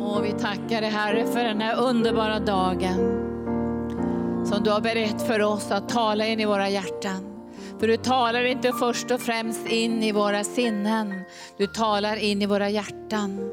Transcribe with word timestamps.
Och 0.00 0.24
vi 0.24 0.32
tackar 0.32 0.80
dig 0.80 0.90
Herre 0.90 1.26
för 1.26 1.44
den 1.44 1.60
här 1.60 1.80
underbara 1.80 2.38
dagen 2.38 3.24
som 4.46 4.62
du 4.64 4.70
har 4.70 4.80
berett 4.80 5.26
för 5.26 5.42
oss 5.42 5.70
att 5.70 5.88
tala 5.88 6.26
in 6.26 6.40
i 6.40 6.44
våra 6.44 6.68
hjärtan. 6.68 7.48
För 7.80 7.88
du 7.88 7.96
talar 7.96 8.44
inte 8.44 8.72
först 8.72 9.10
och 9.10 9.20
främst 9.20 9.66
in 9.66 10.02
i 10.02 10.12
våra 10.12 10.44
sinnen, 10.44 11.20
du 11.56 11.66
talar 11.66 12.16
in 12.16 12.42
i 12.42 12.46
våra 12.46 12.68
hjärtan. 12.68 13.50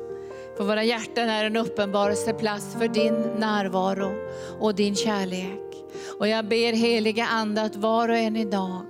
För 0.57 0.63
våra 0.63 0.83
hjärtan 0.83 1.29
är 1.29 1.45
en 1.45 1.57
uppenbarelseplats 1.57 2.73
för 2.73 2.87
din 2.87 3.21
närvaro 3.37 4.11
och 4.59 4.75
din 4.75 4.95
kärlek. 4.95 5.75
Och 6.19 6.27
jag 6.27 6.47
ber 6.47 6.73
heliga 6.73 7.25
Ande 7.25 7.61
att 7.61 7.75
var 7.75 8.09
och 8.09 8.17
en 8.17 8.35
idag 8.35 8.85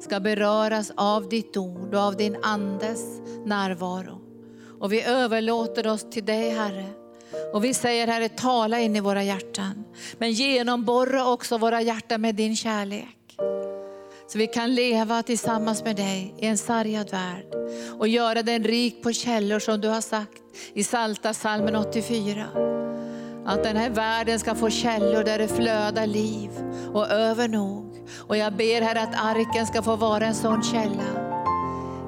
ska 0.00 0.20
beröras 0.20 0.92
av 0.96 1.28
ditt 1.28 1.56
ord 1.56 1.94
och 1.94 2.00
av 2.00 2.16
din 2.16 2.36
Andes 2.42 3.20
närvaro. 3.44 4.29
Och 4.80 4.92
vi 4.92 5.02
överlåter 5.02 5.86
oss 5.86 6.10
till 6.10 6.24
dig 6.24 6.50
Herre. 6.50 6.86
Och 7.52 7.64
vi 7.64 7.74
säger 7.74 8.06
Herre, 8.06 8.28
tala 8.28 8.80
in 8.80 8.96
i 8.96 9.00
våra 9.00 9.22
hjärtan. 9.22 9.84
Men 10.18 10.32
genomborra 10.32 11.26
också 11.28 11.58
våra 11.58 11.82
hjärtan 11.82 12.20
med 12.20 12.34
din 12.34 12.56
kärlek. 12.56 13.36
Så 14.32 14.38
vi 14.38 14.46
kan 14.46 14.74
leva 14.74 15.22
tillsammans 15.22 15.84
med 15.84 15.96
dig 15.96 16.34
i 16.38 16.46
en 16.46 16.58
sargad 16.58 17.10
värld. 17.10 17.46
Och 17.98 18.08
göra 18.08 18.42
den 18.42 18.64
rik 18.64 19.02
på 19.02 19.12
källor 19.12 19.58
som 19.58 19.80
du 19.80 19.88
har 19.88 20.00
sagt 20.00 20.42
i 20.74 20.84
Salta 20.84 21.34
salmen 21.34 21.76
84. 21.76 22.46
Att 23.46 23.64
den 23.64 23.76
här 23.76 23.90
världen 23.90 24.38
ska 24.38 24.54
få 24.54 24.70
källor 24.70 25.24
där 25.24 25.38
det 25.38 25.48
flödar 25.48 26.06
liv 26.06 26.50
och 26.92 27.10
över 27.10 27.48
nog. 27.48 28.08
Och 28.28 28.36
jag 28.36 28.56
ber 28.56 28.82
Herre, 28.82 29.02
att 29.02 29.24
arken 29.24 29.66
ska 29.66 29.82
få 29.82 29.96
vara 29.96 30.26
en 30.26 30.34
sån 30.34 30.62
källa. 30.62 31.30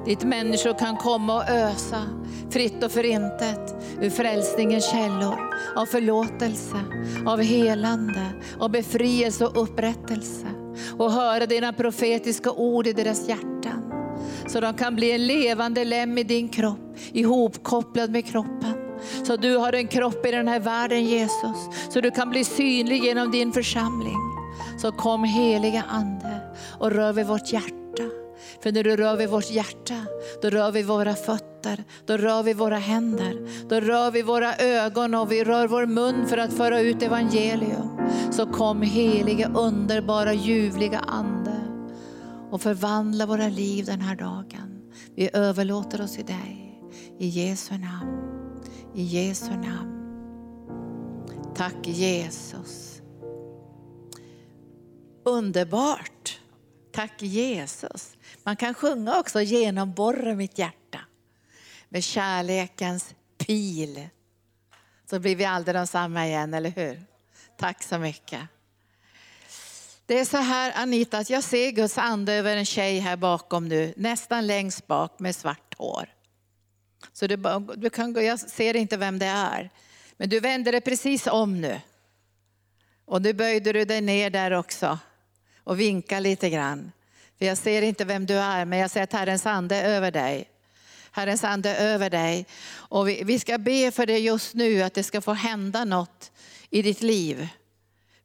Dit 0.04 0.24
människor 0.24 0.78
kan 0.78 0.96
komma 0.96 1.36
och 1.36 1.48
ösa 1.48 2.02
fritt 2.52 2.84
och 2.84 2.92
förintet 2.92 3.74
ur 4.00 4.10
frälsningens 4.10 4.90
källor. 4.90 5.38
Av 5.76 5.86
förlåtelse, 5.86 6.76
av 7.26 7.40
helande, 7.40 8.32
av 8.58 8.70
befrielse 8.70 9.46
och 9.46 9.62
upprättelse. 9.62 10.46
Och 10.98 11.12
höra 11.12 11.46
dina 11.46 11.72
profetiska 11.72 12.50
ord 12.50 12.86
i 12.86 12.92
deras 12.92 13.28
hjärtan. 13.28 13.92
Så 14.46 14.60
de 14.60 14.74
kan 14.74 14.96
bli 14.96 15.12
en 15.12 15.26
levande 15.26 15.84
lem 15.84 16.18
i 16.18 16.22
din 16.22 16.48
kropp, 16.48 16.96
ihopkopplad 17.12 18.10
med 18.10 18.26
kroppen. 18.26 18.74
Så 19.24 19.36
du 19.36 19.56
har 19.56 19.72
en 19.72 19.88
kropp 19.88 20.26
i 20.26 20.30
den 20.30 20.48
här 20.48 20.60
världen 20.60 21.04
Jesus, 21.04 21.56
så 21.90 22.00
du 22.00 22.10
kan 22.10 22.30
bli 22.30 22.44
synlig 22.44 23.04
genom 23.04 23.30
din 23.30 23.52
församling. 23.52 24.18
Så 24.78 24.92
kom 24.92 25.24
heliga 25.24 25.84
Ande 25.88 26.40
och 26.78 26.90
rör 26.90 27.12
vid 27.12 27.26
vårt 27.26 27.52
hjärta. 27.52 27.81
För 28.62 28.72
när 28.72 28.84
du 28.84 28.96
rör 28.96 29.16
vid 29.16 29.28
vårt 29.28 29.50
hjärta, 29.50 30.06
då 30.42 30.50
rör 30.50 30.72
vi 30.72 30.82
våra 30.82 31.14
fötter, 31.14 31.84
då 32.06 32.16
rör 32.16 32.42
vi 32.42 32.54
våra 32.54 32.78
händer, 32.78 33.48
då 33.68 33.80
rör 33.80 34.10
vi 34.10 34.22
våra 34.22 34.56
ögon 34.56 35.14
och 35.14 35.32
vi 35.32 35.44
rör 35.44 35.68
vår 35.68 35.86
mun 35.86 36.26
för 36.26 36.38
att 36.38 36.52
föra 36.52 36.80
ut 36.80 37.02
evangelium. 37.02 37.98
Så 38.30 38.46
kom 38.46 38.82
helige, 38.82 39.50
underbara, 39.54 40.32
ljuvliga 40.32 40.98
Ande 40.98 41.60
och 42.50 42.62
förvandla 42.62 43.26
våra 43.26 43.48
liv 43.48 43.84
den 43.84 44.00
här 44.00 44.16
dagen. 44.16 44.92
Vi 45.14 45.30
överlåter 45.32 46.02
oss 46.02 46.14
till 46.14 46.26
dig. 46.26 46.80
I 47.18 47.28
Jesu 47.28 47.78
namn. 47.78 48.60
I 48.94 49.02
Jesu 49.02 49.50
namn. 49.50 49.92
Tack 51.54 51.86
Jesus. 51.88 53.02
Underbart. 55.24 56.40
Tack 56.92 57.22
Jesus. 57.22 58.16
Man 58.44 58.56
kan 58.56 58.74
sjunga 58.74 59.18
också 59.18 59.40
genomborra 59.40 60.34
mitt 60.34 60.58
hjärta 60.58 61.00
med 61.88 62.04
kärlekens 62.04 63.14
pil. 63.38 64.08
Så 65.10 65.18
blir 65.18 65.36
vi 65.36 65.44
aldrig 65.44 65.74
de 65.74 65.86
samma 65.86 66.26
igen, 66.26 66.54
eller 66.54 66.70
hur? 66.70 67.02
Tack 67.56 67.82
så 67.82 67.98
mycket. 67.98 68.40
Det 70.06 70.20
är 70.20 70.24
så 70.24 70.36
här 70.36 70.72
Anita, 70.76 71.18
att 71.18 71.30
jag 71.30 71.44
ser 71.44 71.70
Guds 71.70 71.98
ande 71.98 72.32
över 72.32 72.56
en 72.56 72.64
tjej 72.64 72.98
här 72.98 73.16
bakom 73.16 73.68
nu, 73.68 73.94
nästan 73.96 74.46
längst 74.46 74.86
bak 74.86 75.18
med 75.18 75.36
svart 75.36 75.74
hår. 75.78 76.08
Så 77.12 77.26
du, 77.26 77.36
du 77.76 77.90
kan, 77.90 78.24
jag 78.24 78.40
ser 78.40 78.76
inte 78.76 78.96
vem 78.96 79.18
det 79.18 79.26
är. 79.26 79.70
Men 80.16 80.28
du 80.28 80.40
vänder 80.40 80.72
dig 80.72 80.80
precis 80.80 81.26
om 81.26 81.60
nu. 81.60 81.80
Och 83.04 83.22
nu 83.22 83.32
böjde 83.32 83.72
du 83.72 83.84
dig 83.84 84.00
ner 84.00 84.30
där 84.30 84.50
också 84.50 84.98
och 85.64 85.80
vinkar 85.80 86.20
lite 86.20 86.50
grann. 86.50 86.92
Jag 87.46 87.58
ser 87.58 87.82
inte 87.82 88.04
vem 88.04 88.26
du 88.26 88.34
är, 88.34 88.64
men 88.64 88.78
jag 88.78 88.90
ser 88.90 89.02
att 89.02 89.12
Herrens 89.12 89.46
ande 89.46 89.76
är 89.76 89.84
över 89.84 90.10
dig. 90.10 90.48
Herrens 91.10 91.44
ande 91.44 91.70
är 91.70 91.94
över 91.94 92.10
dig. 92.10 92.46
Och 92.72 93.08
vi, 93.08 93.22
vi 93.24 93.38
ska 93.38 93.58
be 93.58 93.90
för 93.90 94.06
dig 94.06 94.20
just 94.20 94.54
nu, 94.54 94.82
att 94.82 94.94
det 94.94 95.02
ska 95.02 95.20
få 95.20 95.32
hända 95.32 95.84
något 95.84 96.32
i 96.70 96.82
ditt 96.82 97.02
liv. 97.02 97.48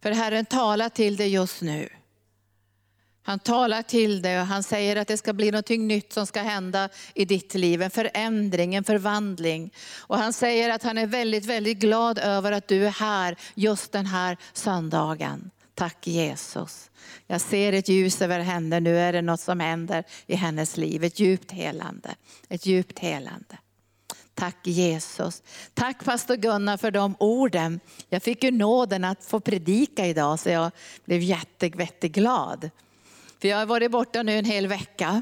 För 0.02 0.12
Herren 0.12 0.46
talar 0.46 0.90
till 0.90 1.18
dig 1.18 1.28
just 1.28 1.62
nu. 1.62 1.90
Han 3.24 3.40
talar 3.40 3.82
till 3.82 4.22
dig 4.22 4.40
och 4.40 4.46
han 4.46 4.64
säger 4.64 4.96
att 4.96 5.08
det 5.08 5.18
ska 5.18 5.34
bli 5.34 5.52
något 5.52 5.70
nytt 5.70 6.14
som 6.14 6.28
ska 6.28 6.42
hända 6.42 6.90
i 7.14 7.26
ditt 7.26 7.54
liv. 7.54 7.82
En 7.82 7.92
förändring, 7.92 8.76
en 8.76 8.84
förvandling. 8.84 9.74
Och 9.98 10.18
han 10.18 10.34
säger 10.34 10.70
att 10.70 10.84
han 10.84 10.98
är 10.98 11.08
väldigt, 11.08 11.46
väldigt 11.46 11.78
glad 11.78 12.20
över 12.20 12.52
att 12.52 12.68
du 12.68 12.86
är 12.86 12.92
här 12.92 13.38
just 13.56 13.92
den 13.92 14.06
här 14.06 14.38
söndagen. 14.54 15.52
Tack 15.78 16.08
Jesus. 16.08 16.92
Jag 17.28 17.42
ser 17.42 17.74
ett 17.74 17.90
ljus 17.90 18.22
över 18.22 18.40
henne, 18.40 18.80
nu 18.80 19.00
är 19.00 19.14
det 19.14 19.22
något 19.22 19.40
som 19.40 19.60
händer 19.60 20.04
i 20.26 20.36
hennes 20.36 20.78
liv. 20.78 21.04
Ett 21.04 21.20
djupt 21.20 21.52
helande. 21.52 22.16
Ett 22.50 22.66
djupt 22.66 23.00
helande. 23.00 23.58
Tack 24.34 24.68
Jesus. 24.68 25.44
Tack 25.74 26.06
pastor 26.06 26.36
Gunnar 26.36 26.78
för 26.78 26.92
de 26.92 27.16
orden. 27.20 27.80
Jag 28.10 28.24
fick 28.24 28.44
ju 28.44 28.52
nåden 28.52 29.04
att 29.04 29.26
få 29.26 29.40
predika 29.40 30.06
idag 30.06 30.40
så 30.40 30.50
jag 30.50 30.72
blev 31.06 31.22
jätteglad. 31.22 32.70
För 33.42 33.48
jag 33.48 33.58
har 33.58 33.66
varit 33.66 33.92
borta 33.92 34.24
nu 34.24 34.38
en 34.38 34.46
hel 34.46 34.68
vecka. 34.68 35.22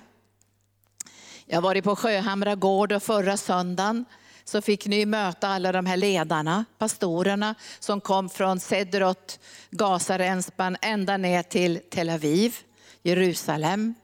Jag 1.45 1.57
har 1.57 1.61
varit 1.61 1.83
på 1.83 1.95
Sjöhamra 1.95 2.55
gård 2.55 2.91
och 2.91 3.03
förra 3.03 3.37
söndagen 3.37 4.05
så 4.45 4.61
fick 4.61 4.87
ni 4.87 5.05
möta 5.05 5.47
alla 5.47 5.71
de 5.71 5.85
här 5.85 5.97
ledarna, 5.97 6.65
pastorerna 6.77 7.55
som 7.79 8.01
kom 8.01 8.29
från 8.29 8.59
Sederot, 8.59 9.39
Gazarensban 9.71 10.77
ända 10.81 11.17
ner 11.17 11.43
till 11.43 11.79
Tel 11.89 12.09
Aviv, 12.09 12.55
Jerusalem. 13.03 13.95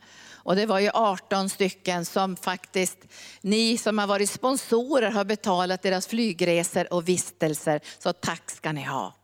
Och 0.44 0.56
det 0.56 0.66
var 0.66 0.80
ju 0.80 0.90
18 0.94 1.50
stycken 1.50 2.06
som 2.06 2.36
faktiskt, 2.36 2.98
ni 3.42 3.78
som 3.78 3.98
har 3.98 4.08
varit 4.08 4.30
sponsorer 4.30 5.12
har 5.12 5.26
betalat 5.26 5.82
deras 5.82 6.08
flygresor 6.08 6.94
och 6.94 7.10
vistelser. 7.10 7.80
Så 8.00 8.14
tack 8.14 8.52
ska 8.52 8.72
ni 8.72 8.84
ha. 8.84 9.16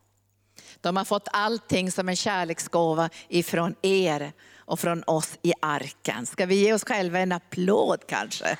De 0.80 0.96
har 0.96 1.04
fått 1.04 1.28
allting 1.32 1.92
som 1.92 2.08
en 2.08 2.16
kärleksgåva 2.16 3.10
ifrån 3.28 3.74
er 3.82 4.32
och 4.56 4.80
från 4.80 5.02
oss 5.06 5.38
i 5.42 5.52
arken. 5.62 6.26
Ska 6.26 6.46
vi 6.46 6.54
ge 6.54 6.72
oss 6.72 6.84
själva 6.84 7.18
en 7.18 7.32
applåd 7.32 8.00
kanske? 8.06 8.58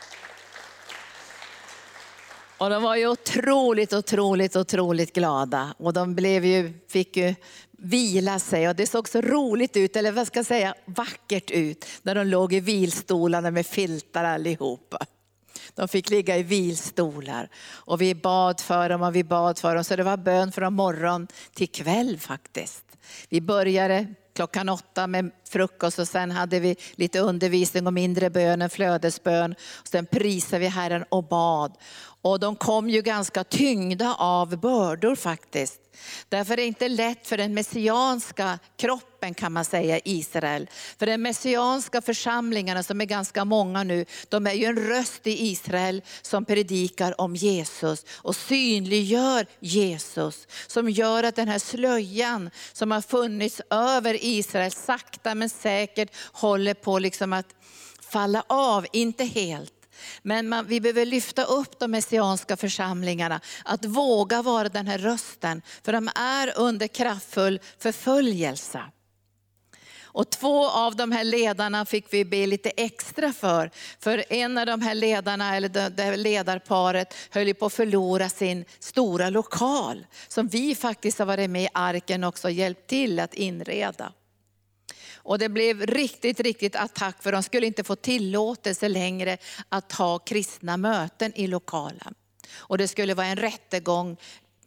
Och 2.58 2.70
de 2.70 2.82
var 2.82 2.96
ju 2.96 3.08
otroligt, 3.08 3.92
otroligt, 3.92 4.56
otroligt 4.56 5.12
glada. 5.12 5.74
Och 5.78 5.92
de 5.92 6.14
blev 6.14 6.44
ju, 6.44 6.72
fick 6.88 7.16
ju 7.16 7.34
vila 7.70 8.38
sig 8.38 8.68
och 8.68 8.76
det 8.76 8.86
såg 8.86 9.08
så 9.08 9.20
roligt 9.20 9.76
ut, 9.76 9.96
eller 9.96 10.12
vad 10.12 10.26
ska 10.26 10.38
jag 10.38 10.46
säga, 10.46 10.74
vackert 10.84 11.50
ut, 11.50 11.86
när 12.02 12.14
de 12.14 12.26
låg 12.26 12.52
i 12.52 12.60
vilstolarna 12.60 13.50
med 13.50 13.66
filtar 13.66 14.24
allihopa. 14.24 14.98
De 15.74 15.88
fick 15.88 16.10
ligga 16.10 16.36
i 16.36 16.42
vilstolar 16.42 17.48
och 17.68 18.00
vi 18.00 18.14
bad 18.14 18.60
för 18.60 18.88
dem 18.88 19.02
och 19.02 19.16
vi 19.16 19.24
bad 19.24 19.58
för 19.58 19.74
dem. 19.74 19.84
Så 19.84 19.96
det 19.96 20.02
var 20.02 20.16
bön 20.16 20.52
från 20.52 20.74
morgon 20.74 21.26
till 21.54 21.68
kväll 21.68 22.18
faktiskt. 22.18 22.84
Vi 23.28 23.40
började 23.40 24.06
klockan 24.38 24.68
åtta 24.68 25.06
med 25.06 25.30
frukost 25.44 25.98
och 25.98 26.08
sen 26.08 26.30
hade 26.30 26.60
vi 26.60 26.76
lite 26.92 27.20
undervisning 27.20 27.86
om 27.86 27.94
mindre 27.94 28.30
bön, 28.30 28.62
en 28.62 28.70
flödesbön. 28.70 29.54
Och 29.80 29.88
sen 29.88 30.06
prisade 30.06 30.60
vi 30.60 30.66
Herren 30.66 31.04
och 31.08 31.24
bad. 31.24 31.72
Och 32.22 32.40
de 32.40 32.56
kom 32.56 32.90
ju 32.90 33.02
ganska 33.02 33.44
tyngda 33.44 34.14
av 34.14 34.60
bördor 34.60 35.14
faktiskt. 35.14 35.80
Därför 36.28 36.52
är 36.52 36.56
det 36.56 36.64
inte 36.64 36.88
lätt 36.88 37.26
för 37.26 37.36
den 37.36 37.54
messianska 37.54 38.58
kroppen 38.76 39.34
kan 39.34 39.52
man 39.52 39.64
säga 39.64 40.00
Israel. 40.04 40.70
För 40.98 41.06
den 41.06 41.22
messianska 41.22 42.02
församlingarna 42.02 42.82
som 42.82 43.00
är 43.00 43.04
ganska 43.04 43.44
många 43.44 43.82
nu, 43.82 44.04
de 44.28 44.46
är 44.46 44.52
ju 44.52 44.64
en 44.64 44.88
röst 44.88 45.26
i 45.26 45.46
Israel 45.48 46.02
som 46.22 46.44
predikar 46.44 47.20
om 47.20 47.36
Jesus 47.36 48.04
och 48.10 48.36
synliggör 48.36 49.46
Jesus. 49.60 50.46
Som 50.66 50.90
gör 50.90 51.22
att 51.22 51.36
den 51.36 51.48
här 51.48 51.58
slöjan 51.58 52.50
som 52.72 52.90
har 52.90 53.00
funnits 53.00 53.60
över 53.70 54.24
Israel 54.24 54.72
sakta 54.72 55.34
men 55.34 55.50
säkert 55.50 56.10
håller 56.32 56.74
på 56.74 56.98
liksom 56.98 57.32
att 57.32 57.54
falla 58.00 58.44
av, 58.48 58.86
inte 58.92 59.24
helt. 59.24 59.77
Men 60.22 60.48
man, 60.48 60.66
vi 60.66 60.80
behöver 60.80 61.06
lyfta 61.06 61.44
upp 61.44 61.78
de 61.78 61.90
messianska 61.90 62.56
församlingarna, 62.56 63.40
att 63.64 63.84
våga 63.84 64.42
vara 64.42 64.68
den 64.68 64.86
här 64.86 64.98
rösten, 64.98 65.62
för 65.82 65.92
de 65.92 66.10
är 66.14 66.58
under 66.58 66.86
kraftfull 66.86 67.60
förföljelse. 67.78 68.82
Och 70.18 70.30
två 70.30 70.68
av 70.68 70.96
de 70.96 71.12
här 71.12 71.24
ledarna 71.24 71.84
fick 71.84 72.06
vi 72.10 72.24
be 72.24 72.46
lite 72.46 72.70
extra 72.70 73.32
för. 73.32 73.70
För 74.00 74.24
en 74.28 74.58
av 74.58 74.66
de 74.66 74.82
här 74.82 74.94
ledarna, 74.94 75.56
eller 75.56 75.68
det, 75.68 76.02
här 76.02 76.16
ledarparet, 76.16 77.14
höll 77.30 77.54
på 77.54 77.66
att 77.66 77.72
förlora 77.72 78.28
sin 78.28 78.64
stora 78.78 79.30
lokal. 79.30 80.06
Som 80.28 80.48
vi 80.48 80.74
faktiskt 80.74 81.18
har 81.18 81.26
varit 81.26 81.50
med 81.50 81.62
i 81.62 81.68
arken 81.74 82.24
också 82.24 82.50
hjälpt 82.50 82.86
till 82.86 83.20
att 83.20 83.34
inreda. 83.34 84.12
Och 85.28 85.38
det 85.38 85.48
blev 85.48 85.86
riktigt, 85.86 86.40
riktigt 86.40 86.76
attack 86.76 87.22
för 87.22 87.32
de 87.32 87.42
skulle 87.42 87.66
inte 87.66 87.84
få 87.84 87.96
tillåtelse 87.96 88.88
längre 88.88 89.38
att 89.68 89.92
ha 89.92 90.18
kristna 90.18 90.76
möten 90.76 91.32
i 91.34 91.46
lokalen. 91.46 92.14
Och 92.56 92.78
det 92.78 92.88
skulle 92.88 93.14
vara 93.14 93.26
en 93.26 93.36
rättegång 93.36 94.16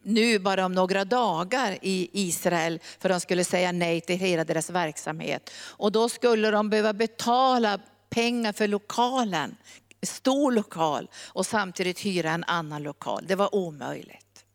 nu 0.03 0.39
bara 0.39 0.65
om 0.65 0.73
några 0.73 1.05
dagar 1.05 1.77
i 1.81 2.09
Israel 2.13 2.79
för 2.99 3.09
de 3.09 3.19
skulle 3.19 3.43
säga 3.43 3.71
nej 3.71 4.01
till 4.01 4.17
hela 4.17 4.43
deras 4.43 4.69
verksamhet. 4.69 5.49
Och 5.55 5.91
då 5.91 6.09
skulle 6.09 6.51
de 6.51 6.69
behöva 6.69 6.93
betala 6.93 7.79
pengar 8.09 8.53
för 8.53 8.67
lokalen, 8.67 9.55
stor 10.01 10.51
lokal 10.51 11.09
och 11.15 11.45
samtidigt 11.45 11.99
hyra 11.99 12.31
en 12.31 12.43
annan 12.43 12.83
lokal. 12.83 13.23
Det 13.27 13.35
var 13.35 13.55
omöjligt. 13.55 14.45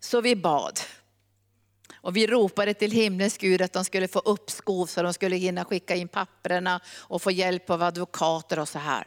Så 0.00 0.20
vi 0.20 0.36
bad. 0.36 0.80
Och 2.08 2.16
vi 2.16 2.26
ropade 2.26 2.74
till 2.74 2.90
himlens 2.90 3.38
Gud 3.38 3.62
att 3.62 3.72
de 3.72 3.84
skulle 3.84 4.08
få 4.08 4.18
uppskov 4.18 4.86
så 4.86 5.02
de 5.02 5.14
skulle 5.14 5.36
hinna 5.36 5.64
skicka 5.64 5.94
in 5.94 6.08
papperna 6.08 6.80
och 6.98 7.22
få 7.22 7.30
hjälp 7.30 7.70
av 7.70 7.82
advokater 7.82 8.58
och 8.58 8.68
så 8.68 8.78
här. 8.78 9.06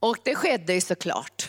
Och 0.00 0.16
det 0.24 0.34
skedde 0.34 0.74
ju 0.74 0.80
såklart. 0.80 1.48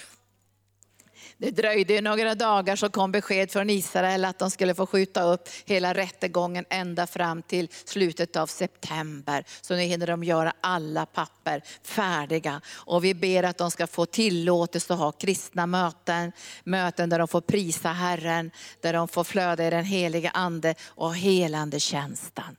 Det 1.38 1.52
dröjde 1.52 2.02
några 2.02 2.36
dagar 2.36 2.76
så 2.76 2.90
kom 2.90 3.12
besked 3.12 3.52
från 3.52 3.70
Israel 3.70 4.26
att 4.26 4.40
de 4.40 4.52
skulle 4.52 4.76
få 4.76 4.86
skjuta 4.86 5.24
upp 5.24 5.50
hela 5.66 5.94
rättegången 5.94 6.66
ända 6.70 7.08
fram 7.08 7.42
till 7.42 7.68
slutet 7.86 8.36
av 8.36 8.48
september. 8.48 9.44
Så 9.62 9.76
nu 9.76 9.82
hinner 9.82 10.08
de 10.08 10.24
göra 10.24 10.54
alla 10.62 11.06
papper 11.06 11.62
färdiga. 11.84 12.62
Och 12.74 13.04
vi 13.04 13.14
ber 13.14 13.44
att 13.44 13.58
de 13.58 13.72
ska 13.72 13.88
få 13.88 14.06
tillåtelse 14.06 14.94
att 14.94 15.00
ha 15.00 15.12
kristna 15.12 15.66
möten, 15.66 16.32
möten 16.64 17.10
där 17.10 17.20
de 17.20 17.28
får 17.28 17.42
prisa 17.42 17.90
Herren, 17.90 18.52
där 18.82 18.94
de 18.94 19.08
får 19.08 19.24
flöda 19.24 19.68
i 19.68 19.70
den 19.70 19.86
heliga 19.86 20.30
ande 20.30 20.76
och 20.88 21.16
helande 21.16 21.80
tjänsten. 21.80 22.56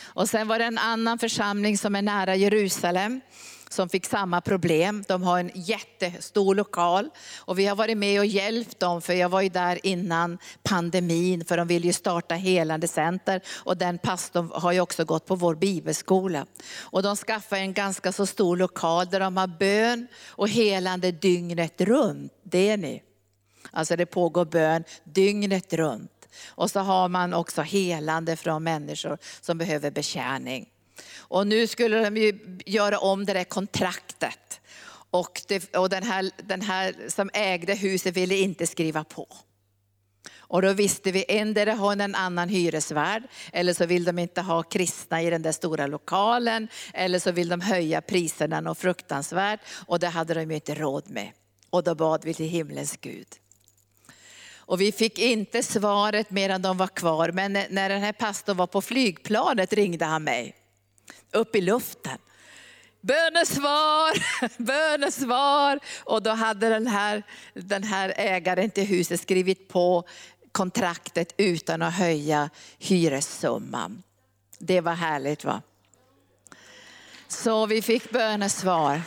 Och 0.00 0.28
sen 0.28 0.48
var 0.48 0.58
det 0.58 0.64
en 0.64 0.78
annan 0.78 1.18
församling 1.18 1.78
som 1.78 1.96
är 1.96 2.02
nära 2.02 2.36
Jerusalem 2.36 3.20
som 3.68 3.88
fick 3.88 4.06
samma 4.06 4.40
problem. 4.40 5.04
De 5.08 5.22
har 5.22 5.38
en 5.38 5.50
jättestor 5.54 6.54
lokal 6.54 7.10
och 7.38 7.58
vi 7.58 7.66
har 7.66 7.76
varit 7.76 7.98
med 7.98 8.20
och 8.20 8.26
hjälpt 8.26 8.80
dem 8.80 9.02
för 9.02 9.12
jag 9.12 9.28
var 9.28 9.40
ju 9.40 9.48
där 9.48 9.86
innan 9.86 10.38
pandemin 10.62 11.44
för 11.44 11.56
de 11.56 11.68
vill 11.68 11.84
ju 11.84 11.92
starta 11.92 12.34
helande 12.34 12.88
center 12.88 13.40
och 13.48 13.76
den 13.76 13.98
pastorn 13.98 14.50
har 14.54 14.72
ju 14.72 14.80
också 14.80 15.04
gått 15.04 15.26
på 15.26 15.34
vår 15.34 15.54
bibelskola. 15.54 16.46
Och 16.78 17.02
de 17.02 17.16
skaffade 17.16 17.60
en 17.60 17.72
ganska 17.72 18.12
så 18.12 18.26
stor 18.26 18.56
lokal 18.56 19.06
där 19.06 19.20
de 19.20 19.36
har 19.36 19.46
bön 19.46 20.06
och 20.26 20.48
helande 20.48 21.12
dygnet 21.12 21.80
runt. 21.80 22.32
Det 22.42 22.70
är 22.70 22.76
ni. 22.76 23.02
Alltså 23.70 23.96
det 23.96 24.06
pågår 24.06 24.44
bön 24.44 24.84
dygnet 25.04 25.72
runt. 25.72 26.28
Och 26.46 26.70
så 26.70 26.80
har 26.80 27.08
man 27.08 27.34
också 27.34 27.62
helande 27.62 28.36
från 28.36 28.62
människor 28.62 29.18
som 29.40 29.58
behöver 29.58 29.90
betjäning. 29.90 30.68
Och 31.16 31.46
nu 31.46 31.66
skulle 31.66 32.10
de 32.10 32.16
ju 32.16 32.38
göra 32.66 32.98
om 32.98 33.26
det 33.26 33.32
där 33.32 33.44
kontraktet. 33.44 34.60
Och, 35.10 35.42
det, 35.48 35.76
och 35.76 35.88
den, 35.88 36.02
här, 36.02 36.30
den 36.36 36.60
här 36.60 36.94
som 37.08 37.30
ägde 37.34 37.74
huset 37.74 38.16
ville 38.16 38.36
inte 38.36 38.66
skriva 38.66 39.04
på. 39.04 39.28
Och 40.38 40.62
då 40.62 40.72
visste 40.72 41.12
vi, 41.12 41.24
endera 41.28 41.74
har 41.74 41.96
en 41.96 42.14
annan 42.14 42.48
hyresvärd, 42.48 43.22
eller 43.52 43.72
så 43.72 43.86
vill 43.86 44.04
de 44.04 44.18
inte 44.18 44.40
ha 44.40 44.62
kristna 44.62 45.22
i 45.22 45.30
den 45.30 45.42
där 45.42 45.52
stora 45.52 45.86
lokalen, 45.86 46.68
eller 46.94 47.18
så 47.18 47.32
vill 47.32 47.48
de 47.48 47.60
höja 47.60 48.00
priserna 48.00 48.60
något 48.60 48.78
fruktansvärt. 48.78 49.60
Och 49.86 49.98
det 49.98 50.08
hade 50.08 50.34
de 50.34 50.50
ju 50.50 50.54
inte 50.54 50.74
råd 50.74 51.10
med. 51.10 51.30
Och 51.70 51.84
då 51.84 51.94
bad 51.94 52.24
vi 52.24 52.34
till 52.34 52.48
himlens 52.48 52.96
Gud. 52.96 53.28
Och 54.56 54.80
vi 54.80 54.92
fick 54.92 55.18
inte 55.18 55.62
svaret 55.62 56.30
medan 56.30 56.62
de 56.62 56.76
var 56.76 56.86
kvar, 56.86 57.32
men 57.32 57.52
när 57.52 57.88
den 57.88 58.02
här 58.02 58.12
pastorn 58.12 58.56
var 58.56 58.66
på 58.66 58.82
flygplanet 58.82 59.72
ringde 59.72 60.04
han 60.04 60.24
mig 60.24 60.54
upp 61.32 61.56
i 61.56 61.60
luften. 61.60 62.18
Bönesvar, 63.00 64.12
bönesvar. 64.62 65.80
Och 66.04 66.22
då 66.22 66.30
hade 66.30 66.68
den 66.68 66.86
här, 66.86 67.22
den 67.54 67.82
här 67.82 68.12
ägaren 68.16 68.70
till 68.70 68.86
huset 68.86 69.20
skrivit 69.20 69.68
på 69.68 70.04
kontraktet 70.52 71.34
utan 71.36 71.82
att 71.82 71.94
höja 71.94 72.50
hyressumman. 72.78 74.02
Det 74.58 74.80
var 74.80 74.94
härligt 74.94 75.44
va? 75.44 75.62
Så 77.28 77.66
vi 77.66 77.82
fick 77.82 78.10
bönesvar. 78.10 79.02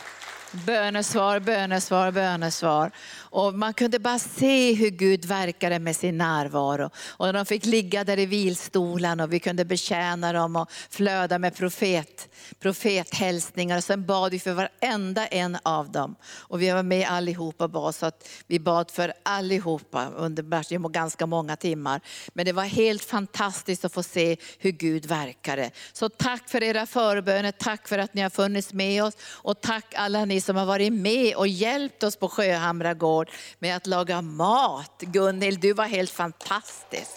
Bönesvar, 0.52 1.40
bönesvar, 1.40 2.10
bönesvar. 2.10 2.90
Och 3.32 3.54
man 3.54 3.74
kunde 3.74 3.98
bara 3.98 4.18
se 4.18 4.74
hur 4.74 4.90
Gud 4.90 5.24
verkade 5.24 5.78
med 5.78 5.96
sin 5.96 6.18
närvaro. 6.18 6.90
Och 7.16 7.32
de 7.32 7.46
fick 7.46 7.66
ligga 7.66 8.04
där 8.04 8.18
i 8.18 8.26
vilstolen 8.26 9.20
och 9.20 9.32
vi 9.32 9.40
kunde 9.40 9.64
betjäna 9.64 10.32
dem 10.32 10.56
och 10.56 10.70
flöda 10.90 11.38
med 11.38 11.56
profet, 11.56 12.28
profethälsningar. 12.58 13.76
Och 13.76 13.84
sen 13.84 14.06
bad 14.06 14.32
vi 14.32 14.38
för 14.38 14.52
varenda 14.52 15.26
en 15.26 15.58
av 15.62 15.90
dem. 15.90 16.14
Och 16.24 16.62
vi 16.62 16.70
var 16.70 16.82
med 16.82 17.08
allihopa 17.08 17.64
och 17.64 17.70
bad 17.70 17.94
så 17.94 18.06
att 18.06 18.28
vi 18.46 18.60
bad 18.60 18.90
för 18.90 19.12
allihopa 19.22 20.08
under 20.16 20.88
ganska 20.88 21.26
många 21.26 21.56
timmar. 21.56 22.00
Men 22.32 22.44
det 22.44 22.52
var 22.52 22.64
helt 22.64 23.04
fantastiskt 23.04 23.84
att 23.84 23.92
få 23.92 24.02
se 24.02 24.36
hur 24.58 24.70
Gud 24.70 25.06
verkade. 25.06 25.70
Så 25.92 26.08
tack 26.08 26.48
för 26.48 26.62
era 26.62 26.86
förböner, 26.86 27.52
tack 27.52 27.88
för 27.88 27.98
att 27.98 28.14
ni 28.14 28.22
har 28.22 28.30
funnits 28.30 28.72
med 28.72 29.04
oss 29.04 29.16
och 29.22 29.60
tack 29.60 29.94
alla 29.96 30.24
ni 30.24 30.40
som 30.40 30.56
har 30.56 30.66
varit 30.66 30.92
med 30.92 31.36
och 31.36 31.48
hjälpt 31.48 32.02
oss 32.02 32.16
på 32.16 32.28
Sjöhamra 32.28 32.94
gård 32.94 33.30
med 33.58 33.76
att 33.76 33.86
laga 33.86 34.22
mat. 34.22 35.00
Gunhild, 35.00 35.60
du 35.60 35.72
var 35.72 35.84
helt 35.84 36.10
fantastisk. 36.10 37.10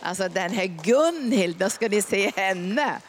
Alltså 0.00 0.28
den 0.28 0.52
här 0.52 0.66
Gunhild, 0.66 1.56
då 1.56 1.70
ska 1.70 1.88
ni 1.88 2.02
se 2.02 2.32
henne. 2.36 3.00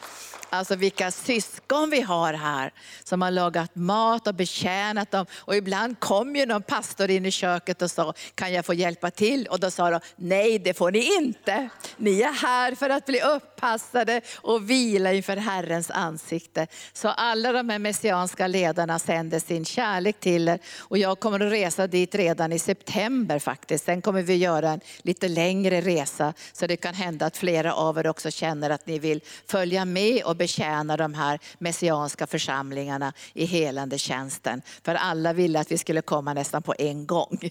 Alltså 0.50 0.76
vilka 0.76 1.10
syskon 1.10 1.90
vi 1.90 2.00
har 2.00 2.32
här 2.32 2.72
som 3.04 3.22
har 3.22 3.30
lagat 3.30 3.74
mat 3.74 4.26
och 4.26 4.34
betjänat 4.34 5.10
dem. 5.10 5.26
Och 5.34 5.56
ibland 5.56 6.00
kom 6.00 6.36
ju 6.36 6.46
någon 6.46 6.62
pastor 6.62 7.10
in 7.10 7.26
i 7.26 7.30
köket 7.30 7.82
och 7.82 7.90
sa, 7.90 8.14
kan 8.34 8.52
jag 8.52 8.64
få 8.64 8.74
hjälpa 8.74 9.10
till? 9.10 9.46
Och 9.46 9.60
då 9.60 9.70
sa 9.70 9.90
de, 9.90 10.00
nej 10.16 10.58
det 10.58 10.74
får 10.74 10.90
ni 10.90 11.16
inte. 11.16 11.68
Ni 11.96 12.20
är 12.20 12.32
här 12.32 12.74
för 12.74 12.90
att 12.90 13.06
bli 13.06 13.20
uppassade 13.20 14.20
och 14.36 14.70
vila 14.70 15.12
inför 15.12 15.36
Herrens 15.36 15.90
ansikte. 15.90 16.66
Så 16.92 17.08
alla 17.08 17.52
de 17.52 17.68
här 17.68 17.78
messianska 17.78 18.46
ledarna 18.46 18.98
sänder 18.98 19.38
sin 19.38 19.64
kärlek 19.64 20.20
till 20.20 20.48
er. 20.48 20.58
Och 20.78 20.98
jag 20.98 21.20
kommer 21.20 21.40
att 21.40 21.52
resa 21.52 21.86
dit 21.86 22.14
redan 22.14 22.52
i 22.52 22.58
september 22.58 23.38
faktiskt. 23.38 23.84
Sen 23.84 24.02
kommer 24.02 24.22
vi 24.22 24.36
göra 24.36 24.70
en 24.70 24.80
lite 24.98 25.28
längre 25.28 25.80
resa. 25.80 26.34
Så 26.52 26.66
det 26.66 26.76
kan 26.76 26.94
hända 26.94 27.26
att 27.26 27.36
flera 27.36 27.74
av 27.74 27.98
er 27.98 28.06
också 28.06 28.30
känner 28.30 28.70
att 28.70 28.86
ni 28.86 28.98
vill 28.98 29.20
följa 29.46 29.84
med 29.84 30.22
och 30.22 30.35
och 30.36 30.38
betjäna 30.38 30.96
de 30.96 31.14
här 31.14 31.38
messianska 31.58 32.26
församlingarna 32.26 33.12
i 33.34 33.44
helande 33.44 33.98
tjänsten. 33.98 34.62
För 34.84 34.94
alla 34.94 35.32
ville 35.32 35.60
att 35.60 35.70
vi 35.70 35.78
skulle 35.78 36.02
komma 36.02 36.34
nästan 36.34 36.62
på 36.62 36.74
en 36.78 37.06
gång. 37.06 37.38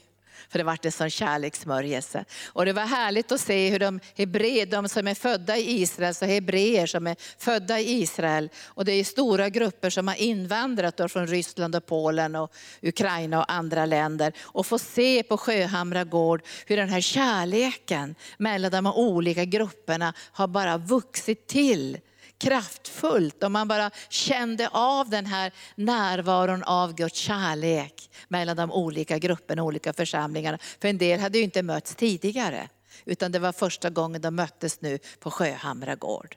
För 0.50 0.60
det 0.60 0.64
vart 0.64 0.86
en 0.86 0.92
sån 0.92 1.10
kärlekssmörjelse. 1.10 2.26
Och 2.46 2.66
det 2.66 2.74
var 2.74 2.86
härligt 2.86 3.32
att 3.32 3.42
se 3.42 3.70
hur 3.70 3.80
de 3.80 4.00
hebreer, 4.16 4.66
de 4.66 4.90
som 4.90 5.08
är 5.08 5.16
födda 5.16 5.58
i 5.58 5.82
Israel, 5.82 6.16
så 6.16 6.26
hebreer 6.26 6.86
som 6.86 7.08
är 7.08 7.16
födda 7.38 7.80
i 7.80 8.02
Israel. 8.02 8.50
Och 8.66 8.86
det 8.86 8.92
är 8.92 9.04
stora 9.04 9.50
grupper 9.50 9.90
som 9.90 10.08
har 10.08 10.16
invandrat 10.16 11.12
från 11.12 11.28
Ryssland 11.28 11.76
och 11.76 11.86
Polen 11.86 12.36
och 12.36 12.54
Ukraina 12.82 13.40
och 13.40 13.52
andra 13.52 13.86
länder. 13.86 14.34
Och 14.42 14.66
få 14.66 14.80
se 14.80 15.24
på 15.24 15.38
Sjöhamra 15.38 16.04
gård 16.04 16.42
hur 16.66 16.78
den 16.78 16.90
här 16.90 17.02
kärleken 17.02 18.16
mellan 18.38 18.72
de 18.72 18.88
olika 18.88 19.46
grupperna 19.46 20.14
har 20.32 20.48
bara 20.48 20.78
vuxit 20.78 21.48
till 21.48 21.98
kraftfullt 22.38 23.44
och 23.44 23.52
man 23.52 23.68
bara 23.68 23.92
kände 24.10 24.70
av 24.70 25.10
den 25.10 25.26
här 25.26 25.54
närvaron 25.76 26.64
av 26.64 26.96
Guds 26.96 27.20
kärlek 27.20 28.10
mellan 28.28 28.58
de 28.58 28.72
olika 28.72 29.18
grupperna, 29.18 29.64
olika 29.64 29.94
församlingarna. 29.94 30.58
För 30.82 30.88
en 30.88 30.98
del 30.98 31.20
hade 31.20 31.38
ju 31.38 31.44
inte 31.44 31.64
mötts 31.64 31.96
tidigare, 31.96 32.70
utan 33.06 33.32
det 33.32 33.40
var 33.40 33.52
första 33.52 33.90
gången 33.90 34.22
de 34.22 34.36
möttes 34.36 34.82
nu 34.82 35.00
på 35.20 35.32
Sjöhamra 35.32 35.96
gård. 35.96 36.36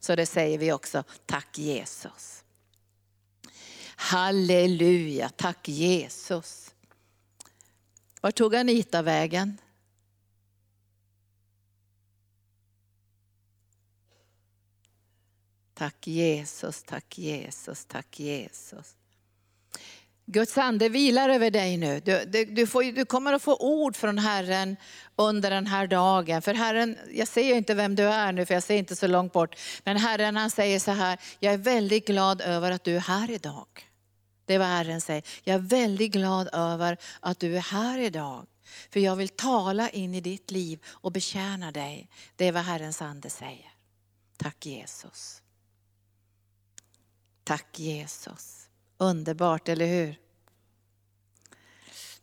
Så 0.00 0.16
det 0.16 0.26
säger 0.26 0.58
vi 0.58 0.72
också, 0.72 1.04
tack 1.26 1.58
Jesus. 1.58 2.44
Halleluja, 3.96 5.28
tack 5.28 5.68
Jesus. 5.68 6.74
Var 8.20 8.30
tog 8.30 8.54
Anita 8.54 9.02
vägen? 9.02 9.58
Tack 15.78 16.06
Jesus, 16.06 16.82
tack 16.82 17.18
Jesus, 17.18 17.84
tack 17.84 18.20
Jesus. 18.20 18.96
Guds 20.26 20.58
ande 20.58 20.88
vilar 20.88 21.28
över 21.28 21.50
dig 21.50 21.76
nu. 21.76 22.00
Du, 22.00 22.24
du, 22.24 22.44
du, 22.44 22.66
får, 22.66 22.92
du, 22.92 23.04
kommer 23.04 23.32
att 23.32 23.42
få 23.42 23.56
ord 23.56 23.96
från 23.96 24.18
Herren 24.18 24.76
under 25.16 25.50
den 25.50 25.66
här 25.66 25.86
dagen. 25.86 26.42
För 26.42 26.54
Herren, 26.54 26.98
jag 27.12 27.28
ser 27.28 27.54
inte 27.54 27.74
vem 27.74 27.94
du 27.94 28.02
är 28.02 28.32
nu 28.32 28.46
för 28.46 28.54
jag 28.54 28.62
ser 28.62 28.76
inte 28.76 28.96
så 28.96 29.06
långt 29.06 29.32
bort. 29.32 29.56
Men 29.84 29.96
Herren 29.96 30.36
han 30.36 30.50
säger 30.50 30.78
så 30.78 30.90
här, 30.90 31.18
jag 31.40 31.54
är 31.54 31.58
väldigt 31.58 32.06
glad 32.06 32.40
över 32.40 32.70
att 32.70 32.84
du 32.84 32.96
är 32.96 33.00
här 33.00 33.30
idag. 33.30 33.68
Det 34.46 34.54
är 34.54 34.58
vad 34.58 34.68
Herren 34.68 35.00
säger. 35.00 35.22
Jag 35.44 35.54
är 35.54 35.58
väldigt 35.58 36.12
glad 36.12 36.48
över 36.52 36.96
att 37.20 37.40
du 37.40 37.56
är 37.56 37.60
här 37.60 37.98
idag. 37.98 38.46
För 38.90 39.00
jag 39.00 39.16
vill 39.16 39.28
tala 39.28 39.90
in 39.90 40.14
i 40.14 40.20
ditt 40.20 40.50
liv 40.50 40.78
och 40.86 41.12
betjäna 41.12 41.72
dig. 41.72 42.08
Det 42.36 42.44
är 42.44 42.52
vad 42.52 42.62
Herrens 42.62 43.02
ande 43.02 43.30
säger. 43.30 43.72
Tack 44.36 44.66
Jesus. 44.66 45.42
Tack 47.48 47.78
Jesus. 47.78 48.68
Underbart, 48.98 49.68
eller 49.68 49.86
hur? 49.86 50.18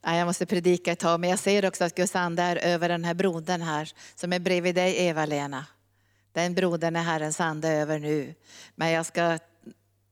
Jag 0.01 0.25
måste 0.25 0.46
predika 0.46 0.91
ett 0.91 1.00
tag, 1.00 1.20
men 1.20 1.29
jag 1.29 1.39
ser 1.39 1.65
också 1.65 1.84
att 1.84 1.96
Guds 1.96 2.15
ande 2.15 2.44
är 2.44 2.55
över 2.55 2.89
den 2.89 3.03
här 3.03 3.13
brodern 3.13 3.62
här, 3.62 3.91
som 4.15 4.34
är 4.34 4.39
bredvid 4.39 4.75
dig 4.75 4.96
Eva-Lena. 4.98 5.65
Den 6.32 6.55
brodern 6.55 6.96
är 6.96 7.03
Herrens 7.03 7.39
ande 7.39 7.70
över 7.70 8.00
nu. 8.00 8.36
Men 8.75 8.91
jag 8.91 9.05
ska, 9.05 9.39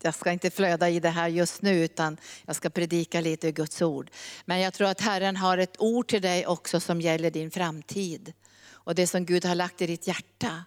jag 0.01 0.15
ska 0.15 0.31
inte 0.31 0.51
flöda 0.51 0.89
i 0.89 0.99
det 0.99 1.09
här 1.09 1.27
just 1.27 1.61
nu, 1.61 1.83
utan 1.83 2.17
jag 2.45 2.55
ska 2.55 2.69
predika 2.69 3.21
lite 3.21 3.47
ur 3.47 3.51
Guds 3.51 3.81
ord. 3.81 4.11
Men 4.45 4.59
jag 4.59 4.73
tror 4.73 4.87
att 4.87 5.01
Herren 5.01 5.37
har 5.37 5.57
ett 5.57 5.75
ord 5.79 6.07
till 6.07 6.21
dig 6.21 6.47
också 6.47 6.79
som 6.79 7.01
gäller 7.01 7.31
din 7.31 7.51
framtid. 7.51 8.33
Och 8.69 8.95
det 8.95 9.07
som 9.07 9.25
Gud 9.25 9.45
har 9.45 9.55
lagt 9.55 9.81
i 9.81 9.87
ditt 9.87 10.07
hjärta. 10.07 10.63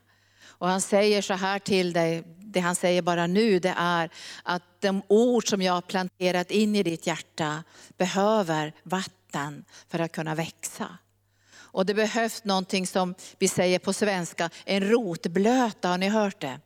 Och 0.59 0.69
han 0.69 0.81
säger 0.81 1.23
så 1.23 1.35
här 1.35 1.59
till 1.59 1.93
dig, 1.93 2.23
det 2.39 2.61
han 2.61 2.75
säger 2.75 3.03
bara 3.03 3.27
nu 3.27 3.59
det 3.59 3.75
är 3.77 4.11
att 4.43 4.63
de 4.81 5.03
ord 5.09 5.49
som 5.49 5.63
jag 5.63 5.73
har 5.73 5.81
planterat 5.81 6.51
in 6.51 6.77
i 6.77 6.83
ditt 6.83 7.07
hjärta 7.07 7.65
behöver 7.97 8.73
vatten 8.83 9.65
för 9.89 9.99
att 9.99 10.13
kunna 10.13 10.35
växa. 10.35 10.99
Och 11.77 11.87
det 11.87 11.95
behövs 11.95 12.45
någonting 12.45 12.87
som 12.87 13.15
vi 13.39 13.49
säger 13.49 13.79
på 13.79 13.93
svenska, 13.93 14.51
en 14.65 14.91
rotblöta, 14.91 15.89
har 15.89 15.99
ni 15.99 16.09
hört 16.09 16.41
det? 16.41 16.61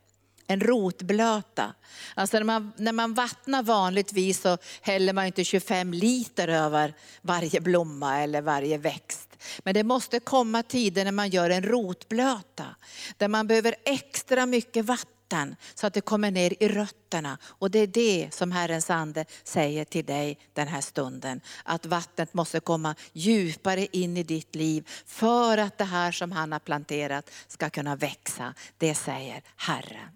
En 0.46 0.60
rotblöta. 0.60 1.74
Alltså 2.14 2.36
när 2.36 2.44
man, 2.44 2.72
när 2.76 2.92
man 2.92 3.14
vattnar 3.14 3.62
vanligtvis 3.62 4.40
så 4.40 4.58
häller 4.80 5.12
man 5.12 5.26
inte 5.26 5.44
25 5.44 5.94
liter 5.94 6.48
över 6.48 6.94
varje 7.22 7.60
blomma 7.60 8.20
eller 8.20 8.42
varje 8.42 8.78
växt. 8.78 9.29
Men 9.58 9.74
det 9.74 9.84
måste 9.84 10.20
komma 10.20 10.62
tider 10.62 11.04
när 11.04 11.12
man 11.12 11.28
gör 11.28 11.50
en 11.50 11.62
rotblöta, 11.62 12.76
där 13.16 13.28
man 13.28 13.46
behöver 13.46 13.74
extra 13.84 14.46
mycket 14.46 14.84
vatten 14.84 15.56
så 15.74 15.86
att 15.86 15.94
det 15.94 16.00
kommer 16.00 16.30
ner 16.30 16.54
i 16.62 16.68
rötterna. 16.68 17.38
Och 17.42 17.70
det 17.70 17.78
är 17.78 17.86
det 17.86 18.28
som 18.32 18.52
Herrens 18.52 18.90
ande 18.90 19.24
säger 19.44 19.84
till 19.84 20.04
dig 20.04 20.38
den 20.52 20.68
här 20.68 20.80
stunden. 20.80 21.40
Att 21.64 21.86
vattnet 21.86 22.34
måste 22.34 22.60
komma 22.60 22.94
djupare 23.12 23.86
in 23.92 24.16
i 24.16 24.22
ditt 24.22 24.54
liv 24.54 24.88
för 25.06 25.58
att 25.58 25.78
det 25.78 25.84
här 25.84 26.12
som 26.12 26.32
han 26.32 26.52
har 26.52 26.58
planterat 26.58 27.30
ska 27.48 27.70
kunna 27.70 27.96
växa. 27.96 28.54
Det 28.78 28.94
säger 28.94 29.42
Herren. 29.56 30.08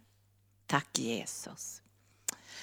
Tack 0.67 0.99
Jesus. 0.99 1.81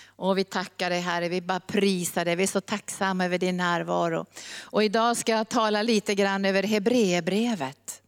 Och 0.05 0.38
vi 0.38 0.43
tackar 0.43 0.89
dig 0.89 1.00
Herre, 1.00 1.29
vi 1.29 1.41
bara 1.41 1.60
prisar 1.60 2.25
dig, 2.25 2.36
vi 2.36 2.43
är 2.43 2.48
så 2.48 2.62
tacksamma 2.62 3.25
över 3.25 3.38
din 3.38 3.57
närvaro. 3.57 4.25
Och 4.62 4.83
idag 4.83 5.17
ska 5.17 5.31
jag 5.31 5.50
tala 5.50 5.81
lite 5.81 6.15
grann 6.15 6.45
över 6.45 6.63
Hebreerbrevet. 6.63 8.01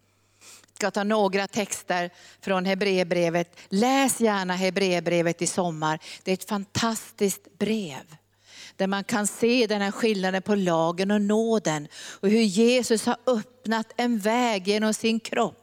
Jag 0.67 0.75
ska 0.75 0.91
ta 0.91 1.03
några 1.03 1.47
texter 1.47 2.09
från 2.41 2.65
Hebreerbrevet. 2.65 3.59
Läs 3.69 4.21
gärna 4.21 4.55
Hebreerbrevet 4.55 5.41
i 5.41 5.47
sommar. 5.47 5.99
Det 6.23 6.31
är 6.31 6.33
ett 6.33 6.49
fantastiskt 6.49 7.57
brev. 7.57 8.15
Där 8.75 8.87
man 8.87 9.03
kan 9.03 9.27
se 9.27 9.67
den 9.67 9.81
här 9.81 9.91
skillnaden 9.91 10.41
på 10.41 10.55
lagen 10.55 11.11
och 11.11 11.21
nåden. 11.21 11.87
Och 12.19 12.29
hur 12.29 12.41
Jesus 12.41 13.05
har 13.05 13.17
öppnat 13.25 13.93
en 13.97 14.19
väg 14.19 14.67
genom 14.67 14.93
sin 14.93 15.19
kropp 15.19 15.62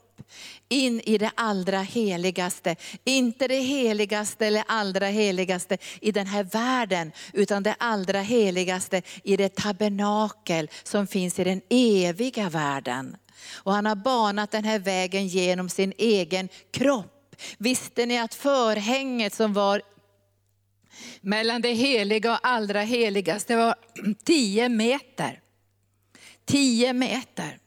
in 0.68 1.00
i 1.00 1.18
det 1.18 1.30
allra 1.34 1.80
heligaste. 1.80 2.76
Inte 3.04 3.48
det 3.48 3.60
heligaste 3.60 4.46
eller 4.46 4.64
allra 4.66 5.06
heligaste 5.06 5.78
i 6.00 6.12
den 6.12 6.26
här 6.26 6.44
världen, 6.44 7.12
utan 7.32 7.62
det 7.62 7.74
allra 7.78 8.20
heligaste 8.20 9.02
i 9.24 9.36
det 9.36 9.54
tabernakel 9.54 10.70
som 10.82 11.06
finns 11.06 11.38
i 11.38 11.44
den 11.44 11.60
eviga 11.70 12.48
världen. 12.48 13.16
Och 13.50 13.72
han 13.72 13.86
har 13.86 13.96
banat 13.96 14.50
den 14.50 14.64
här 14.64 14.78
vägen 14.78 15.26
genom 15.26 15.68
sin 15.68 15.92
egen 15.98 16.48
kropp. 16.70 17.36
Visste 17.58 18.06
ni 18.06 18.18
att 18.18 18.34
förhänget 18.34 19.34
som 19.34 19.52
var 19.52 19.82
mellan 21.20 21.62
det 21.62 21.72
heliga 21.72 22.32
och 22.32 22.38
allra 22.42 22.82
heligaste 22.82 23.56
var 23.56 23.74
10 24.24 24.68
meter. 24.68 25.40
10 26.44 26.92
meter. 26.92 27.59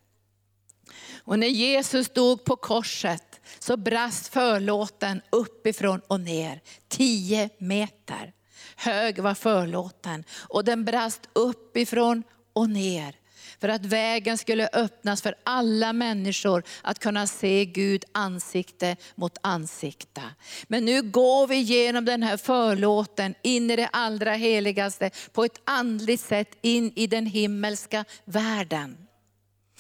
Och 1.25 1.39
när 1.39 1.47
Jesus 1.47 2.09
dog 2.09 2.43
på 2.43 2.55
korset 2.55 3.41
så 3.59 3.77
brast 3.77 4.27
förlåten 4.27 5.21
uppifrån 5.29 6.01
och 6.07 6.19
ner, 6.19 6.61
tio 6.87 7.49
meter. 7.57 8.33
Hög 8.75 9.19
var 9.19 9.33
förlåten 9.33 10.23
och 10.31 10.63
den 10.63 10.85
brast 10.85 11.21
uppifrån 11.33 12.23
och 12.53 12.69
ner. 12.69 13.15
För 13.59 13.69
att 13.69 13.85
vägen 13.85 14.37
skulle 14.37 14.69
öppnas 14.73 15.21
för 15.21 15.35
alla 15.43 15.93
människor 15.93 16.63
att 16.81 16.99
kunna 16.99 17.27
se 17.27 17.65
Gud 17.65 18.05
ansikte 18.11 18.95
mot 19.15 19.37
ansikte. 19.41 20.21
Men 20.67 20.85
nu 20.85 21.01
går 21.01 21.47
vi 21.47 21.55
genom 21.55 22.05
den 22.05 22.23
här 22.23 22.37
förlåten 22.37 23.35
in 23.41 23.71
i 23.71 23.75
det 23.75 23.87
allra 23.87 24.33
heligaste 24.33 25.09
på 25.31 25.43
ett 25.43 25.61
andligt 25.63 26.23
sätt 26.23 26.57
in 26.61 26.93
i 26.95 27.07
den 27.07 27.25
himmelska 27.25 28.05
världen. 28.25 29.02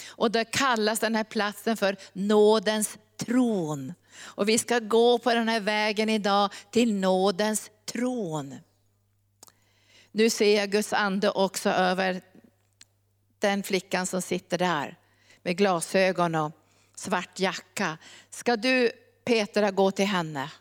Och 0.07 0.31
där 0.31 0.43
kallas 0.43 0.99
den 0.99 1.15
här 1.15 1.23
platsen 1.23 1.77
för 1.77 1.97
nådens 2.13 2.97
tron. 3.17 3.93
Och 4.19 4.49
vi 4.49 4.57
ska 4.57 4.79
gå 4.79 5.17
på 5.17 5.33
den 5.33 5.49
här 5.49 5.59
vägen 5.59 6.09
idag 6.09 6.53
till 6.71 6.93
nådens 6.93 7.71
tron. 7.85 8.55
Nu 10.11 10.29
ser 10.29 10.57
jag 10.57 10.71
Guds 10.71 10.93
ande 10.93 11.29
också 11.29 11.69
över 11.69 12.21
den 13.39 13.63
flickan 13.63 14.05
som 14.05 14.21
sitter 14.21 14.57
där 14.57 14.97
med 15.43 15.57
glasögon 15.57 16.35
och 16.35 16.51
svart 16.95 17.39
jacka. 17.39 17.97
Ska 18.29 18.55
du 18.55 18.91
Petra 19.25 19.71
gå 19.71 19.91
till 19.91 20.05
henne? 20.05 20.51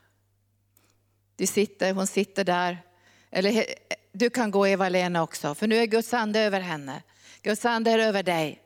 Du 1.37 1.47
sitter, 1.47 1.93
hon 1.93 2.07
sitter 2.07 2.45
där. 2.45 2.83
Eller 3.31 3.65
du 4.13 4.31
kan 4.31 4.51
gå 4.51 4.67
Eva-Lena 4.67 5.23
också, 5.23 5.55
för 5.55 5.67
nu 5.67 5.77
är 5.77 5.87
Guds 5.87 6.15
ande 6.15 6.41
över 6.41 6.61
henne. 6.61 7.03
Guds 7.43 7.65
ande 7.65 7.91
är 7.91 7.99
över 7.99 8.23
dig. 8.23 8.63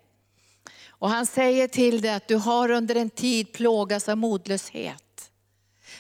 Och 0.99 1.11
han 1.11 1.27
säger 1.27 1.69
till 1.69 2.01
dig 2.01 2.11
att 2.11 2.29
du 2.29 2.37
har 2.37 2.71
under 2.71 2.95
en 2.95 3.11
tid 3.11 3.53
plågats 3.53 4.09
av 4.09 4.17
modlöshet. 4.17 5.31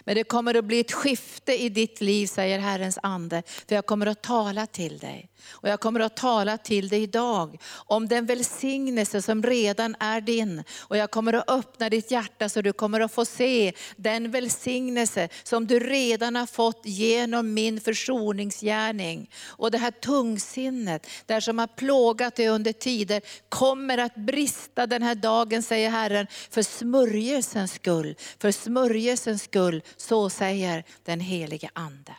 Men 0.04 0.14
det 0.14 0.24
kommer 0.24 0.54
att 0.54 0.64
bli 0.64 0.80
ett 0.80 0.92
skifte 0.92 1.62
i 1.62 1.68
ditt 1.68 2.00
liv, 2.00 2.26
säger 2.26 2.58
Herrens 2.58 2.98
ande. 3.02 3.42
För 3.46 3.74
jag 3.74 3.86
kommer 3.86 4.06
att 4.06 4.22
tala 4.22 4.66
till 4.66 4.98
dig. 4.98 5.30
Och 5.48 5.68
jag 5.68 5.80
kommer 5.80 6.00
att 6.00 6.16
tala 6.16 6.58
till 6.58 6.88
dig 6.88 7.02
idag 7.02 7.60
om 7.74 8.08
den 8.08 8.26
välsignelse 8.26 9.22
som 9.22 9.42
redan 9.42 9.96
är 10.00 10.20
din. 10.20 10.64
Och 10.80 10.96
jag 10.96 11.10
kommer 11.10 11.32
att 11.32 11.50
öppna 11.50 11.90
ditt 11.90 12.10
hjärta 12.10 12.48
så 12.48 12.62
du 12.62 12.72
kommer 12.72 13.00
att 13.00 13.12
få 13.12 13.24
se 13.24 13.72
den 13.96 14.30
välsignelse 14.30 15.28
som 15.42 15.66
du 15.66 15.80
redan 15.80 16.36
har 16.36 16.46
fått 16.46 16.80
genom 16.84 17.54
min 17.54 17.80
försoningsgärning. 17.80 19.30
Och 19.46 19.70
det 19.70 19.78
här 19.78 19.90
tungsinnet, 19.90 21.06
där 21.26 21.40
som 21.40 21.58
har 21.58 21.66
plågat 21.66 22.36
dig 22.36 22.48
under 22.48 22.72
tider, 22.72 23.22
kommer 23.48 23.98
att 23.98 24.14
brista 24.14 24.86
den 24.86 25.02
här 25.02 25.14
dagen, 25.14 25.62
säger 25.62 25.90
Herren, 25.90 26.26
för 26.50 26.62
smörjelsens 26.62 27.72
skull. 27.72 28.16
För 28.38 28.50
smörjelsens 28.52 29.42
skull, 29.42 29.82
så 29.96 30.30
säger 30.30 30.84
den 31.04 31.20
helige 31.20 31.70
Ande. 31.72 32.16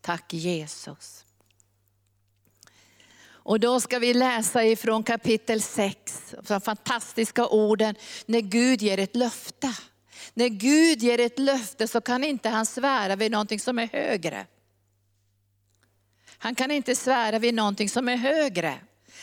Tack 0.00 0.32
Jesus. 0.32 1.24
Och 3.48 3.60
då 3.60 3.80
ska 3.80 3.98
vi 3.98 4.14
läsa 4.14 4.64
ifrån 4.64 5.02
kapitel 5.02 5.62
6, 5.62 6.34
de 6.48 6.60
fantastiska 6.60 7.46
orden, 7.46 7.94
när 8.26 8.40
Gud 8.40 8.82
ger 8.82 8.98
ett 8.98 9.16
löfte. 9.16 9.74
När 10.34 10.48
Gud 10.48 11.02
ger 11.02 11.20
ett 11.20 11.38
löfte 11.38 11.88
så 11.88 12.00
kan 12.00 12.24
inte 12.24 12.48
han 12.48 12.66
svära 12.66 13.16
vid 13.16 13.30
någonting 13.30 13.60
som 13.60 13.78
är 13.78 13.86
högre. 13.86 14.46
Han 16.38 16.54
kan 16.54 16.70
inte 16.70 16.94
svära 16.94 17.38
vid 17.38 17.54
någonting 17.54 17.88
som 17.88 18.08
är 18.08 18.16
högre. 18.16 18.78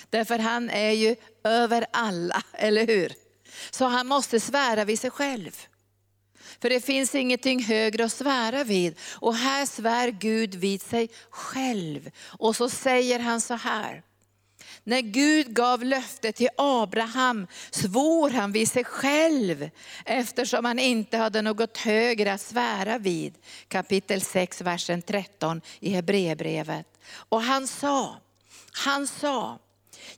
Därför 0.09 0.39
han 0.39 0.69
är 0.69 0.91
ju 0.91 1.15
över 1.43 1.85
alla, 1.91 2.43
eller 2.53 2.87
hur? 2.87 3.13
Så 3.71 3.85
han 3.85 4.07
måste 4.07 4.39
svära 4.39 4.85
vid 4.85 4.99
sig 4.99 5.09
själv. 5.09 5.57
För 6.61 6.69
det 6.69 6.85
finns 6.85 7.15
ingenting 7.15 7.63
högre 7.63 8.05
att 8.05 8.11
svära 8.11 8.63
vid. 8.63 8.95
Och 9.13 9.35
här 9.35 9.65
svär 9.65 10.09
Gud 10.09 10.55
vid 10.55 10.81
sig 10.81 11.09
själv. 11.29 12.11
Och 12.25 12.55
så 12.55 12.69
säger 12.69 13.19
han 13.19 13.41
så 13.41 13.53
här. 13.53 14.03
När 14.87 15.01
Gud 15.01 15.53
gav 15.53 15.83
löftet 15.83 16.35
till 16.35 16.49
Abraham 16.57 17.47
svor 17.71 18.29
han 18.29 18.51
vid 18.51 18.69
sig 18.69 18.83
själv 18.83 19.69
eftersom 20.05 20.65
han 20.65 20.79
inte 20.79 21.17
hade 21.17 21.41
något 21.41 21.77
högre 21.77 22.33
att 22.33 22.41
svära 22.41 22.97
vid. 22.97 23.33
Kapitel 23.67 24.21
6, 24.21 24.61
versen 24.61 25.01
13 25.01 25.61
i 25.79 25.89
Hebreerbrevet. 25.89 26.87
Och 27.29 27.41
han 27.41 27.67
sa, 27.67 28.17
Han 28.71 29.07
sa, 29.07 29.59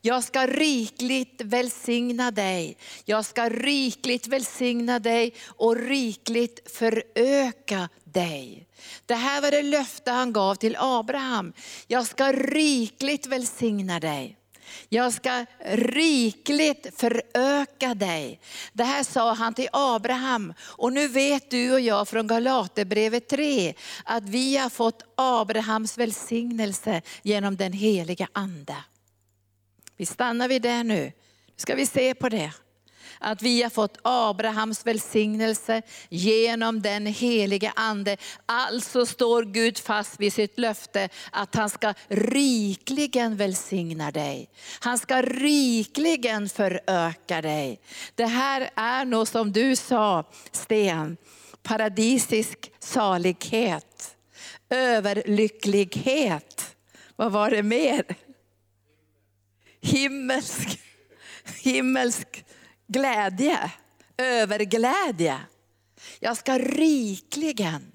jag 0.02 0.24
ska 0.24 0.48
rikligt 0.48 1.42
välsigna 1.42 2.32
dig. 2.32 2.78
Jag 3.06 3.26
ska 3.26 3.50
rikligt 3.50 4.28
välsigna 4.28 5.00
dig 5.00 5.34
och 5.46 5.76
rikligt 5.76 6.72
föröka 6.72 7.90
dig. 8.04 8.68
Det 9.06 9.16
här 9.16 9.42
var 9.42 9.52
det 9.52 9.62
löfte 9.62 10.12
han 10.12 10.34
gav 10.34 10.56
till 10.56 10.76
Abraham. 10.80 11.54
Jag 11.88 12.08
ska 12.08 12.32
rikligt 12.32 13.26
välsigna 13.26 14.00
dig. 14.00 14.37
Jag 14.90 15.14
ska 15.14 15.46
rikligt 15.66 17.00
föröka 17.00 17.94
dig. 17.94 18.40
Det 18.74 18.84
här 18.84 19.04
sa 19.04 19.34
han 19.34 19.54
till 19.54 19.70
Abraham. 19.72 20.54
Och 20.62 20.94
nu 20.94 21.08
vet 21.08 21.50
du 21.50 21.74
och 21.74 21.80
jag 21.80 22.08
från 22.08 22.28
Galaterbrevet 22.28 23.28
3 23.30 23.74
att 24.06 24.24
vi 24.24 24.58
har 24.58 24.70
fått 24.70 25.04
Abrahams 25.16 25.98
välsignelse 25.98 27.02
genom 27.22 27.56
den 27.56 27.74
heliga 27.74 28.28
ande. 28.34 28.76
Vi 29.98 30.06
stannar 30.06 30.48
vid 30.48 30.62
det 30.62 30.84
nu. 30.84 31.04
Nu 31.04 31.12
ska 31.56 31.76
vi 31.76 31.86
se 31.86 32.14
på 32.14 32.30
det. 32.30 32.52
Att 33.20 33.42
vi 33.42 33.64
har 33.64 33.70
fått 33.70 33.98
Abrahams 34.02 34.86
välsignelse 34.86 35.82
genom 36.10 36.82
den 36.82 37.06
helige 37.06 37.74
ande. 37.76 38.18
Alltså 38.46 39.06
står 39.06 39.44
Gud 39.44 39.78
fast 39.78 40.20
vid 40.20 40.34
sitt 40.34 40.60
löfte 40.60 41.10
att 41.32 41.56
han 41.56 41.70
ska 41.70 41.94
rikligen 42.08 43.38
välsigna 43.38 44.12
dig. 44.12 44.50
Han 44.80 44.98
ska 44.98 45.22
rikligen 45.22 46.50
föröka 46.50 47.42
dig. 47.42 47.80
Det 48.16 48.26
här 48.26 48.70
är 48.76 49.06
nog 49.06 49.28
som 49.28 49.52
du 49.52 49.76
sa 49.76 50.24
Sten, 50.52 51.18
paradisisk 51.64 52.72
salighet, 52.80 54.16
överlycklighet. 54.70 56.76
Vad 57.16 57.32
var 57.32 57.50
det 57.50 57.64
mer? 57.64 58.06
himmelsk, 59.88 60.80
himmelsk 61.64 62.46
glädje, 62.88 63.72
överglädje. 64.18 65.40
Jag 66.20 66.38
ska 66.38 66.58
rikligen 66.58 67.92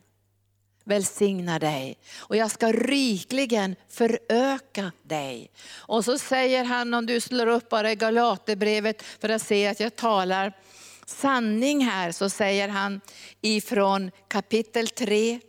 välsigna 0.85 1.59
dig 1.59 1.99
och 2.17 2.37
jag 2.37 2.51
ska 2.51 2.73
rikligen 2.73 3.77
föröka 3.89 4.93
dig. 5.03 5.51
Och 5.71 6.05
så 6.05 6.19
säger 6.19 6.65
han, 6.65 6.95
om 6.95 7.07
du 7.07 7.21
slår 7.21 7.47
upp 7.47 7.69
bara 7.69 7.93
i 7.93 7.97
Galaterbrevet 7.97 9.03
för 9.03 9.29
att 9.29 9.43
se 9.43 9.67
att 9.67 9.81
jag 9.81 9.97
talar 9.97 10.53
sanning 11.07 11.85
här, 11.85 12.13
så 12.13 12.31
säger 12.31 12.69
han 12.69 13.01
ifrån 13.41 14.11
kapitel 14.29 14.89
3, 14.89 15.41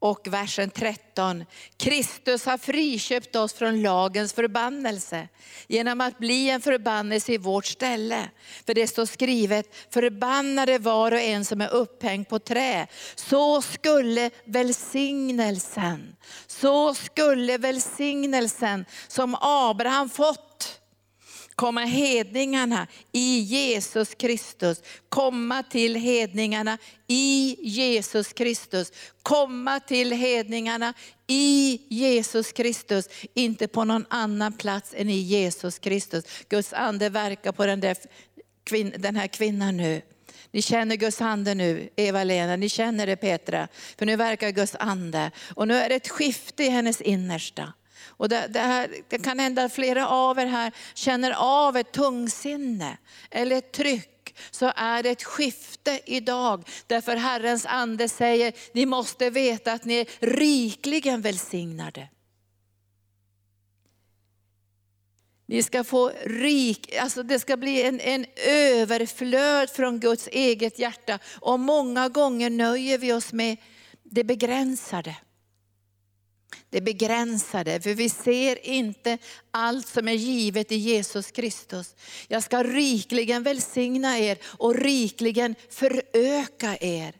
och 0.00 0.28
versen 0.28 0.70
13. 0.70 1.44
Kristus 1.76 2.46
har 2.46 2.58
friköpt 2.58 3.36
oss 3.36 3.52
från 3.52 3.82
lagens 3.82 4.32
förbannelse 4.32 5.28
genom 5.66 6.00
att 6.00 6.18
bli 6.18 6.50
en 6.50 6.60
förbannelse 6.60 7.32
i 7.32 7.38
vårt 7.38 7.66
ställe. 7.66 8.30
För 8.66 8.74
det 8.74 8.86
står 8.86 9.06
skrivet, 9.06 9.74
förbannade 9.90 10.78
var 10.78 11.12
och 11.12 11.20
en 11.20 11.44
som 11.44 11.60
är 11.60 11.74
upphängd 11.74 12.28
på 12.28 12.38
trä. 12.38 12.86
Så 13.14 13.62
skulle 13.62 14.30
välsignelsen, 14.44 16.16
så 16.46 16.94
skulle 16.94 17.58
välsignelsen 17.58 18.84
som 19.08 19.36
Abraham 19.40 20.10
fått 20.10 20.79
komma 21.60 21.80
hedningarna 21.80 22.86
i 23.12 23.38
Jesus 23.40 24.14
Kristus. 24.14 24.82
Komma 25.08 25.62
till 25.62 25.94
hedningarna 25.94 26.78
i 27.06 27.56
Jesus 27.60 28.32
Kristus. 28.32 28.92
Komma 29.22 29.80
till 29.80 30.12
hedningarna 30.12 30.94
i 31.26 31.80
Jesus 31.88 32.52
Kristus. 32.52 33.08
Inte 33.34 33.68
på 33.68 33.84
någon 33.84 34.06
annan 34.08 34.52
plats 34.52 34.94
än 34.96 35.08
i 35.08 35.16
Jesus 35.16 35.78
Kristus. 35.78 36.24
Guds 36.48 36.72
ande 36.72 37.08
verkar 37.08 37.52
på 37.52 37.66
den, 37.66 37.80
där, 37.80 37.96
den 38.98 39.16
här 39.16 39.26
kvinnan 39.26 39.76
nu. 39.76 40.02
Ni 40.50 40.62
känner 40.62 40.96
Guds 40.96 41.20
ande 41.20 41.54
nu, 41.54 41.88
Eva-Lena, 41.96 42.56
ni 42.56 42.68
känner 42.68 43.06
det 43.06 43.16
Petra. 43.16 43.68
För 43.98 44.06
nu 44.06 44.16
verkar 44.16 44.50
Guds 44.50 44.76
ande. 44.78 45.30
Och 45.54 45.68
nu 45.68 45.74
är 45.74 45.88
det 45.88 45.94
ett 45.94 46.08
skifte 46.08 46.64
i 46.64 46.68
hennes 46.68 47.00
innersta. 47.00 47.72
Och 48.20 48.28
det, 48.28 48.46
det, 48.50 48.60
här, 48.60 48.90
det 49.08 49.18
kan 49.18 49.38
hända 49.38 49.64
att 49.64 49.72
flera 49.72 50.08
av 50.08 50.38
er 50.38 50.46
här 50.46 50.72
känner 50.94 51.30
av 51.30 51.76
ett 51.76 51.92
tungsinne 51.92 52.98
eller 53.30 53.56
ett 53.56 53.72
tryck 53.72 54.36
så 54.50 54.72
är 54.76 55.02
det 55.02 55.10
ett 55.10 55.22
skifte 55.22 56.00
idag. 56.06 56.68
Därför 56.86 57.16
Herrens 57.16 57.66
ande 57.66 58.08
säger, 58.08 58.52
ni 58.72 58.86
måste 58.86 59.30
veta 59.30 59.72
att 59.72 59.84
ni 59.84 59.94
är 59.94 60.06
rikligen 60.26 61.20
välsignade. 61.20 62.08
Ni 65.46 65.62
ska 65.62 65.84
få 65.84 66.12
rik, 66.24 66.96
alltså 66.96 67.22
det 67.22 67.38
ska 67.38 67.56
bli 67.56 67.82
en, 67.82 68.00
en 68.00 68.26
överflöd 68.46 69.70
från 69.70 70.00
Guds 70.00 70.28
eget 70.32 70.78
hjärta. 70.78 71.18
Och 71.40 71.60
många 71.60 72.08
gånger 72.08 72.50
nöjer 72.50 72.98
vi 72.98 73.12
oss 73.12 73.32
med 73.32 73.56
det 74.02 74.24
begränsade 74.24 75.16
det 76.70 76.80
begränsade, 76.80 77.80
för 77.80 77.94
vi 77.94 78.08
ser 78.08 78.66
inte 78.66 79.18
allt 79.50 79.88
som 79.88 80.08
är 80.08 80.12
givet 80.12 80.72
i 80.72 80.76
Jesus 80.76 81.30
Kristus. 81.30 81.94
Jag 82.28 82.42
ska 82.42 82.62
rikligen 82.62 83.42
välsigna 83.42 84.18
er 84.18 84.38
och 84.44 84.74
rikligen 84.74 85.54
föröka 85.70 86.76
er. 86.80 87.14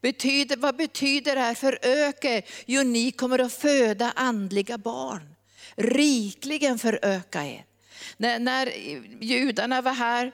Betyder, 0.00 0.56
vad 0.56 0.76
betyder 0.76 1.34
det 1.34 1.40
här 1.40 1.54
föröka? 1.54 2.42
Jo, 2.66 2.82
ni 2.82 3.10
kommer 3.10 3.38
att 3.38 3.52
föda 3.52 4.12
andliga 4.16 4.78
barn. 4.78 5.34
Rikligen 5.76 6.78
föröka 6.78 7.46
er. 7.46 7.64
När, 8.16 8.38
när 8.38 8.72
judarna 9.20 9.82
var 9.82 9.92
här 9.92 10.32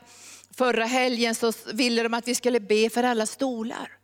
förra 0.57 0.85
helgen 0.85 1.35
så 1.35 1.53
ville 1.73 2.03
de 2.03 2.15
att 2.15 2.29
vi 2.29 2.35
skulle 2.35 2.61
be 2.61 2.91
för 2.91 3.03
alla 3.03 3.27
stolar. 3.27 3.96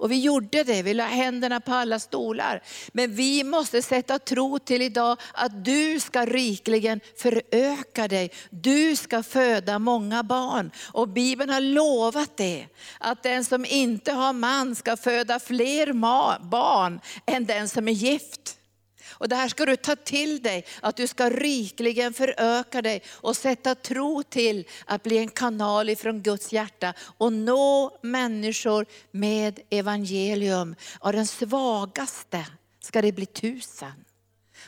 Och 0.00 0.12
vi 0.12 0.20
gjorde 0.20 0.64
det, 0.64 0.82
vi 0.82 0.94
la 0.94 1.04
händerna 1.04 1.60
på 1.60 1.74
alla 1.74 1.98
stolar. 1.98 2.62
Men 2.92 3.14
vi 3.14 3.44
måste 3.44 3.82
sätta 3.82 4.18
tro 4.18 4.58
till 4.58 4.82
idag 4.82 5.18
att 5.32 5.64
du 5.64 6.00
ska 6.00 6.26
rikligen 6.26 7.00
föröka 7.16 8.08
dig. 8.08 8.30
Du 8.50 8.96
ska 8.96 9.22
föda 9.22 9.78
många 9.78 10.22
barn. 10.22 10.70
Och 10.92 11.08
Bibeln 11.08 11.50
har 11.50 11.60
lovat 11.60 12.36
det. 12.36 12.66
Att 12.98 13.22
den 13.22 13.44
som 13.44 13.64
inte 13.64 14.12
har 14.12 14.32
man 14.32 14.74
ska 14.74 14.96
föda 14.96 15.38
fler 15.40 15.92
barn 16.50 17.00
än 17.26 17.44
den 17.44 17.68
som 17.68 17.88
är 17.88 17.92
gift. 17.92 18.59
Och 19.20 19.28
det 19.28 19.36
här 19.36 19.48
ska 19.48 19.66
du 19.66 19.76
ta 19.76 19.96
till 19.96 20.42
dig, 20.42 20.64
att 20.82 20.96
du 20.96 21.06
ska 21.06 21.30
rikligen 21.30 22.12
föröka 22.12 22.82
dig 22.82 23.02
och 23.10 23.36
sätta 23.36 23.74
tro 23.74 24.22
till 24.22 24.64
att 24.84 25.02
bli 25.02 25.18
en 25.18 25.28
kanal 25.28 25.90
ifrån 25.90 26.22
Guds 26.22 26.52
hjärta 26.52 26.94
och 27.18 27.32
nå 27.32 27.98
människor 28.02 28.86
med 29.10 29.60
evangelium. 29.70 30.74
Av 30.98 31.12
den 31.12 31.26
svagaste 31.26 32.46
ska 32.80 33.02
det 33.02 33.12
bli 33.12 33.26
tusen. 33.26 34.04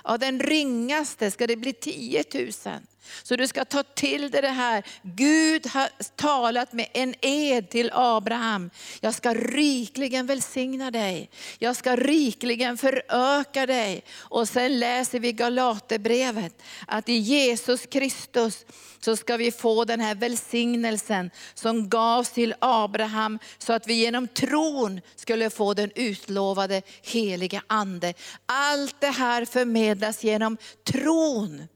Av 0.02 0.18
den 0.18 0.40
ringaste 0.40 1.30
ska 1.30 1.46
det 1.46 1.56
bli 1.56 1.72
tiotusen. 1.72 2.86
Så 3.22 3.36
du 3.36 3.46
ska 3.46 3.64
ta 3.64 3.82
till 3.82 4.30
dig 4.30 4.42
det 4.42 4.48
här. 4.48 4.82
Gud 5.02 5.66
har 5.66 5.88
talat 6.16 6.72
med 6.72 6.86
en 6.92 7.14
ed 7.20 7.70
till 7.70 7.90
Abraham. 7.92 8.70
Jag 9.00 9.14
ska 9.14 9.34
rikligen 9.34 10.26
välsigna 10.26 10.90
dig. 10.90 11.30
Jag 11.58 11.76
ska 11.76 11.96
rikligen 11.96 12.78
föröka 12.78 13.66
dig. 13.66 14.04
Och 14.18 14.48
sen 14.48 14.80
läser 14.80 15.20
vi 15.20 15.32
Galaterbrevet 15.32 16.62
att 16.86 17.08
i 17.08 17.14
Jesus 17.14 17.86
Kristus 17.86 18.64
så 19.00 19.16
ska 19.16 19.36
vi 19.36 19.52
få 19.52 19.84
den 19.84 20.00
här 20.00 20.14
välsignelsen 20.14 21.30
som 21.54 21.88
gavs 21.88 22.30
till 22.30 22.54
Abraham 22.58 23.38
så 23.58 23.72
att 23.72 23.86
vi 23.86 23.94
genom 23.94 24.28
tron 24.28 25.00
skulle 25.16 25.50
få 25.50 25.74
den 25.74 25.90
utlovade 25.94 26.82
heliga 27.02 27.62
ande. 27.66 28.14
Allt 28.46 29.00
det 29.00 29.10
här 29.10 29.44
förmedlas 29.44 30.24
genom 30.24 30.56
tron. 30.84 31.68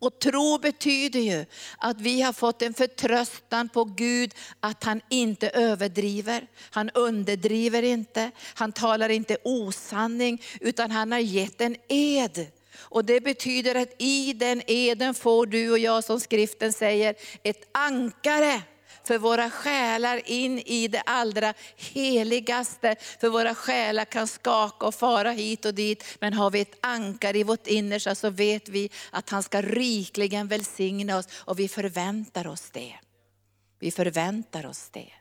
Och 0.00 0.18
tro 0.18 0.58
betyder 0.58 1.20
ju 1.20 1.46
att 1.78 2.00
vi 2.00 2.20
har 2.20 2.32
fått 2.32 2.62
en 2.62 2.74
förtröstan 2.74 3.68
på 3.68 3.84
Gud 3.84 4.34
att 4.60 4.84
han 4.84 5.00
inte 5.08 5.48
överdriver. 5.48 6.46
Han 6.70 6.90
underdriver 6.90 7.82
inte, 7.82 8.30
han 8.54 8.72
talar 8.72 9.08
inte 9.08 9.36
osanning 9.44 10.42
utan 10.60 10.90
han 10.90 11.12
har 11.12 11.18
gett 11.18 11.60
en 11.60 11.76
ed. 11.88 12.46
Och 12.78 13.04
det 13.04 13.20
betyder 13.20 13.74
att 13.74 13.94
i 13.98 14.32
den 14.32 14.62
eden 14.66 15.14
får 15.14 15.46
du 15.46 15.70
och 15.70 15.78
jag 15.78 16.04
som 16.04 16.20
skriften 16.20 16.72
säger 16.72 17.14
ett 17.42 17.68
ankare 17.72 18.62
för 19.04 19.18
våra 19.18 19.50
själar 19.50 20.22
in 20.24 20.58
i 20.58 20.88
det 20.88 21.00
allra 21.00 21.54
heligaste. 21.76 22.96
För 23.20 23.28
våra 23.28 23.54
själar 23.54 24.04
kan 24.04 24.28
skaka 24.28 24.86
och 24.86 24.94
fara 24.94 25.30
hit 25.30 25.64
och 25.64 25.74
dit. 25.74 26.04
Men 26.20 26.32
har 26.32 26.50
vi 26.50 26.60
ett 26.60 26.78
ankar 26.80 27.36
i 27.36 27.42
vårt 27.42 27.66
innersta 27.66 28.14
så 28.14 28.30
vet 28.30 28.68
vi 28.68 28.90
att 29.10 29.30
han 29.30 29.42
ska 29.42 29.62
rikligen 29.62 30.48
välsigna 30.48 31.18
oss 31.18 31.28
och 31.34 31.58
vi 31.58 31.68
förväntar 31.68 32.46
oss 32.46 32.70
det. 32.70 32.94
Vi 33.78 33.90
förväntar 33.90 34.66
oss 34.66 34.88
det. 34.90 35.12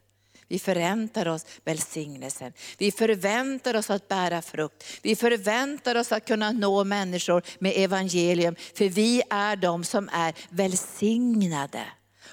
Vi 0.47 0.59
förväntar 0.59 1.27
oss 1.27 1.45
välsignelsen. 1.63 2.53
Vi 2.77 2.91
förväntar 2.91 3.75
oss 3.75 3.89
att 3.89 4.07
bära 4.07 4.41
frukt. 4.41 4.83
Vi 5.01 5.15
förväntar 5.15 5.95
oss 5.95 6.11
att 6.11 6.27
kunna 6.27 6.51
nå 6.51 6.83
människor 6.83 7.43
med 7.59 7.73
evangelium. 7.75 8.55
För 8.73 8.89
vi 8.89 9.21
är 9.29 9.55
de 9.55 9.83
som 9.83 10.09
är 10.13 10.33
välsignade 10.49 11.85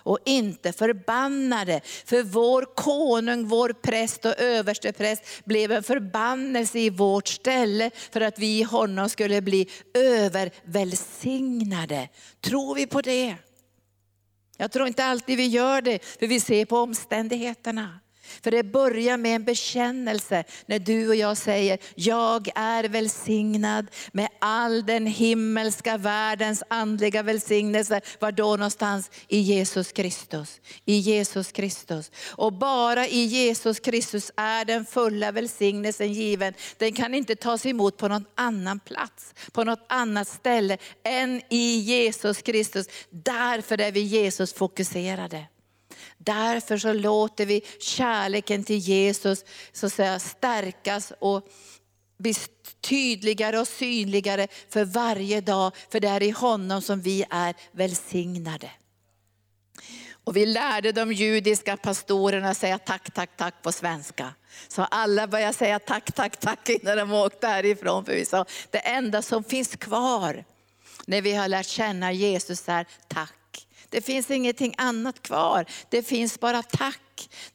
och 0.07 0.19
inte 0.25 0.73
förbannade. 0.73 1.81
För 2.05 2.23
vår 2.23 2.65
konung, 2.75 3.47
vår 3.47 3.73
präst 3.83 4.25
och 4.25 4.41
överstepräst 4.41 5.23
blev 5.45 5.73
en 5.73 5.83
förbannelse 5.83 6.79
i 6.79 6.91
vårt 6.91 7.29
ställe 7.29 7.91
för 8.11 8.21
att 8.21 8.39
vi 8.39 8.59
i 8.59 8.63
honom 8.63 9.09
skulle 9.09 9.43
bli 9.43 9.69
övervälsignade. 9.95 12.09
Tror 12.41 12.75
vi 12.75 12.87
på 12.87 13.01
det? 13.01 13.37
Jag 14.57 14.73
tror 14.73 14.87
inte 14.87 15.05
alltid 15.05 15.37
vi 15.37 15.47
gör 15.47 15.83
det, 15.83 16.05
för 16.05 16.27
vi 16.27 16.41
ser 16.41 16.65
på 16.65 16.79
omständigheterna. 16.79 18.01
För 18.43 18.51
det 18.51 18.63
börjar 18.63 19.17
med 19.17 19.37
en 19.37 19.45
bekännelse 19.45 20.45
när 20.67 20.79
du 20.79 21.09
och 21.09 21.17
jag 21.17 21.37
säger, 21.37 21.79
jag 21.95 22.49
är 22.55 22.85
välsignad 22.85 23.87
med 24.13 24.29
all 24.39 24.87
den 24.87 25.07
himmelska 25.07 25.97
världens 25.97 26.63
andliga 26.69 27.23
välsignelse. 27.23 28.01
Var 28.19 28.33
då 28.33 28.57
någonstans? 28.57 29.11
I 29.29 29.39
Jesus 29.39 29.93
Kristus. 29.93 30.61
I 30.85 30.99
Jesus 30.99 31.53
Kristus. 31.53 32.11
Och 32.31 32.53
bara 32.53 33.07
i 33.07 33.25
Jesus 33.25 33.81
Kristus 33.81 34.33
är 34.37 34.65
den 34.65 34.87
fulla 34.87 35.33
välsignelsen 35.33 36.13
given. 36.13 36.55
Den 36.79 36.93
kan 36.93 37.15
inte 37.15 37.37
tas 37.37 37.67
emot 37.67 37.97
på 37.97 38.09
någon 38.09 38.25
annan 38.35 38.81
plats, 38.81 39.35
på 39.53 39.65
något 39.65 39.87
annat 39.89 40.29
ställe 40.29 40.79
än 41.03 41.43
i 41.49 41.77
Jesus 41.79 42.43
Kristus. 42.43 42.87
Därför 43.11 43.81
är 43.81 43.93
vi 43.93 44.01
Jesus 44.01 44.53
fokuserade. 44.55 45.47
Därför 46.19 46.79
så 46.79 46.93
låter 46.93 47.47
vi 47.47 47.63
kärleken 47.81 48.65
till 48.65 48.79
Jesus 48.79 49.45
så 49.73 49.87
att 49.87 49.93
säga, 49.93 50.19
stärkas 50.19 51.13
och 51.19 51.49
bli 52.19 52.35
tydligare 52.81 53.59
och 53.59 53.69
synligare 53.69 54.49
för 54.69 54.85
varje 54.85 55.41
dag. 55.41 55.73
För 55.91 56.01
det 56.01 56.09
är 56.09 56.23
i 56.23 56.31
honom 56.31 56.83
som 56.83 57.01
vi 57.01 57.25
är 57.31 57.55
välsignade. 57.73 58.71
Och 60.27 60.37
vi 60.37 60.47
lärde 60.47 60.93
de 60.93 61.13
judiska 61.13 61.77
pastorerna 61.77 62.55
säga 62.55 62.79
tack, 62.79 63.11
tack, 63.15 63.31
tack 63.37 63.63
på 63.63 63.73
svenska. 63.73 64.35
Så 64.69 64.83
alla 64.83 65.27
började 65.27 65.53
säga 65.53 65.79
tack, 65.79 66.13
tack, 66.13 66.37
tack 66.41 66.69
innan 66.69 66.97
de 66.97 67.13
åkte 67.13 67.47
härifrån. 67.47 68.05
För 68.05 68.13
vi 68.13 68.25
sa, 68.25 68.45
det 68.71 68.79
enda 68.79 69.23
som 69.23 69.45
finns 69.45 69.77
kvar 69.77 70.45
när 71.07 71.23
vi 71.23 71.33
har 71.33 71.49
lärt 71.49 71.67
känna 71.67 72.13
Jesus 72.13 72.69
är 72.69 72.87
tack. 73.09 73.66
Det 73.91 74.01
finns 74.01 74.31
ingenting 74.31 74.75
annat 74.79 75.23
kvar. 75.23 75.65
Det 75.89 76.03
finns 76.03 76.41
bara 76.41 76.63
tack. 76.63 77.01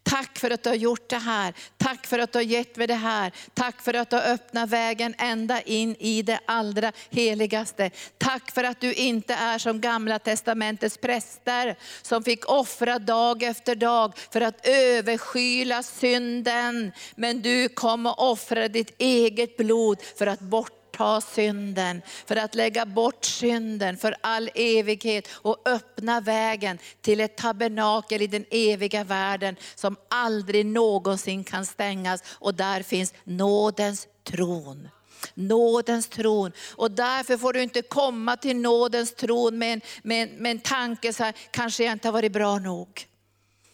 Tack 0.03 0.39
för 0.39 0.51
att 0.51 0.63
du 0.63 0.69
har 0.69 0.75
gjort 0.75 1.09
det 1.09 1.17
här. 1.17 1.53
Tack 1.77 2.07
för 2.07 2.19
att 2.19 2.31
du 2.31 2.37
har 2.37 2.43
gett 2.43 2.75
mig 2.75 2.87
det 2.87 2.93
här. 2.93 3.31
Tack 3.53 3.81
för 3.81 3.93
att 3.93 4.09
du 4.09 4.15
har 4.15 4.23
öppnat 4.23 4.69
vägen 4.69 5.15
ända 5.17 5.61
in 5.61 5.95
i 5.99 6.21
det 6.21 6.39
allra 6.45 6.91
heligaste. 7.09 7.91
Tack 8.17 8.51
för 8.51 8.63
att 8.63 8.81
du 8.81 8.93
inte 8.93 9.33
är 9.33 9.57
som 9.57 9.81
gamla 9.81 10.19
testamentets 10.19 10.97
präster 10.97 11.75
som 12.01 12.23
fick 12.23 12.49
offra 12.49 12.99
dag 12.99 13.43
efter 13.43 13.75
dag 13.75 14.17
för 14.31 14.41
att 14.41 14.67
överskyla 14.67 15.83
synden. 15.83 16.91
Men 17.15 17.41
du 17.41 17.69
kom 17.69 18.05
och 18.05 18.31
offrade 18.31 18.67
ditt 18.67 18.95
eget 18.97 19.57
blod 19.57 20.01
för 20.17 20.27
att 20.27 20.39
bort 20.39 20.80
ta 20.91 21.21
synden, 21.21 22.01
för 22.25 22.35
att 22.35 22.55
lägga 22.55 22.85
bort 22.85 23.25
synden 23.25 23.97
för 23.97 24.15
all 24.21 24.49
evighet 24.55 25.27
och 25.31 25.61
öppna 25.65 26.21
vägen 26.21 26.79
till 27.01 27.19
ett 27.19 27.37
tabernakel 27.37 28.21
i 28.21 28.27
den 28.27 28.45
eviga 28.51 29.03
världen 29.03 29.55
som 29.75 29.95
aldrig 30.09 30.65
någonsin 30.65 31.43
kan 31.43 31.65
stängas. 31.65 32.23
Och 32.29 32.55
där 32.55 32.83
finns 32.83 33.13
nådens 33.23 34.07
tron 34.23 34.89
nådens 35.33 36.07
tron. 36.07 36.51
Och 36.75 36.91
därför 36.91 37.37
får 37.37 37.53
du 37.53 37.61
inte 37.61 37.81
komma 37.81 38.37
till 38.37 38.57
nådens 38.57 39.15
tron 39.15 39.57
med 39.57 39.73
en, 39.73 39.81
med 40.03 40.29
med 40.37 40.51
en 40.51 40.59
tanke 40.59 41.13
så 41.13 41.23
här, 41.23 41.33
kanske 41.51 41.83
jag 41.83 41.91
inte 41.91 42.07
har 42.07 42.13
varit 42.13 42.31
bra 42.31 42.59
nog. 42.59 43.10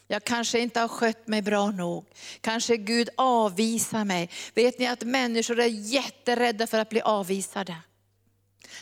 Jag 0.08 0.24
kanske 0.24 0.60
inte 0.60 0.80
har 0.80 0.88
skött 0.88 1.28
mig 1.28 1.42
bra 1.42 1.72
nog. 1.72 2.06
Kanske 2.42 2.78
Gud 2.78 3.10
avvisar 3.18 4.06
mig. 4.06 4.30
Vet 4.54 4.80
ni 4.80 4.88
att 4.88 5.04
människor 5.04 5.60
är 5.60 5.68
jätterädda 5.68 6.68
för 6.68 6.80
att 6.80 6.90
bli 6.90 7.02
avvisade. 7.02 7.76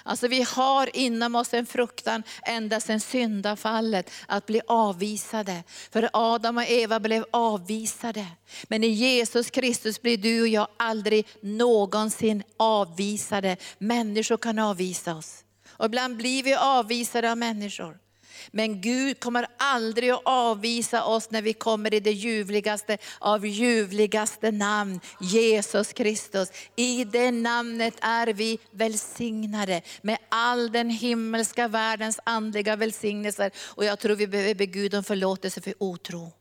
Alltså 0.04 0.28
vi 0.28 0.42
har 0.42 0.96
inom 0.96 1.36
oss 1.36 1.54
en 1.54 1.66
fruktan 1.66 2.24
ända 2.44 2.80
sedan 2.80 3.00
syndafallet 3.00 4.12
att 4.28 4.46
bli 4.46 4.62
avvisade. 4.68 5.64
För 5.92 6.10
Adam 6.14 6.58
och 6.58 6.70
Eva 6.70 7.00
blev 7.00 7.26
avvisade. 7.32 8.26
Men 8.64 8.84
i 8.84 8.88
Jesus 8.88 9.50
Kristus 9.50 10.02
blir 10.02 10.18
du 10.18 10.42
och 10.42 10.48
jag 10.48 10.68
aldrig 10.78 11.28
någonsin 11.42 12.44
avvisade. 12.58 13.58
Människor 13.78 14.38
kan 14.38 14.60
avvisa 14.60 15.16
oss. 15.16 15.44
Och 15.68 15.86
ibland 15.86 16.18
blir 16.18 16.44
vi 16.44 16.56
avvisade 16.56 17.32
av 17.32 17.38
människor. 17.38 18.05
Men 18.52 18.82
Gud 18.82 19.20
kommer 19.20 19.48
aldrig 19.58 20.10
att 20.10 20.22
avvisa 20.26 21.04
oss 21.04 21.32
när 21.32 21.42
vi 21.42 21.54
kommer 21.54 21.94
i 21.94 22.00
det 22.00 22.12
ljuvligaste 22.12 22.98
av 23.20 23.46
ljuvligaste 23.46 24.52
namn, 24.52 25.00
Jesus 25.22 25.94
Kristus. 25.94 26.52
I 26.76 27.04
det 27.04 27.32
namnet 27.32 27.94
är 28.02 28.28
vi 28.28 28.60
välsignade 28.72 29.82
med 30.02 30.18
all 30.30 30.72
den 30.72 30.90
himmelska 30.90 31.68
världens 31.68 32.20
andliga 32.24 32.76
välsignelser. 32.76 33.52
Och 33.58 33.86
jag 33.86 34.00
tror 34.00 34.16
vi 34.16 34.28
behöver 34.28 34.56
be 34.56 34.66
Gud 34.66 34.96
om 34.96 35.04
förlåtelse 35.04 35.62
för 35.62 35.74
otro. 35.78 36.32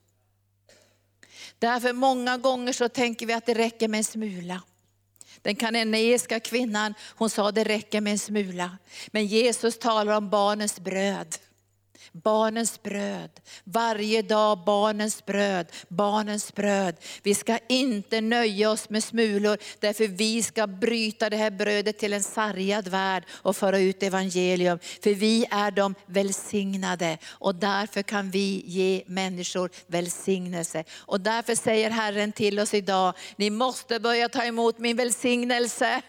Därför 1.59 1.93
många 1.93 2.37
gånger 2.37 2.73
så 2.73 2.89
tänker 2.89 3.27
vi 3.27 3.33
att 3.33 3.47
det 3.47 3.55
räcker 3.55 3.89
med 3.89 3.99
en 3.99 4.05
smula. 4.05 4.63
Den 5.43 5.57
kananeiska 5.57 6.41
kvinnan, 6.41 6.95
hon 7.17 7.31
sa 7.31 7.53
det 7.53 7.65
räcker 7.65 8.01
med 8.01 8.11
en 8.11 8.19
smula. 8.19 8.79
Men 9.07 9.27
Jesus 9.27 9.79
talar 9.79 10.17
om 10.17 10.31
barnens 10.31 10.81
bröd. 10.81 11.37
Barnens 12.13 12.83
bröd, 12.83 13.31
varje 13.65 14.23
dag 14.23 14.59
barnens 14.65 15.27
bröd, 15.27 15.67
barnens 15.89 16.55
bröd. 16.55 16.97
Vi 17.23 17.35
ska 17.35 17.59
inte 17.69 18.21
nöja 18.21 18.71
oss 18.71 18.91
med 18.91 19.05
smulor, 19.05 19.59
därför 19.79 20.09
vi 20.09 20.43
ska 20.43 20.67
bryta 20.67 21.31
det 21.31 21.37
här 21.37 21.51
brödet 21.51 21.99
till 21.99 22.13
en 22.13 22.23
sargad 22.23 22.89
värld 22.89 23.25
och 23.31 23.57
föra 23.57 23.79
ut 23.79 24.03
evangelium. 24.03 24.79
För 25.03 25.15
vi 25.15 25.47
är 25.51 25.71
de 25.71 25.95
välsignade 26.07 27.19
och 27.27 27.55
därför 27.55 28.03
kan 28.03 28.31
vi 28.31 28.63
ge 28.67 29.03
människor 29.07 29.71
välsignelse. 29.87 30.85
Och 30.97 31.21
därför 31.21 31.55
säger 31.55 31.91
Herren 31.91 32.33
till 32.33 32.61
oss 32.61 32.75
idag, 32.75 33.15
ni 33.37 33.51
måste 33.51 34.01
börja 34.01 34.29
ta 34.29 34.45
emot 34.45 34.79
min 34.79 34.97
välsignelse. 34.97 36.03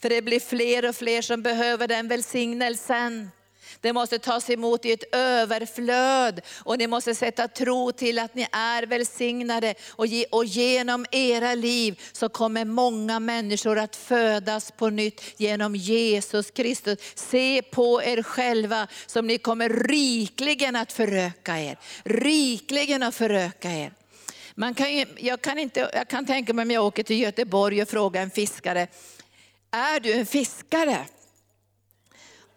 För 0.00 0.08
det 0.08 0.22
blir 0.22 0.40
fler 0.40 0.88
och 0.88 0.96
fler 0.96 1.22
som 1.22 1.42
behöver 1.42 1.88
den 1.88 2.08
välsignelsen. 2.08 3.30
Det 3.80 3.92
måste 3.92 4.18
tas 4.18 4.50
emot 4.50 4.84
i 4.84 4.92
ett 4.92 5.14
överflöd 5.14 6.40
och 6.58 6.78
ni 6.78 6.86
måste 6.86 7.14
sätta 7.14 7.48
tro 7.48 7.92
till 7.92 8.18
att 8.18 8.34
ni 8.34 8.46
är 8.52 8.82
välsignade. 8.82 9.74
Och, 9.90 10.06
ge, 10.06 10.24
och 10.30 10.44
genom 10.44 11.06
era 11.10 11.54
liv 11.54 12.00
så 12.12 12.28
kommer 12.28 12.64
många 12.64 13.20
människor 13.20 13.78
att 13.78 13.96
födas 13.96 14.70
på 14.70 14.90
nytt 14.90 15.22
genom 15.36 15.76
Jesus 15.76 16.50
Kristus. 16.50 16.98
Se 17.14 17.62
på 17.62 18.02
er 18.02 18.22
själva 18.22 18.86
som 19.06 19.26
ni 19.26 19.38
kommer 19.38 19.68
rikligen 19.68 20.76
att 20.76 20.92
föröka 20.92 21.58
er. 21.58 21.78
Rikligen 22.04 23.02
att 23.02 23.14
föröka 23.14 23.70
er. 23.70 23.92
Man 24.54 24.74
kan, 24.74 25.04
jag, 25.16 25.42
kan 25.42 25.58
inte, 25.58 25.90
jag 25.94 26.08
kan 26.08 26.26
tänka 26.26 26.52
mig 26.52 26.62
om 26.62 26.70
jag 26.70 26.84
åker 26.84 27.02
till 27.02 27.20
Göteborg 27.20 27.82
och 27.82 27.88
frågar 27.88 28.22
en 28.22 28.30
fiskare, 28.30 28.88
är 29.70 30.00
du 30.00 30.12
en 30.12 30.26
fiskare? 30.26 31.06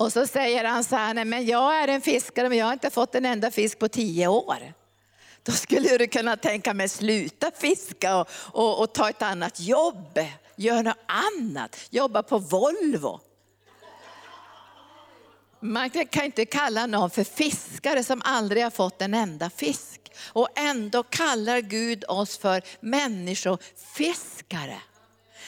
Och 0.03 0.13
så 0.13 0.27
säger 0.27 0.63
han 0.63 0.83
så 0.83 0.95
här, 0.95 1.13
nej 1.13 1.25
men 1.25 1.45
jag 1.45 1.83
är 1.83 1.87
en 1.87 2.01
fiskare 2.01 2.49
men 2.49 2.57
jag 2.57 2.65
har 2.65 2.73
inte 2.73 2.89
fått 2.89 3.15
en 3.15 3.25
enda 3.25 3.51
fisk 3.51 3.79
på 3.79 3.87
tio 3.87 4.27
år. 4.27 4.73
Då 5.43 5.51
skulle 5.51 5.97
du 5.97 6.07
kunna 6.07 6.37
tänka 6.37 6.73
mig 6.73 6.89
sluta 6.89 7.51
fiska 7.51 8.17
och, 8.17 8.27
och, 8.33 8.79
och 8.81 8.93
ta 8.93 9.09
ett 9.09 9.21
annat 9.21 9.59
jobb. 9.59 10.19
Gör 10.55 10.83
något 10.83 10.97
annat, 11.05 11.77
jobba 11.89 12.23
på 12.23 12.39
Volvo. 12.39 13.19
Man 15.59 15.89
kan 15.89 16.25
inte 16.25 16.45
kalla 16.45 16.85
någon 16.85 17.09
för 17.09 17.23
fiskare 17.23 18.03
som 18.03 18.21
aldrig 18.25 18.63
har 18.63 18.71
fått 18.71 19.01
en 19.01 19.13
enda 19.13 19.49
fisk. 19.49 20.11
Och 20.27 20.49
ändå 20.55 21.03
kallar 21.03 21.59
Gud 21.59 22.03
oss 22.07 22.37
för 22.37 22.61
människofiskare. 22.79 24.77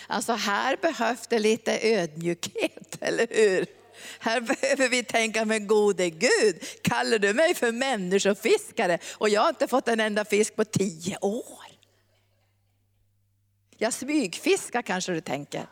Alltså 0.07 0.33
här 0.33 0.77
behövs 0.81 1.27
det 1.27 1.39
lite 1.39 1.79
ödmjukhet, 1.81 2.97
eller 3.01 3.27
hur? 3.29 3.84
Här 4.19 4.41
behöver 4.41 4.89
vi 4.89 5.03
tänka, 5.03 5.45
med 5.45 5.67
gode 5.67 6.09
Gud, 6.09 6.63
kallar 6.81 7.19
du 7.19 7.33
mig 7.33 7.55
för 7.55 7.71
människofiskare 7.71 8.99
och 9.13 9.29
jag 9.29 9.41
har 9.41 9.49
inte 9.49 9.67
fått 9.67 9.87
en 9.87 9.99
enda 9.99 10.25
fisk 10.25 10.55
på 10.55 10.65
tio 10.65 11.17
år. 11.21 11.65
Jag 13.77 13.93
smygfiskar 13.93 14.81
kanske 14.81 15.11
du 15.11 15.21
tänker. 15.21 15.67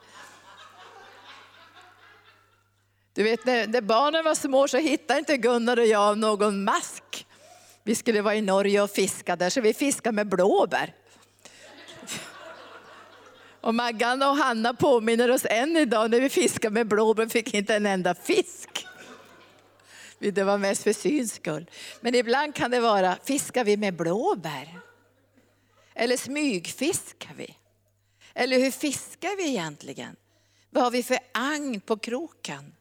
Du 3.14 3.24
vet 3.24 3.46
när, 3.46 3.68
när 3.68 3.82
barnen 3.82 4.24
var 4.24 4.36
små 4.36 4.68
så 4.68 4.78
hittade 4.78 5.20
inte 5.20 5.38
Gunnar 5.38 5.80
och 5.80 5.86
jag 5.86 6.18
någon 6.18 6.64
mask. 6.64 7.28
Vi 7.84 7.96
skulle 7.96 8.22
vara 8.22 8.36
i 8.36 8.42
Norge 8.42 8.82
och 8.82 8.92
fiska 8.92 9.36
där 9.36 9.50
så 9.50 9.62
vi 9.62 9.74
fiskade 9.74 10.16
med 10.16 10.28
blåbär. 10.28 10.94
Och 13.64 13.76
Maggan 13.76 14.22
och 14.22 14.38
Hanna 14.38 14.74
påminner 14.74 15.32
oss 15.32 15.46
än 15.50 15.78
idag 15.78 16.12
när 16.12 16.20
vi 16.20 16.30
fiskade 16.30 16.74
med 16.74 16.88
blåbär 16.88 17.28
fick 17.28 17.54
inte 17.54 17.76
en 17.76 17.86
enda 17.86 18.16
fisk. 18.16 18.86
Det 20.20 20.44
var 20.44 20.58
mest 20.58 20.84
för 20.84 20.94
syns 20.94 21.34
skull. 21.34 21.70
Men 22.02 22.16
ibland 22.16 22.56
kan 22.56 22.72
det 22.72 22.80
vara, 22.80 23.18
fiskar 23.26 23.64
vi 23.64 23.78
med 23.78 23.94
blåbär? 23.94 24.80
Eller 25.94 26.18
smygfiskar 26.18 27.34
vi? 27.38 27.58
Eller 28.34 28.60
hur 28.60 28.72
fiskar 28.72 29.38
vi 29.38 29.48
egentligen? 29.48 30.16
Vad 30.70 30.84
har 30.84 30.92
vi 30.92 31.04
för 31.04 31.18
agn 31.32 31.82
på 31.82 31.98
kroken? 31.98 32.74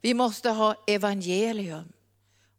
Vi 0.00 0.14
måste 0.14 0.50
ha 0.50 0.74
evangelium 0.86 1.92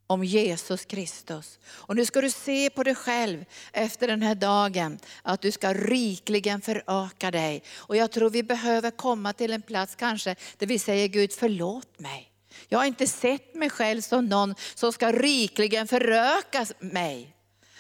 om 0.08 0.24
Jesus 0.24 0.86
Kristus. 0.86 1.60
Och 1.66 1.96
nu 1.96 2.06
ska 2.06 2.22
du 2.22 2.32
se 2.32 2.70
på 2.70 2.84
dig 2.84 2.96
själv 2.96 3.46
efter 3.72 4.08
den 4.08 4.22
här 4.22 4.36
dagen, 4.36 5.00
att 5.22 5.42
du 5.42 5.52
ska 5.52 5.74
rikligen 5.74 6.62
föröka 6.62 7.32
dig. 7.32 7.64
Och 7.76 7.96
jag 7.96 8.12
tror 8.12 8.30
vi 8.30 8.44
behöver 8.44 8.92
komma 8.92 9.34
till 9.34 9.54
en 9.54 9.62
plats 9.62 9.96
kanske 9.96 10.36
där 10.58 10.68
vi 10.68 10.80
säger 10.80 11.08
Gud 11.08 11.34
förlåt 11.34 12.00
mig. 12.00 12.30
Jag 12.70 12.80
har 12.80 12.86
inte 12.86 13.08
sett 13.08 13.56
mig 13.56 13.70
själv 13.70 14.02
som 14.02 14.26
någon 14.26 14.56
som 14.76 14.94
ska 14.94 15.12
rikligen 15.12 15.88
föröka 15.88 16.66
mig. 16.80 17.36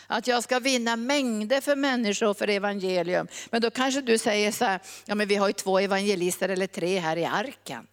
Att 0.07 0.27
jag 0.27 0.43
ska 0.43 0.59
vinna 0.59 0.95
mängder 0.95 1.61
för 1.61 1.75
människor 1.75 2.33
för 2.33 2.47
evangelium. 2.47 3.27
Men 3.49 3.61
då 3.61 3.71
kanske 3.71 4.01
du 4.01 4.17
säger 4.17 4.51
så 4.51 4.65
här, 4.65 4.79
ja 5.05 5.15
men 5.15 5.27
vi 5.27 5.35
har 5.35 5.47
ju 5.47 5.53
två 5.53 5.79
evangelister 5.79 6.49
eller 6.49 6.67
tre 6.67 6.99
här 6.99 7.17
i 7.17 7.25
arken. 7.25 7.87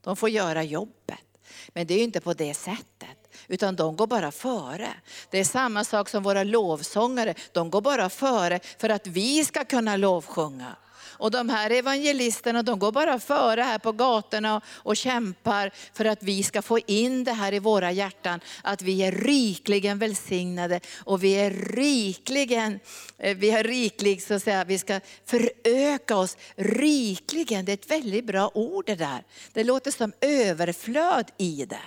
De 0.00 0.16
får 0.16 0.28
göra 0.28 0.62
jobbet. 0.62 1.29
Men 1.68 1.86
det 1.86 1.94
är 1.94 1.98
ju 1.98 2.04
inte 2.04 2.20
på 2.20 2.32
det 2.32 2.54
sättet 2.54 3.20
utan 3.48 3.76
de 3.76 3.96
går 3.96 4.06
bara 4.06 4.32
före. 4.32 4.88
Det 5.30 5.38
är 5.38 5.44
samma 5.44 5.84
sak 5.84 6.08
som 6.08 6.22
våra 6.22 6.44
lovsångare, 6.44 7.34
de 7.52 7.70
går 7.70 7.80
bara 7.80 8.08
före 8.08 8.60
för 8.78 8.88
att 8.88 9.06
vi 9.06 9.44
ska 9.44 9.64
kunna 9.64 9.96
lovsjunga. 9.96 10.76
Och 11.20 11.30
de 11.30 11.48
här 11.48 11.70
evangelisterna 11.70 12.62
de 12.62 12.78
går 12.78 12.92
bara 12.92 13.18
före 13.18 13.62
här 13.62 13.78
på 13.78 13.92
gatorna 13.92 14.60
och 14.66 14.96
kämpar 14.96 15.70
för 15.92 16.04
att 16.04 16.22
vi 16.22 16.42
ska 16.42 16.62
få 16.62 16.78
in 16.78 17.24
det 17.24 17.32
här 17.32 17.54
i 17.54 17.58
våra 17.58 17.92
hjärtan. 17.92 18.40
Att 18.62 18.82
vi 18.82 19.02
är 19.02 19.12
rikligen 19.12 19.98
välsignade 19.98 20.80
och 21.04 21.24
vi 21.24 21.32
är 21.32 21.50
rikligen, 21.50 22.80
eh, 23.18 23.36
vi 23.36 23.50
är 23.50 23.64
riklig 23.64 24.22
så 24.22 24.34
att 24.34 24.42
säga, 24.42 24.64
vi 24.64 24.78
ska 24.78 25.00
föröka 25.26 26.16
oss 26.16 26.36
rikligen. 26.56 27.64
Det 27.64 27.72
är 27.72 27.74
ett 27.74 27.90
väldigt 27.90 28.24
bra 28.24 28.50
ord 28.54 28.86
det 28.86 28.94
där. 28.94 29.24
Det 29.52 29.64
låter 29.64 29.90
som 29.90 30.12
överflöd 30.20 31.30
i 31.38 31.64
det. 31.64 31.78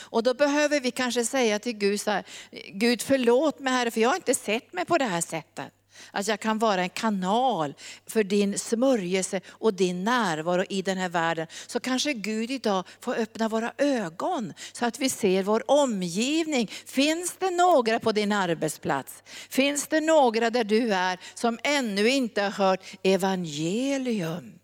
Och 0.00 0.22
då 0.22 0.34
behöver 0.34 0.80
vi 0.80 0.90
kanske 0.90 1.24
säga 1.24 1.58
till 1.58 1.72
Gud 1.72 2.00
så 2.00 2.10
här, 2.10 2.24
Gud 2.72 3.02
förlåt 3.02 3.60
mig 3.60 3.72
Herre 3.72 3.90
för 3.90 4.00
jag 4.00 4.08
har 4.08 4.16
inte 4.16 4.34
sett 4.34 4.72
mig 4.72 4.84
på 4.84 4.98
det 4.98 5.04
här 5.04 5.20
sättet. 5.20 5.72
Att 6.10 6.28
jag 6.28 6.40
kan 6.40 6.58
vara 6.58 6.82
en 6.82 6.88
kanal 6.88 7.74
för 8.06 8.24
din 8.24 8.58
smörjelse 8.58 9.40
och 9.48 9.74
din 9.74 10.04
närvaro 10.04 10.64
i 10.68 10.82
den 10.82 10.98
här 10.98 11.08
världen. 11.08 11.46
Så 11.66 11.80
kanske 11.80 12.12
Gud 12.12 12.50
idag 12.50 12.84
får 13.00 13.14
öppna 13.14 13.48
våra 13.48 13.72
ögon 13.78 14.52
så 14.72 14.86
att 14.86 14.98
vi 14.98 15.10
ser 15.10 15.42
vår 15.42 15.70
omgivning. 15.70 16.70
Finns 16.86 17.36
det 17.38 17.50
några 17.50 18.00
på 18.00 18.12
din 18.12 18.32
arbetsplats? 18.32 19.22
Finns 19.48 19.86
det 19.86 20.00
några 20.00 20.50
där 20.50 20.64
du 20.64 20.94
är 20.94 21.18
som 21.34 21.58
ännu 21.62 22.08
inte 22.08 22.42
har 22.42 22.50
hört 22.50 22.80
evangelium? 23.02 24.61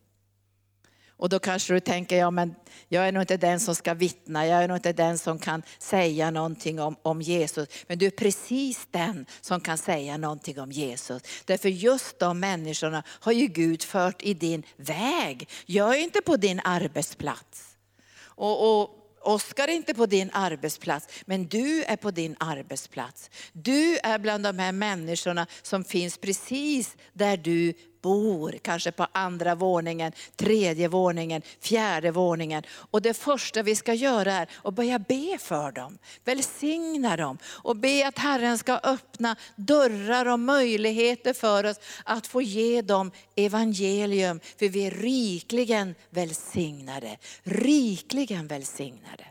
Och 1.19 1.29
då 1.29 1.39
kanske 1.39 1.75
du 1.75 1.81
tänker, 1.81 2.17
ja 2.17 2.31
men 2.31 2.55
jag 2.89 3.09
är 3.09 3.13
nog 3.13 3.23
inte 3.23 3.37
den 3.37 3.61
som 3.61 3.75
ska 3.75 3.95
vittna, 3.95 4.47
jag 4.47 4.65
är 4.65 4.69
nog 4.69 4.77
inte 4.77 4.93
den 4.93 5.19
som 5.19 5.39
kan 5.39 5.63
säga 5.79 6.31
någonting 6.31 6.81
om, 6.81 6.97
om 7.03 7.23
Jesus. 7.23 7.69
Men 7.87 7.99
du 7.99 8.07
är 8.07 8.11
precis 8.11 8.87
den 8.91 9.27
som 9.41 9.61
kan 9.61 9.79
säga 9.79 10.17
någonting 10.17 10.61
om 10.61 10.73
Jesus. 10.73 11.23
Därför 11.45 11.69
just 11.69 12.19
de 12.19 12.41
människorna 12.41 13.03
har 13.09 13.33
ju 13.33 13.47
Gud 13.47 13.83
fört 13.83 14.23
i 14.23 14.35
din 14.35 14.63
väg. 14.77 15.49
Jag 15.67 15.99
är 15.99 16.03
inte 16.03 16.21
på 16.21 16.37
din 16.37 16.61
arbetsplats. 16.65 17.77
Och, 18.21 18.81
och 18.81 18.95
Oskar 19.21 19.69
är 19.69 19.73
inte 19.73 19.95
på 19.95 20.07
din 20.07 20.31
arbetsplats, 20.33 21.09
men 21.25 21.47
du 21.47 21.85
är 21.85 21.97
på 21.97 22.11
din 22.11 22.37
arbetsplats. 22.41 23.31
Du 23.53 23.99
är 23.99 24.19
bland 24.19 24.45
de 24.45 24.59
här 24.59 24.73
människorna 24.73 25.47
som 25.63 25.85
finns 25.85 26.19
precis 26.19 26.97
där 27.13 27.37
du 27.37 27.75
bor, 28.03 28.59
kanske 28.63 28.93
på 28.93 29.07
andra 29.13 29.55
våningen, 29.55 30.13
tredje 30.37 30.89
våningen, 30.89 31.43
fjärde 31.61 32.11
våningen. 32.11 32.63
Och 32.91 33.03
det 33.03 33.15
första 33.15 33.63
vi 33.63 33.77
ska 33.77 33.95
göra 33.95 34.33
är 34.33 34.49
att 34.65 34.75
börja 34.75 34.99
be 34.99 35.39
för 35.41 35.73
dem, 35.73 35.99
välsigna 36.25 37.17
dem 37.17 37.39
och 37.45 37.77
be 37.77 38.09
att 38.09 38.19
Herren 38.19 38.59
ska 38.59 38.81
öppna 38.83 39.37
dörrar 39.57 40.27
och 40.27 40.41
möjligheter 40.41 41.33
för 41.33 41.65
oss 41.65 41.77
att 42.05 42.27
få 42.27 42.43
ge 42.43 42.83
dem 42.83 43.11
evangelium. 43.37 44.41
För 44.59 44.69
vi 44.69 44.87
är 44.87 44.91
rikligen 44.91 45.95
välsignade, 46.11 47.17
rikligen 47.43 48.47
välsignade. 48.47 49.25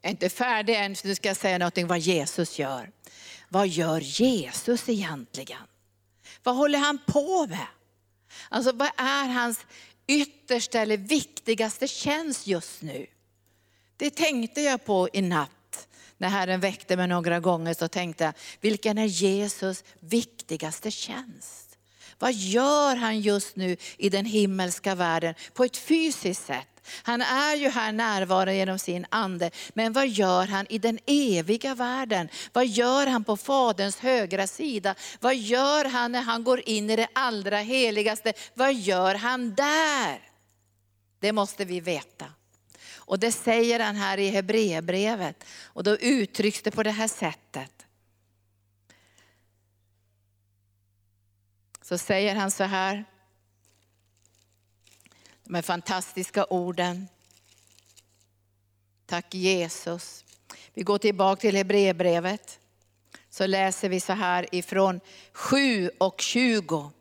Jag 0.00 0.08
är 0.08 0.10
inte 0.10 0.28
färdig 0.28 0.74
än, 0.74 0.96
så 0.96 1.08
nu 1.08 1.14
ska 1.14 1.28
jag 1.28 1.36
säga 1.36 1.58
någonting 1.58 1.86
vad 1.86 1.98
Jesus 1.98 2.58
gör. 2.58 2.90
Vad 3.48 3.68
gör 3.68 4.00
Jesus 4.00 4.88
egentligen? 4.88 5.58
Vad 6.42 6.56
håller 6.56 6.78
han 6.78 6.98
på 7.06 7.46
med? 7.46 7.66
Alltså 8.48 8.72
vad 8.72 8.90
är 8.96 9.28
hans 9.28 9.66
yttersta 10.06 10.80
eller 10.80 10.96
viktigaste 10.96 11.88
tjänst 11.88 12.46
just 12.46 12.82
nu? 12.82 13.06
Det 13.96 14.10
tänkte 14.10 14.60
jag 14.60 14.84
på 14.84 15.08
i 15.12 15.22
natt. 15.22 15.88
När 16.18 16.28
Herren 16.28 16.60
väckte 16.60 16.96
mig 16.96 17.08
några 17.08 17.40
gånger 17.40 17.74
så 17.74 17.88
tänkte 17.88 18.24
jag, 18.24 18.32
vilken 18.60 18.98
är 18.98 19.04
Jesus 19.04 19.84
viktigaste 20.00 20.90
tjänst? 20.90 21.78
Vad 22.18 22.32
gör 22.32 22.96
han 22.96 23.20
just 23.20 23.56
nu 23.56 23.76
i 23.96 24.08
den 24.08 24.24
himmelska 24.24 24.94
världen 24.94 25.34
på 25.54 25.64
ett 25.64 25.76
fysiskt 25.76 26.46
sätt? 26.46 26.69
Han 27.02 27.20
är 27.22 27.56
ju 27.56 27.68
här 27.68 27.92
närvarande 27.92 28.54
genom 28.54 28.78
sin 28.78 29.06
ande. 29.08 29.50
Men 29.74 29.92
vad 29.92 30.08
gör 30.08 30.46
han 30.46 30.66
i 30.68 30.78
den 30.78 30.98
eviga 31.06 31.74
världen? 31.74 32.28
Vad 32.52 32.66
gör 32.66 33.06
han 33.06 33.24
på 33.24 33.36
Faderns 33.36 33.98
högra 33.98 34.46
sida? 34.46 34.94
Vad 35.20 35.36
gör 35.36 35.84
han 35.84 36.12
när 36.12 36.22
han 36.22 36.44
går 36.44 36.68
in 36.68 36.90
i 36.90 36.96
det 36.96 37.08
allra 37.12 37.58
heligaste? 37.58 38.32
Vad 38.54 38.74
gör 38.74 39.14
han 39.14 39.54
där? 39.54 40.30
Det 41.20 41.32
måste 41.32 41.64
vi 41.64 41.80
veta. 41.80 42.26
Och 42.94 43.18
det 43.18 43.32
säger 43.32 43.80
han 43.80 43.96
här 43.96 44.18
i 44.18 44.28
Hebreerbrevet. 44.28 45.44
Och 45.64 45.82
då 45.82 45.96
uttrycks 45.96 46.62
det 46.62 46.70
på 46.70 46.82
det 46.82 46.90
här 46.90 47.08
sättet. 47.08 47.86
Så 51.82 51.98
säger 51.98 52.34
han 52.34 52.50
så 52.50 52.64
här, 52.64 53.04
de 55.50 55.54
här 55.54 55.62
fantastiska 55.62 56.44
orden. 56.44 57.08
Tack 59.06 59.34
Jesus. 59.34 60.24
Vi 60.74 60.82
går 60.82 60.98
tillbaka 60.98 61.40
till 61.40 61.56
Hebreerbrevet. 61.56 62.58
Så 63.30 63.46
läser 63.46 63.88
vi 63.88 64.00
så 64.00 64.12
här 64.12 64.54
ifrån 64.54 65.00
7 65.32 65.90
och 65.98 66.20
20. 66.20 66.92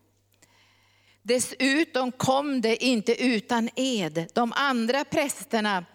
Dessutom 1.21 2.11
kom 2.11 2.61
det 2.61 2.83
inte 2.83 3.23
utan 3.23 3.69
ed. 3.75 4.27
De 4.33 4.53
andra 4.55 5.05
prästerna 5.05 5.85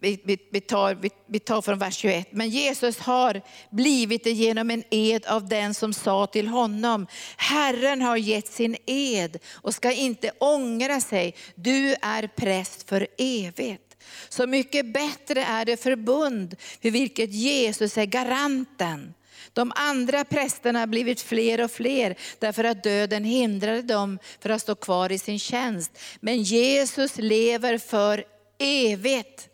vi, 0.00 0.20
vi, 0.24 0.38
vi, 0.50 0.60
tar, 0.60 0.94
vi, 0.94 1.10
vi 1.26 1.38
tar 1.38 1.62
från 1.62 1.78
vers 1.78 1.96
21. 1.96 2.28
Men 2.32 2.48
Jesus 2.48 2.98
har 2.98 3.42
blivit 3.70 4.24
det 4.24 4.30
genom 4.30 4.70
en 4.70 4.84
ed 4.90 5.26
av 5.26 5.48
den 5.48 5.74
som 5.74 5.92
sa 5.92 6.26
till 6.26 6.48
honom, 6.48 7.06
Herren 7.36 8.02
har 8.02 8.16
gett 8.16 8.48
sin 8.48 8.76
ed 8.86 9.38
och 9.54 9.74
ska 9.74 9.92
inte 9.92 10.30
ångra 10.38 11.00
sig. 11.00 11.34
Du 11.54 11.94
är 12.02 12.26
präst 12.36 12.88
för 12.88 13.06
evigt. 13.18 13.96
Så 14.28 14.46
mycket 14.46 14.86
bättre 14.86 15.44
är 15.44 15.64
det 15.64 15.82
förbund 15.82 16.56
för 16.82 16.90
vilket 16.90 17.32
Jesus 17.32 17.98
är 17.98 18.04
garanten. 18.04 19.14
De 19.52 19.72
andra 19.74 20.24
prästerna 20.24 20.78
har 20.78 20.86
blivit 20.86 21.20
fler 21.20 21.64
och 21.64 21.70
fler 21.70 22.16
därför 22.38 22.64
att 22.64 22.82
döden 22.82 23.24
hindrade 23.24 23.82
dem 23.82 24.18
för 24.40 24.50
att 24.50 24.62
stå 24.62 24.74
kvar 24.74 25.12
i 25.12 25.18
sin 25.18 25.38
tjänst. 25.38 25.98
Men 26.20 26.42
Jesus 26.42 27.16
lever 27.16 27.78
för 27.78 28.24
evigt 28.58 29.48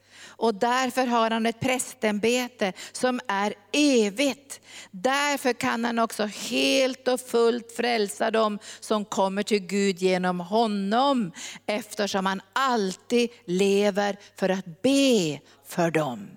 och 0.44 0.54
därför 0.54 1.06
har 1.06 1.30
han 1.30 1.46
ett 1.46 1.60
prästämbete 1.60 2.72
som 2.92 3.20
är 3.28 3.54
evigt. 3.72 4.60
Därför 4.90 5.52
kan 5.52 5.84
han 5.84 5.98
också 5.98 6.24
helt 6.24 7.08
och 7.08 7.20
fullt 7.20 7.72
frälsa 7.76 8.30
dem 8.30 8.58
som 8.80 9.04
kommer 9.04 9.42
till 9.42 9.58
Gud 9.58 9.98
genom 9.98 10.40
honom. 10.40 11.32
Eftersom 11.66 12.26
han 12.26 12.40
alltid 12.52 13.30
lever 13.44 14.16
för 14.36 14.48
att 14.48 14.82
be 14.82 15.40
för 15.66 15.90
dem. 15.90 16.28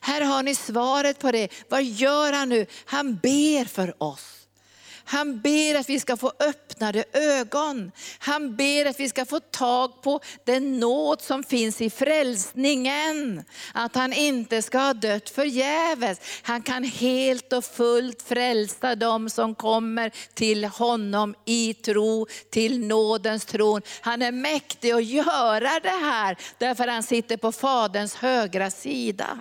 Här 0.00 0.20
har 0.20 0.42
ni 0.42 0.54
svaret 0.54 1.18
på 1.18 1.32
det. 1.32 1.48
Vad 1.68 1.84
gör 1.84 2.32
han 2.32 2.48
nu? 2.48 2.66
Han 2.84 3.16
ber 3.16 3.64
för 3.64 4.02
oss. 4.02 4.35
Han 5.08 5.40
ber 5.40 5.74
att 5.74 5.88
vi 5.88 6.00
ska 6.00 6.16
få 6.16 6.32
öppnade 6.40 7.04
ögon. 7.12 7.92
Han 8.18 8.56
ber 8.56 8.84
att 8.84 9.00
vi 9.00 9.08
ska 9.08 9.24
få 9.24 9.40
tag 9.40 10.02
på 10.02 10.20
den 10.44 10.80
nåd 10.80 11.22
som 11.22 11.42
finns 11.42 11.80
i 11.80 11.90
frälsningen. 11.90 13.44
Att 13.72 13.94
han 13.94 14.12
inte 14.12 14.62
ska 14.62 14.78
ha 14.78 14.94
dött 14.94 15.30
förgäves. 15.30 16.20
Han 16.42 16.62
kan 16.62 16.84
helt 16.84 17.52
och 17.52 17.64
fullt 17.64 18.22
frälsa 18.22 18.94
dem 18.94 19.30
som 19.30 19.54
kommer 19.54 20.12
till 20.34 20.64
honom 20.64 21.34
i 21.44 21.74
tro, 21.74 22.26
till 22.50 22.86
nådens 22.86 23.44
tron. 23.44 23.82
Han 24.00 24.22
är 24.22 24.32
mäktig 24.32 24.90
att 24.90 25.04
göra 25.04 25.80
det 25.82 25.88
här 25.88 26.36
därför 26.58 26.88
han 26.88 27.02
sitter 27.02 27.36
på 27.36 27.52
Faderns 27.52 28.14
högra 28.14 28.70
sida. 28.70 29.40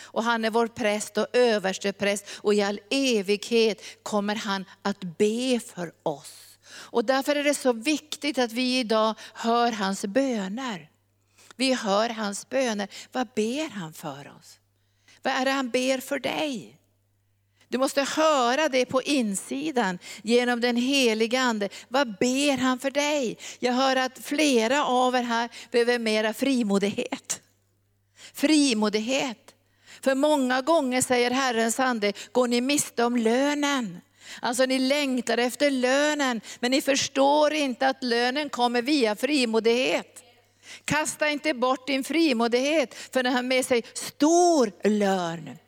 Och 0.00 0.22
han 0.22 0.44
är 0.44 0.50
vår 0.50 0.66
präst 0.66 1.18
och 1.18 1.26
överste 1.32 1.92
präst 1.92 2.26
och 2.36 2.54
i 2.54 2.62
all 2.62 2.80
evighet 2.90 3.82
kommer 4.02 4.34
han 4.34 4.64
att 4.82 5.18
be 5.18 5.60
för 5.74 5.92
oss. 6.02 6.58
Och 6.70 7.04
därför 7.04 7.36
är 7.36 7.44
det 7.44 7.54
så 7.54 7.72
viktigt 7.72 8.38
att 8.38 8.52
vi 8.52 8.78
idag 8.78 9.14
hör 9.34 9.72
hans 9.72 10.04
böner. 10.04 10.90
Vi 11.56 11.74
hör 11.74 12.08
hans 12.08 12.48
böner. 12.48 12.88
Vad 13.12 13.28
ber 13.36 13.70
han 13.70 13.92
för 13.92 14.32
oss? 14.38 14.58
Vad 15.22 15.32
är 15.32 15.44
det 15.44 15.50
han 15.50 15.70
ber 15.70 15.98
för 15.98 16.18
dig? 16.18 16.78
Du 17.68 17.78
måste 17.78 18.02
höra 18.02 18.68
det 18.68 18.86
på 18.86 19.02
insidan 19.02 19.98
genom 20.22 20.60
den 20.60 20.76
heliga 20.76 21.40
Ande. 21.40 21.68
Vad 21.88 22.18
ber 22.18 22.56
han 22.56 22.78
för 22.78 22.90
dig? 22.90 23.38
Jag 23.58 23.72
hör 23.72 23.96
att 23.96 24.18
flera 24.18 24.84
av 24.84 25.14
er 25.14 25.22
här 25.22 25.48
behöver 25.70 25.98
mera 25.98 26.32
frimodighet. 26.32 27.42
Frimodighet. 28.32 29.47
För 30.02 30.14
många 30.14 30.60
gånger 30.60 31.02
säger 31.02 31.30
Herrens 31.30 31.80
ande, 31.80 32.12
går 32.32 32.48
ni 32.48 32.60
miste 32.60 33.04
om 33.04 33.16
lönen. 33.16 34.00
Alltså 34.40 34.64
ni 34.64 34.78
längtar 34.78 35.38
efter 35.38 35.70
lönen, 35.70 36.40
men 36.60 36.70
ni 36.70 36.80
förstår 36.80 37.52
inte 37.52 37.88
att 37.88 38.02
lönen 38.02 38.50
kommer 38.50 38.82
via 38.82 39.16
frimodighet. 39.16 40.22
Kasta 40.84 41.28
inte 41.28 41.54
bort 41.54 41.86
din 41.86 42.04
frimodighet, 42.04 42.94
för 42.94 43.22
den 43.22 43.32
har 43.32 43.42
med 43.42 43.64
sig 43.64 43.82
stor 43.94 44.88
lön. 44.88 45.58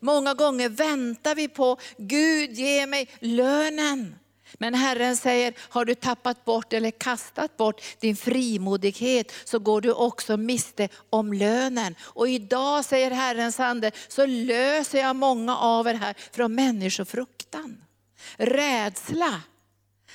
Många 0.00 0.34
gånger 0.34 0.68
väntar 0.68 1.34
vi 1.34 1.48
på, 1.48 1.76
Gud 1.96 2.52
ge 2.52 2.86
mig 2.86 3.08
lönen. 3.20 4.14
Men 4.58 4.74
Herren 4.74 5.16
säger, 5.16 5.54
har 5.58 5.84
du 5.84 5.94
tappat 5.94 6.44
bort 6.44 6.72
eller 6.72 6.90
kastat 6.90 7.56
bort 7.56 7.82
din 8.00 8.16
frimodighet 8.16 9.32
så 9.44 9.58
går 9.58 9.80
du 9.80 9.92
också 9.92 10.36
miste 10.36 10.88
om 11.10 11.32
lönen. 11.32 11.94
Och 12.00 12.28
idag 12.28 12.84
säger 12.84 13.10
Herrens 13.10 13.60
ande, 13.60 13.90
så 14.08 14.26
löser 14.26 14.98
jag 14.98 15.16
många 15.16 15.56
av 15.56 15.88
er 15.88 15.94
här 15.94 16.14
från 16.32 16.54
människofruktan. 16.54 17.84
Rädsla 18.36 19.42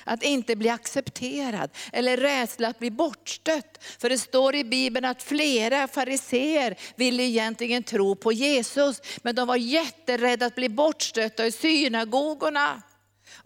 att 0.04 0.22
inte 0.22 0.56
bli 0.56 0.68
accepterad 0.68 1.70
eller 1.92 2.16
rädsla 2.16 2.68
att 2.68 2.78
bli 2.78 2.90
bortstött. 2.90 3.84
För 3.98 4.08
det 4.08 4.18
står 4.18 4.54
i 4.54 4.64
Bibeln 4.64 5.04
att 5.04 5.22
flera 5.22 5.88
fariseer 5.88 6.78
ville 6.96 7.22
egentligen 7.22 7.82
tro 7.82 8.16
på 8.16 8.32
Jesus, 8.32 9.00
men 9.22 9.34
de 9.34 9.48
var 9.48 9.56
jätterädda 9.56 10.46
att 10.46 10.54
bli 10.54 10.68
bortstötta 10.68 11.46
i 11.46 11.52
synagogorna. 11.52 12.82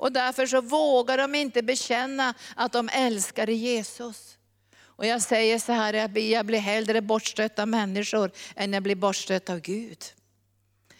Och 0.01 0.13
därför 0.13 0.47
så 0.47 0.61
vågar 0.61 1.19
de 1.19 1.35
inte 1.35 1.63
bekänna 1.63 2.35
att 2.57 2.73
de 2.73 2.89
älskar 2.93 3.47
Jesus. 3.47 4.39
Och 4.83 5.07
jag 5.07 5.23
säger 5.23 5.59
så 5.59 5.73
här, 5.73 6.19
jag 6.19 6.47
blir 6.47 6.59
hellre 6.59 7.01
bortstött 7.01 7.59
av 7.59 7.69
människor 7.69 8.31
än 8.57 8.73
jag 8.73 8.83
blir 8.83 8.95
bortstött 8.95 9.51
av 9.51 9.61
Gud. 9.61 10.05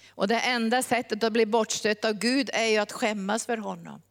Och 0.09 0.29
det 0.29 0.41
enda 0.41 0.83
sättet 0.83 1.25
att 1.25 1.33
bli 1.33 1.47
bortstött 1.47 2.05
av 2.05 2.13
Gud 2.13 2.51
är 2.53 2.67
ju 2.67 2.77
att 2.79 2.93
skämmas 2.93 3.47
för 3.47 3.57
honom 3.57 4.03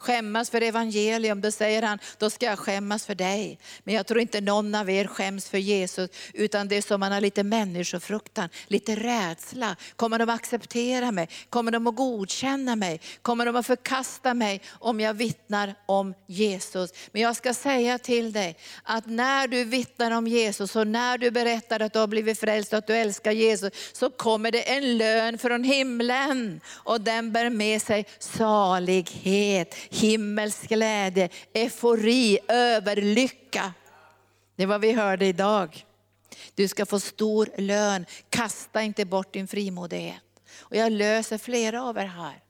skämmas 0.00 0.50
för 0.50 0.60
evangelium, 0.60 1.40
då 1.40 1.50
säger 1.50 1.82
han, 1.82 1.98
då 2.18 2.30
ska 2.30 2.46
jag 2.46 2.58
skämmas 2.58 3.06
för 3.06 3.14
dig. 3.14 3.58
Men 3.84 3.94
jag 3.94 4.06
tror 4.06 4.20
inte 4.20 4.40
någon 4.40 4.74
av 4.74 4.90
er 4.90 5.06
skäms 5.06 5.48
för 5.48 5.58
Jesus, 5.58 6.10
utan 6.34 6.68
det 6.68 6.76
är 6.76 6.82
som 6.82 7.00
man 7.00 7.12
har 7.12 7.20
lite 7.20 7.42
människofruktan, 7.42 8.48
lite 8.66 8.96
rädsla. 8.96 9.76
Kommer 9.96 10.18
de 10.18 10.28
att 10.30 10.40
acceptera 10.40 11.12
mig? 11.12 11.28
Kommer 11.50 11.72
de 11.72 11.86
att 11.86 11.96
godkänna 11.96 12.76
mig? 12.76 13.00
Kommer 13.22 13.46
de 13.46 13.56
att 13.56 13.66
förkasta 13.66 14.34
mig 14.34 14.60
om 14.70 15.00
jag 15.00 15.14
vittnar 15.14 15.74
om 15.86 16.14
Jesus? 16.26 16.92
Men 17.12 17.22
jag 17.22 17.36
ska 17.36 17.54
säga 17.54 17.98
till 17.98 18.32
dig, 18.32 18.56
att 18.82 19.06
när 19.06 19.48
du 19.48 19.64
vittnar 19.64 20.10
om 20.10 20.26
Jesus 20.26 20.76
och 20.76 20.86
när 20.86 21.18
du 21.18 21.30
berättar 21.30 21.80
att 21.80 21.92
du 21.92 21.98
har 21.98 22.06
blivit 22.06 22.40
frälst 22.40 22.72
och 22.72 22.78
att 22.78 22.86
du 22.86 22.96
älskar 22.96 23.32
Jesus, 23.32 23.72
så 23.92 24.10
kommer 24.10 24.50
det 24.50 24.70
en 24.70 24.98
lön 24.98 25.38
från 25.38 25.64
himlen. 25.64 26.60
Och 26.68 27.00
den 27.00 27.32
bär 27.32 27.50
med 27.50 27.82
sig 27.82 28.06
salighet, 28.18 29.74
himmelsk 29.90 30.68
glädje, 30.68 31.28
eufori, 31.54 32.38
överlycka. 32.48 33.72
Det 34.56 34.62
är 34.62 34.66
vad 34.66 34.80
vi 34.80 34.92
hörde 34.92 35.26
idag. 35.26 35.86
Du 36.54 36.68
ska 36.68 36.86
få 36.86 37.00
stor 37.00 37.48
lön, 37.56 38.06
kasta 38.28 38.82
inte 38.82 39.04
bort 39.04 39.32
din 39.32 39.48
frimodighet. 39.48 40.22
Och 40.58 40.76
jag 40.76 40.92
löser 40.92 41.38
flera 41.38 41.82
av 41.82 41.98
er 41.98 42.04
här 42.04 42.40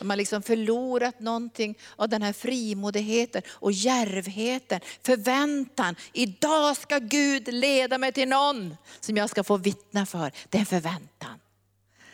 som 0.00 0.10
har 0.10 0.16
liksom 0.16 0.42
förlorat 0.42 1.20
någonting 1.20 1.78
av 1.96 2.08
den 2.08 2.22
här 2.22 2.32
frimodigheten 2.32 3.42
och 3.48 3.72
järvheten, 3.72 4.80
förväntan. 5.02 5.96
Idag 6.12 6.76
ska 6.76 6.98
Gud 6.98 7.54
leda 7.54 7.98
mig 7.98 8.12
till 8.12 8.28
någon 8.28 8.76
som 9.00 9.16
jag 9.16 9.30
ska 9.30 9.44
få 9.44 9.56
vittna 9.56 10.06
för. 10.06 10.32
Det 10.48 10.58
är 10.58 10.60
en 10.60 10.66
förväntan. 10.66 11.40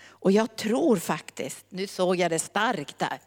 Och 0.09 0.33
jag 0.33 0.57
tror 0.57 0.97
faktiskt, 0.97 1.65
nu 1.69 1.87
såg 1.87 2.17
jag 2.17 2.31
det 2.31 2.39
starkt 2.39 2.99
där, 2.99 3.21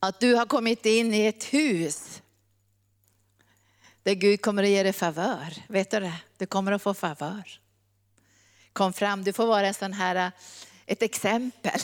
att 0.00 0.20
du 0.20 0.34
har 0.34 0.46
kommit 0.46 0.86
in 0.86 1.14
i 1.14 1.26
ett 1.26 1.44
hus 1.44 2.22
där 4.02 4.14
Gud 4.14 4.42
kommer 4.42 4.62
att 4.62 4.68
ge 4.68 4.82
dig 4.82 4.92
favör. 4.92 5.54
Vet 5.68 5.90
du 5.90 6.00
det? 6.00 6.20
Du 6.36 6.46
kommer 6.46 6.72
att 6.72 6.82
få 6.82 6.94
favör. 6.94 7.60
Kom 8.72 8.92
fram, 8.92 9.24
du 9.24 9.32
får 9.32 9.46
vara 9.46 9.66
en 9.66 9.74
sån 9.74 9.92
här, 9.92 10.32
ett 10.86 11.02
exempel. 11.02 11.80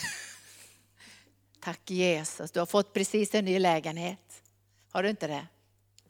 Tack 1.61 1.90
Jesus, 1.90 2.50
du 2.50 2.59
har 2.59 2.66
fått 2.66 2.92
precis 2.92 3.35
en 3.35 3.44
ny 3.44 3.59
lägenhet. 3.59 4.42
Har 4.90 5.02
du 5.02 5.11
inte 5.11 5.26
det? 5.26 5.46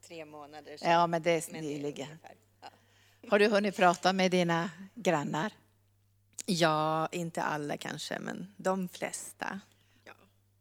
Tre 0.06 0.24
månader 0.24 0.76
sedan. 0.76 0.90
Ja, 0.90 1.06
men 1.06 1.22
det 1.22 1.30
är 1.30 1.52
nyligen. 1.52 2.18
Har 3.28 3.38
du 3.38 3.48
hunnit 3.48 3.76
prata 3.76 4.12
med 4.12 4.30
dina 4.30 4.70
grannar? 4.94 5.52
Ja, 6.46 7.08
inte 7.12 7.42
alla 7.42 7.76
kanske, 7.76 8.18
men 8.18 8.54
de 8.56 8.88
flesta. 8.88 9.60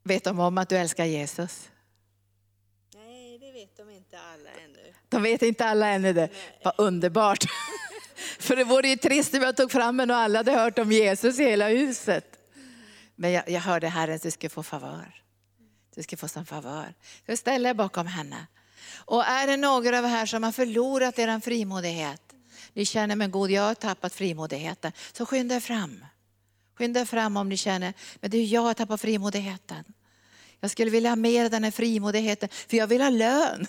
Vet 0.07 0.23
de 0.23 0.39
om 0.39 0.57
att 0.57 0.69
du 0.69 0.77
älskar 0.77 1.05
Jesus? 1.05 1.69
Nej, 2.95 3.39
det 3.39 3.51
vet 3.51 3.77
de 3.77 3.89
inte 3.89 4.19
alla 4.19 4.49
ännu. 4.49 4.93
De 5.09 5.23
vet 5.23 5.41
inte 5.41 5.65
alla 5.65 5.87
ännu 5.87 6.13
det. 6.13 6.29
Vad 6.63 6.73
underbart. 6.77 7.45
För 8.39 8.55
det 8.55 8.63
vore 8.63 8.87
ju 8.87 8.95
trist 8.95 9.33
om 9.33 9.41
jag 9.41 9.57
tog 9.57 9.71
fram 9.71 9.99
en 9.99 10.11
och 10.11 10.17
alla 10.17 10.39
hade 10.39 10.51
hört 10.51 10.79
om 10.79 10.91
Jesus 10.91 11.39
i 11.39 11.43
hela 11.43 11.67
huset. 11.67 12.39
Men 13.15 13.31
jag, 13.31 13.49
jag 13.49 13.61
hörde 13.61 13.87
Herren 13.87 14.15
att 14.15 14.21
du 14.21 14.31
ska 14.31 14.49
få 14.49 14.63
favör. 14.63 15.23
Du 15.95 16.03
ska 16.03 16.17
få 16.17 16.27
sån 16.27 16.45
favör. 16.45 16.93
Så 17.25 17.37
ställer 17.37 17.69
jag 17.69 17.77
bakom 17.77 18.07
henne. 18.07 18.47
Och 18.95 19.25
är 19.25 19.47
det 19.47 19.57
några 19.57 19.99
av 19.99 20.05
er 20.05 20.09
här 20.09 20.25
som 20.25 20.43
har 20.43 20.51
förlorat 20.51 21.19
er 21.19 21.39
frimodighet, 21.39 22.21
ni 22.73 22.85
känner 22.85 23.15
men 23.15 23.31
god, 23.31 23.51
jag 23.51 23.61
har 23.61 23.75
tappat 23.75 24.13
frimodigheten, 24.13 24.91
så 25.13 25.25
skynda 25.25 25.59
fram. 25.61 26.05
Skynda 26.77 27.05
fram 27.05 27.37
om 27.37 27.49
ni 27.49 27.57
känner, 27.57 27.93
men 28.15 28.31
det 28.31 28.37
är 28.37 28.45
jag 28.45 28.61
har 28.61 28.73
tappat 28.73 29.01
frimodigheten. 29.01 29.83
Jag 30.59 30.71
skulle 30.71 30.91
vilja 30.91 31.09
ha 31.09 31.15
mer 31.15 31.45
av 31.45 31.51
den 31.51 31.63
här 31.63 31.71
frimodigheten, 31.71 32.49
för 32.51 32.77
jag 32.77 32.87
vill 32.87 33.01
ha 33.01 33.09
lön. 33.09 33.67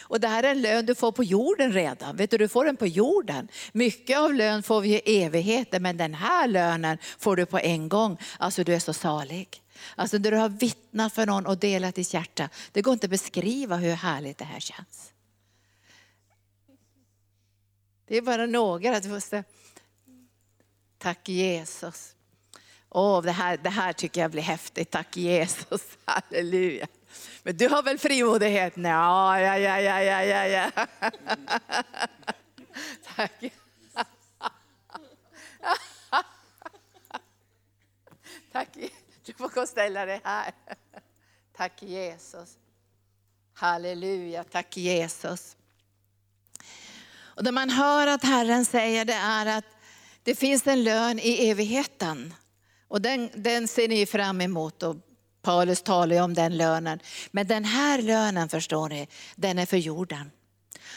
Och 0.00 0.20
det 0.20 0.28
här 0.28 0.42
är 0.42 0.50
en 0.50 0.62
lön 0.62 0.86
du 0.86 0.94
får 0.94 1.12
på 1.12 1.24
jorden 1.24 1.72
redan. 1.72 2.16
Vet 2.16 2.30
du, 2.30 2.38
du 2.38 2.48
får 2.48 2.64
den 2.64 2.76
på 2.76 2.86
jorden. 2.86 3.48
Mycket 3.72 4.18
av 4.18 4.34
lön 4.34 4.62
får 4.62 4.80
vi 4.80 4.88
i 4.88 5.22
evigheten, 5.22 5.82
men 5.82 5.96
den 5.96 6.14
här 6.14 6.48
lönen 6.48 6.98
får 7.18 7.36
du 7.36 7.46
på 7.46 7.58
en 7.58 7.88
gång. 7.88 8.18
Alltså 8.38 8.64
du 8.64 8.74
är 8.74 8.78
så 8.78 8.92
salig. 8.92 9.62
Alltså 9.94 10.18
när 10.18 10.30
du 10.30 10.36
har 10.36 10.48
vittnat 10.48 11.14
för 11.14 11.26
någon 11.26 11.46
och 11.46 11.58
delat 11.58 11.94
ditt 11.94 12.14
hjärta, 12.14 12.48
det 12.72 12.82
går 12.82 12.92
inte 12.92 13.06
att 13.06 13.10
beskriva 13.10 13.76
hur 13.76 13.92
härligt 13.92 14.38
det 14.38 14.44
här 14.44 14.60
känns. 14.60 15.12
Det 18.06 18.16
är 18.16 18.22
bara 18.22 18.46
några. 18.46 19.00
Du 19.00 19.08
måste... 19.08 19.44
Tack 20.98 21.28
Jesus. 21.28 22.14
Åh, 22.90 23.22
det, 23.22 23.32
här, 23.32 23.56
det 23.56 23.70
här 23.70 23.92
tycker 23.92 24.20
jag 24.20 24.30
blir 24.30 24.42
häftigt. 24.42 24.90
Tack 24.90 25.16
Jesus. 25.16 25.82
Halleluja. 26.04 26.86
Men 27.42 27.56
du 27.56 27.68
har 27.68 27.82
väl 27.82 27.98
frimodighet? 27.98 28.76
Nja, 28.76 29.40
ja, 29.40 29.58
ja, 29.58 29.80
ja, 29.80 30.02
ja, 30.02 30.24
ja. 30.24 30.46
ja. 30.46 30.70
Tack. 33.16 33.32
Tack. 38.52 38.68
Du 39.24 39.32
får 39.32 39.48
gå 39.48 39.60
och 39.60 39.68
ställa 39.68 40.06
dig 40.06 40.20
här. 40.24 40.52
Tack 41.56 41.82
Jesus. 41.82 42.58
Halleluja, 43.54 44.44
tack 44.44 44.76
Jesus. 44.76 45.56
Och 47.12 47.44
det 47.44 47.52
man 47.52 47.70
hör 47.70 48.06
att 48.06 48.24
Herren 48.24 48.64
säger 48.64 49.04
det 49.04 49.12
är 49.14 49.46
att 49.46 49.64
det 50.22 50.34
finns 50.34 50.66
en 50.66 50.84
lön 50.84 51.18
i 51.18 51.50
evigheten. 51.50 52.34
Och 52.90 53.02
den, 53.02 53.30
den 53.34 53.68
ser 53.68 53.88
ni 53.88 54.06
fram 54.06 54.40
emot 54.40 54.82
och 54.82 54.96
Paulus 55.42 55.82
talar 55.82 56.16
ju 56.16 56.22
om 56.22 56.34
den 56.34 56.56
lönen. 56.56 57.00
Men 57.30 57.46
den 57.46 57.64
här 57.64 58.02
lönen 58.02 58.48
förstår 58.48 58.88
ni, 58.88 59.08
den 59.36 59.58
är 59.58 59.66
för 59.66 59.76
jorden. 59.76 60.30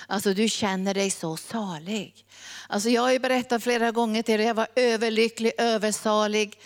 Alltså 0.08 0.34
du 0.34 0.50
känner 0.50 0.94
dig 0.94 1.10
så 1.10 1.38
salig. 1.38 2.26
Alltså 2.68 2.90
jag 2.90 3.02
har 3.02 3.12
ju 3.12 3.20
berättat 3.20 3.64
flera 3.64 3.92
gånger 3.92 4.24
till 4.24 4.42
er, 4.42 4.48
jag 4.48 4.54
var 4.54 4.68
överlycklig, 4.76 5.52
översalig. 5.58 6.60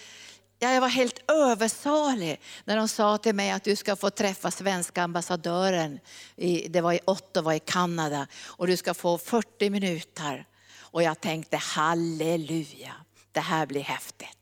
Ja, 0.60 0.72
jag 0.72 0.82
var 0.82 0.88
helt 0.88 1.32
översalig 1.32 2.42
när 2.66 2.78
de 2.78 2.88
sa 2.88 3.18
till 3.18 3.36
mig 3.36 3.52
att 3.52 3.64
du 3.64 3.76
ska 3.76 3.96
få 3.96 4.10
träffa 4.10 4.52
svenska 4.52 5.04
ambassadören. 5.04 6.00
I, 6.36 6.68
det 6.68 6.82
var 6.82 6.94
i 6.94 7.00
Ottawa 7.06 7.56
i 7.56 7.60
Kanada 7.60 8.28
och 8.46 8.68
du 8.68 8.78
ska 8.78 8.94
få 8.94 9.18
40 9.18 9.70
minuter. 9.70 10.46
Och 10.80 11.04
jag 11.04 11.22
tänkte 11.22 11.58
halleluja, 11.58 12.94
det 13.32 13.40
här 13.40 13.66
blir 13.66 13.82
häftigt. 13.82 14.37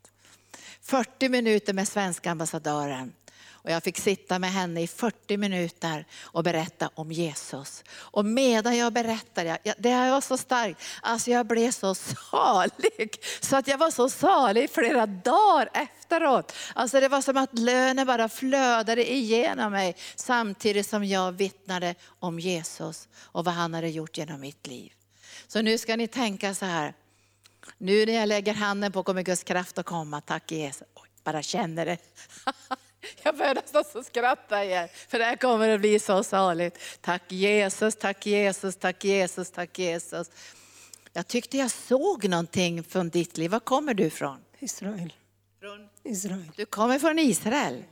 40 0.86 1.30
minuter 1.30 1.74
med 1.74 1.88
svenska 1.88 2.32
ambassadören. 2.32 3.14
Och 3.66 3.72
jag 3.72 3.84
fick 3.84 4.00
sitta 4.00 4.40
med 4.40 4.52
henne 4.52 4.82
i 4.82 4.88
40 4.88 5.38
minuter 5.38 6.06
och 6.22 6.44
berätta 6.44 6.90
om 6.96 7.12
Jesus. 7.12 7.84
Och 7.92 8.26
medan 8.26 8.78
jag 8.78 8.94
berättade, 8.94 9.58
det 9.78 10.12
var 10.12 10.22
så 10.22 10.38
starkt, 10.38 10.82
alltså 11.02 11.32
jag 11.32 11.48
blev 11.48 11.72
så 11.72 11.96
salig. 11.96 13.20
Så 13.42 13.58
att 13.58 13.68
jag 13.68 13.78
var 13.78 13.92
så 13.92 14.10
salig 14.10 14.70
flera 14.70 15.06
dagar 15.06 15.70
efteråt. 15.74 16.54
Alltså 16.74 17.00
det 17.00 17.08
var 17.08 17.22
som 17.22 17.38
att 17.38 17.60
lönen 17.60 18.08
bara 18.08 18.30
flödade 18.30 19.12
igenom 19.14 19.72
mig 19.72 19.96
samtidigt 20.16 20.88
som 20.88 21.04
jag 21.04 21.32
vittnade 21.32 21.96
om 22.20 22.40
Jesus 22.40 23.08
och 23.22 23.46
vad 23.46 23.54
han 23.54 23.74
hade 23.74 23.90
gjort 23.90 24.18
genom 24.18 24.42
mitt 24.42 24.68
liv. 24.68 24.92
Så 25.48 25.62
nu 25.62 25.78
ska 25.78 25.96
ni 25.96 26.08
tänka 26.08 26.54
så 26.54 26.66
här, 26.66 26.94
nu 27.78 28.06
när 28.06 28.14
jag 28.14 28.28
lägger 28.28 28.54
handen 28.54 28.92
på 28.92 29.04
kommer 29.04 29.22
Guds 29.22 29.44
kraft 29.44 29.78
att 29.78 29.86
komma, 29.86 30.22
tack 30.22 30.52
Jesus. 30.52 30.88
Oj, 30.96 31.10
bara 31.24 31.42
känner 31.42 31.86
det. 31.86 31.98
Jag 33.24 33.38
börjar 33.38 33.56
nästan 33.56 34.04
skratta 34.04 34.66
igen, 34.66 34.90
för 35.08 35.20
det 35.20 35.26
här 35.26 35.36
kommer 35.36 35.70
att 35.70 35.80
bli 35.80 36.00
så 36.00 36.24
saligt. 36.24 36.80
Tack 37.02 37.32
Jesus, 37.32 37.96
tack 37.96 38.26
Jesus, 38.26 38.76
tack 38.76 39.04
Jesus, 39.04 39.52
tack 39.52 39.80
Jesus. 39.80 40.32
Jag 41.14 41.28
tyckte 41.28 41.58
jag 41.58 41.72
såg 41.72 42.30
någonting 42.30 42.84
från 42.84 43.10
ditt 43.10 43.38
liv. 43.38 43.52
Var 43.52 43.60
kommer 43.60 43.94
du 43.94 44.04
ifrån? 44.04 44.40
Israel. 44.60 45.14
Från 45.60 45.90
Israel. 46.04 46.52
Du 46.56 46.66
kommer 46.66 47.00
från 47.00 47.20
Israel. 47.20 47.84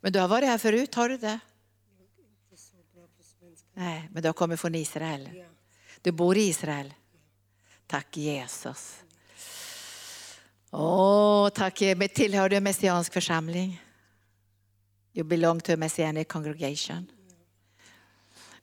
Men 0.00 0.12
du 0.12 0.18
har 0.20 0.28
varit 0.28 0.48
här 0.48 0.58
förut, 0.58 0.94
har 0.94 1.08
du 1.08 1.16
det? 1.16 1.38
Nej, 3.74 4.08
men 4.12 4.22
du 4.22 4.28
har 4.28 4.32
kommit 4.32 4.60
från 4.60 4.74
Israel. 4.74 5.44
Du 6.02 6.12
bor 6.12 6.36
i 6.36 6.40
Israel. 6.40 6.94
Tack 7.86 8.16
Jesus. 8.16 9.02
Åh, 10.74 11.46
oh, 11.46 11.48
tack. 11.48 11.74
Tillhör 12.14 12.48
du 12.48 12.56
en 12.56 12.62
messiansk 12.62 13.12
församling? 13.12 13.82
You 15.12 15.24
belong 15.24 15.60
to 15.60 15.72
a 15.72 15.76
messianic 15.76 16.28
congregation. 16.28 17.06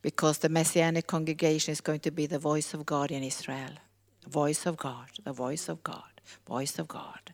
Because 0.01 0.39
the 0.39 0.49
messianic 0.49 1.07
congregation 1.07 1.73
is 1.73 1.81
going 1.81 1.99
to 1.99 2.11
be 2.11 2.27
the 2.27 2.39
voice 2.39 2.77
of 2.77 2.85
God 2.85 3.11
in 3.11 3.23
Israel. 3.23 3.79
The 4.23 4.29
voice 4.29 4.69
of 4.69 4.77
God, 4.77 5.23
the 5.23 5.33
voice 5.33 5.71
of 5.71 5.83
God, 5.83 6.21
voice 6.47 6.79
of 6.79 6.87
God. 6.87 7.33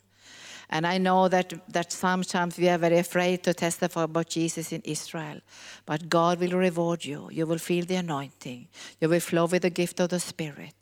And 0.69 0.85
I 0.85 0.97
know 0.97 1.29
that, 1.29 1.53
that 1.69 1.91
sometimes 1.91 2.57
we 2.57 2.67
are 2.69 2.77
very 2.77 2.97
afraid 2.97 3.43
to 3.43 3.53
testify 3.53 4.03
about 4.03 4.29
Jesus 4.29 4.73
in 4.73 4.81
Israel. 4.83 5.39
But 5.85 6.09
God 6.09 6.39
will 6.39 6.57
reward 6.57 7.05
you. 7.05 7.29
You 7.31 7.45
will 7.45 7.59
feel 7.59 7.85
the 7.85 7.95
anointing. 7.95 8.67
You 8.99 9.09
will 9.09 9.21
flow 9.21 9.45
with 9.45 9.61
the 9.61 9.69
gift 9.69 9.99
of 9.99 10.09
the 10.09 10.19
Spirit. 10.19 10.75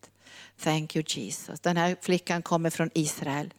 Thank 0.57 0.95
you 0.95 1.03
Jesus. 1.03 1.59
Den 1.59 1.77
här 1.77 1.95
flickan 2.01 2.41
kommer 2.41 2.69
från 2.69 2.89
Israel. 2.93 3.53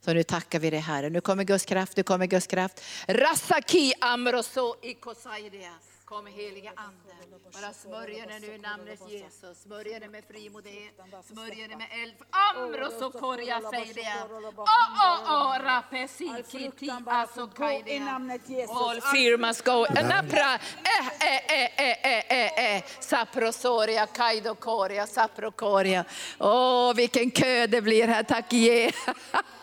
Så 0.00 0.12
nu 0.12 0.22
tackar 0.22 0.58
vi 0.58 0.70
dig 0.70 0.80
Herre. 0.80 1.10
Nu 1.10 1.20
kommer 1.20 1.44
Guds 1.44 1.64
kraft, 1.64 1.96
nu 1.96 2.02
kommer 2.02 2.26
Guds 2.26 2.46
kraft. 2.46 2.84
Rasaki 3.06 3.92
amroso 4.00 4.74
ikosaidia. 4.82 5.72
Kom 6.04 6.26
helige 6.26 6.72
Ande. 6.76 7.18
Bara 7.52 7.72
smörja 7.72 8.26
dig 8.26 8.40
nu 8.40 8.54
i 8.54 8.58
namnet 8.58 9.00
Jesus. 9.08 9.62
Smörja 9.62 9.98
dig 9.98 10.08
med 10.08 10.24
frimodighet. 10.28 11.00
Smörja 11.32 11.68
dig 11.68 11.76
med 11.76 11.86
eld. 12.02 12.14
Amroso 12.30 13.10
koria 13.10 13.60
feidia. 13.70 14.24
Oh, 14.56 14.64
oh, 15.04 15.32
oh, 15.32 15.58
rapesi 15.64 16.32
kiti 16.50 16.90
asokaidia. 17.06 18.20
All 18.68 19.00
fear 19.00 19.36
must 19.38 19.64
go. 19.64 19.86
Napra. 19.90 20.54
Eh, 20.54 21.08
eh, 21.20 21.58
eh, 21.58 21.70
eh, 21.76 21.96
eh, 22.02 22.24
eh, 22.28 22.76
eh. 22.76 22.82
Saprosoria 23.00 24.06
kaido 24.06 24.54
koria. 24.54 25.06
Saprokoria. 25.06 26.04
Åh, 26.38 26.94
vilken 26.94 27.30
kö 27.30 27.66
det 27.66 27.82
blir 27.82 28.08
här. 28.08 28.22
Tack 28.22 28.52
Jesus. 28.52 29.14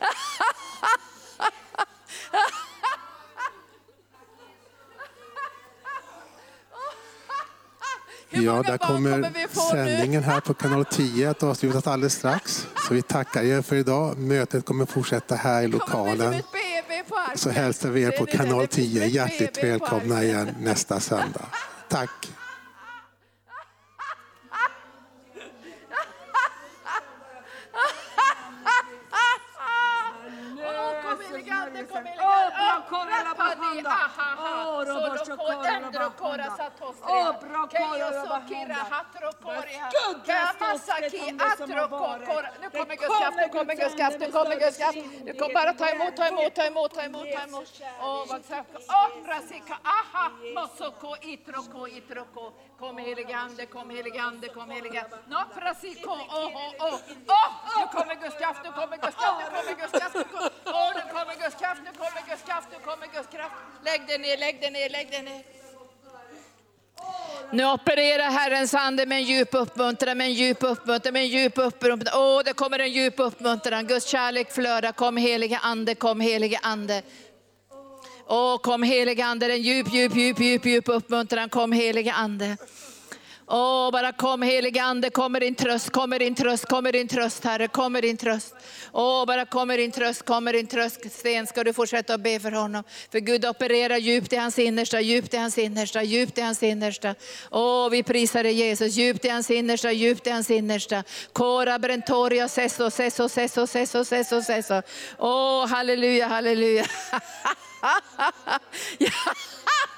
Ja, 8.30 8.62
där 8.62 8.78
kommer 8.78 9.32
sändningen 9.70 10.22
här 10.22 10.40
på 10.40 10.54
kanal 10.54 10.84
10 10.84 11.30
att 11.30 11.42
avslutas 11.42 11.86
alldeles 11.86 12.14
strax. 12.14 12.66
Så 12.88 12.94
vi 12.94 13.02
tackar 13.02 13.42
er 13.42 13.62
för 13.62 13.76
idag. 13.76 14.18
Mötet 14.18 14.64
kommer 14.64 14.86
fortsätta 14.86 15.34
här 15.34 15.62
i 15.62 15.68
lokalen. 15.68 16.42
Så 17.34 17.50
hälsar 17.50 17.90
vi 17.90 18.02
er 18.02 18.10
på 18.10 18.26
kanal 18.26 18.66
10 18.66 19.06
hjärtligt 19.06 19.64
välkomna 19.64 20.24
igen 20.24 20.54
nästa 20.60 21.00
söndag. 21.00 21.46
Tack! 21.88 22.30
Nu 42.60 42.70
kommer 42.70 42.96
Guds 42.96 43.18
kraft, 43.18 43.36
nu 43.36 43.48
kommer 43.48 43.74
Guds 43.74 43.94
kraft, 43.96 44.18
nu 44.20 44.30
kommer 44.30 44.56
Guds 44.56 44.78
kraft. 44.78 44.98
Du 45.24 45.32
kommer 45.38 45.54
bara 45.54 45.72
ta 45.72 45.88
emot, 45.88 46.16
ta 46.16 46.26
emot, 46.26 46.54
ta 46.54 46.64
emot, 46.66 46.94
ta 46.94 47.02
emot, 47.02 47.26
ta 47.34 47.42
emot. 47.42 47.68
Åh, 48.00 48.24
vad 48.28 48.42
rasika, 49.28 49.78
aha, 49.82 50.30
mosoko, 50.54 51.16
itroko, 51.20 51.86
itroko. 51.88 52.52
Kom 52.78 52.98
helige 52.98 53.36
Ande, 53.36 53.66
kom 53.66 53.90
helige 53.90 54.20
Ande, 54.22 54.48
kom 54.48 54.70
helige 54.70 55.00
Ande. 55.04 55.16
No, 55.26 55.38
prasiko, 55.54 56.10
åh, 56.10 56.50
åh, 56.54 56.72
åh. 56.78 56.98
Åh, 57.28 57.50
nu 57.78 57.86
kommer 57.98 58.14
Guds 58.14 58.36
kraft, 58.40 58.60
nu 58.64 58.70
kommer 58.72 58.96
Guds 58.96 59.16
kraft, 59.16 59.38
nu 59.40 59.46
kommer 59.56 59.74
Guds 59.80 59.92
kraft. 59.92 60.16
Åh, 60.66 60.90
nu 60.96 61.02
kommer 61.14 61.34
Guds 61.42 61.56
kraft, 61.60 61.80
nu 61.84 61.90
kommer 62.00 62.22
Guds 62.28 62.42
kraft, 62.48 62.68
nu 62.72 62.78
kommer 62.84 63.06
Guds 63.06 63.28
kraft. 63.34 63.54
Lägg 63.82 64.06
dig 64.06 64.18
ner, 64.18 64.36
lägg 64.36 64.60
dig 64.60 64.70
ner, 64.70 64.75
lägg 64.88 65.10
dig 65.10 65.22
ner. 65.22 65.42
Nu 67.50 67.64
opererar 67.66 68.30
Herrens 68.30 68.74
ande 68.74 69.06
med 69.06 69.18
en 69.18 69.24
djup 69.24 69.48
uppmuntran, 69.54 70.18
med 70.18 70.26
en 70.26 70.32
djup 70.32 70.58
uppmuntran, 70.60 71.12
med 71.12 71.22
en 71.22 71.28
djup 71.28 71.58
uppmuntran. 71.58 72.14
Åh, 72.22 72.42
det 72.44 72.52
kommer 72.52 72.78
en 72.78 72.92
djup 72.92 73.14
uppmuntran. 73.20 73.86
Guds 73.86 74.06
kärlek 74.06 74.52
flödar. 74.52 74.92
Kom 74.92 75.16
helige 75.16 75.58
ande, 75.58 75.94
kom 75.94 76.20
helige 76.20 76.58
ande. 76.62 77.02
Åh, 78.26 78.58
kom 78.58 78.82
helige 78.82 79.24
ande, 79.24 79.46
en 79.52 79.62
djup, 79.62 79.92
djup, 79.92 80.16
djup, 80.16 80.40
djup, 80.40 80.66
djup 80.66 80.88
uppmuntran. 80.88 81.48
Kom 81.48 81.72
helige 81.72 82.12
ande. 82.12 82.56
Åh, 83.48 83.90
bara 83.92 84.12
kom 84.12 84.42
helige 84.42 84.82
Ande, 84.82 85.10
kommer 85.10 85.40
din 85.40 85.54
tröst, 85.54 85.90
kommer 85.90 86.18
din 86.18 86.34
tröst, 86.34 86.64
kommer 86.64 86.92
din 86.92 87.08
tröst 87.08 87.44
Herre, 87.44 87.68
kommer 87.68 88.02
din 88.02 88.16
tröst. 88.16 88.54
Åh, 88.92 89.26
bara 89.26 89.46
kommer 89.46 89.78
din 89.78 89.92
tröst, 89.92 90.22
kommer 90.22 90.52
din 90.52 90.66
tröst. 90.66 91.12
Sten, 91.12 91.46
ska 91.46 91.64
du 91.64 91.72
fortsätta 91.72 92.14
att 92.14 92.20
be 92.20 92.40
för 92.40 92.52
honom. 92.52 92.84
För 93.12 93.18
Gud 93.18 93.46
opererar 93.46 93.96
djupt 93.96 94.32
i 94.32 94.36
hans 94.36 94.58
innersta, 94.58 95.00
djupt 95.00 95.34
i 95.34 95.36
hans 95.36 95.58
innersta, 95.58 96.02
djupt 96.02 96.38
i 96.38 96.40
hans 96.40 96.62
innersta. 96.62 97.14
Åh, 97.50 97.90
vi 97.90 98.02
prisar 98.02 98.42
dig 98.42 98.52
Jesus, 98.52 98.96
djupt 98.96 99.24
i 99.24 99.28
hans 99.28 99.50
innersta, 99.50 99.92
djupt 99.92 100.26
i 100.26 100.30
hans 100.30 100.50
innersta. 100.50 101.04
Kora 101.32 101.78
brentoria 101.78 102.48
sesso, 102.48 102.90
sesso, 102.90 103.28
sesso, 103.28 103.66
sesso, 103.66 104.04
sesso, 104.04 104.42
sesso. 104.42 104.82
Åh, 105.18 105.66
halleluja, 105.66 106.26
halleluja. 106.26 106.84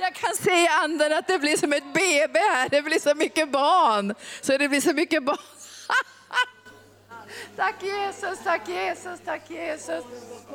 Jag 0.00 0.14
kan 0.14 0.34
se 0.34 0.50
i 0.50 0.68
anden 0.68 1.12
att 1.12 1.26
det 1.26 1.38
blir 1.38 1.56
som 1.56 1.72
ett 1.72 1.94
BB 1.94 2.38
här. 2.38 2.68
Det 2.68 2.82
blir 2.82 2.98
så 2.98 3.14
mycket 3.14 3.50
barn. 3.50 4.14
Så 4.40 4.56
det 4.56 4.68
blir 4.68 4.80
så 4.80 4.92
mycket 4.92 5.24
barn. 5.24 5.38
Tack 7.56 7.82
Jesus, 7.82 8.38
tack 8.44 8.68
Jesus, 8.68 9.20
tack 9.24 9.50
Jesus. 9.50 10.04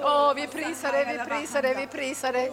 Åh, 0.01 0.33
vi 0.35 0.47
prisar 0.47 0.91
dig, 0.91 1.05
vi 1.05 1.29
prisar 1.29 1.61
dig, 1.61 1.75
vi 1.75 1.87
prisar 1.87 2.33
dig. 2.33 2.51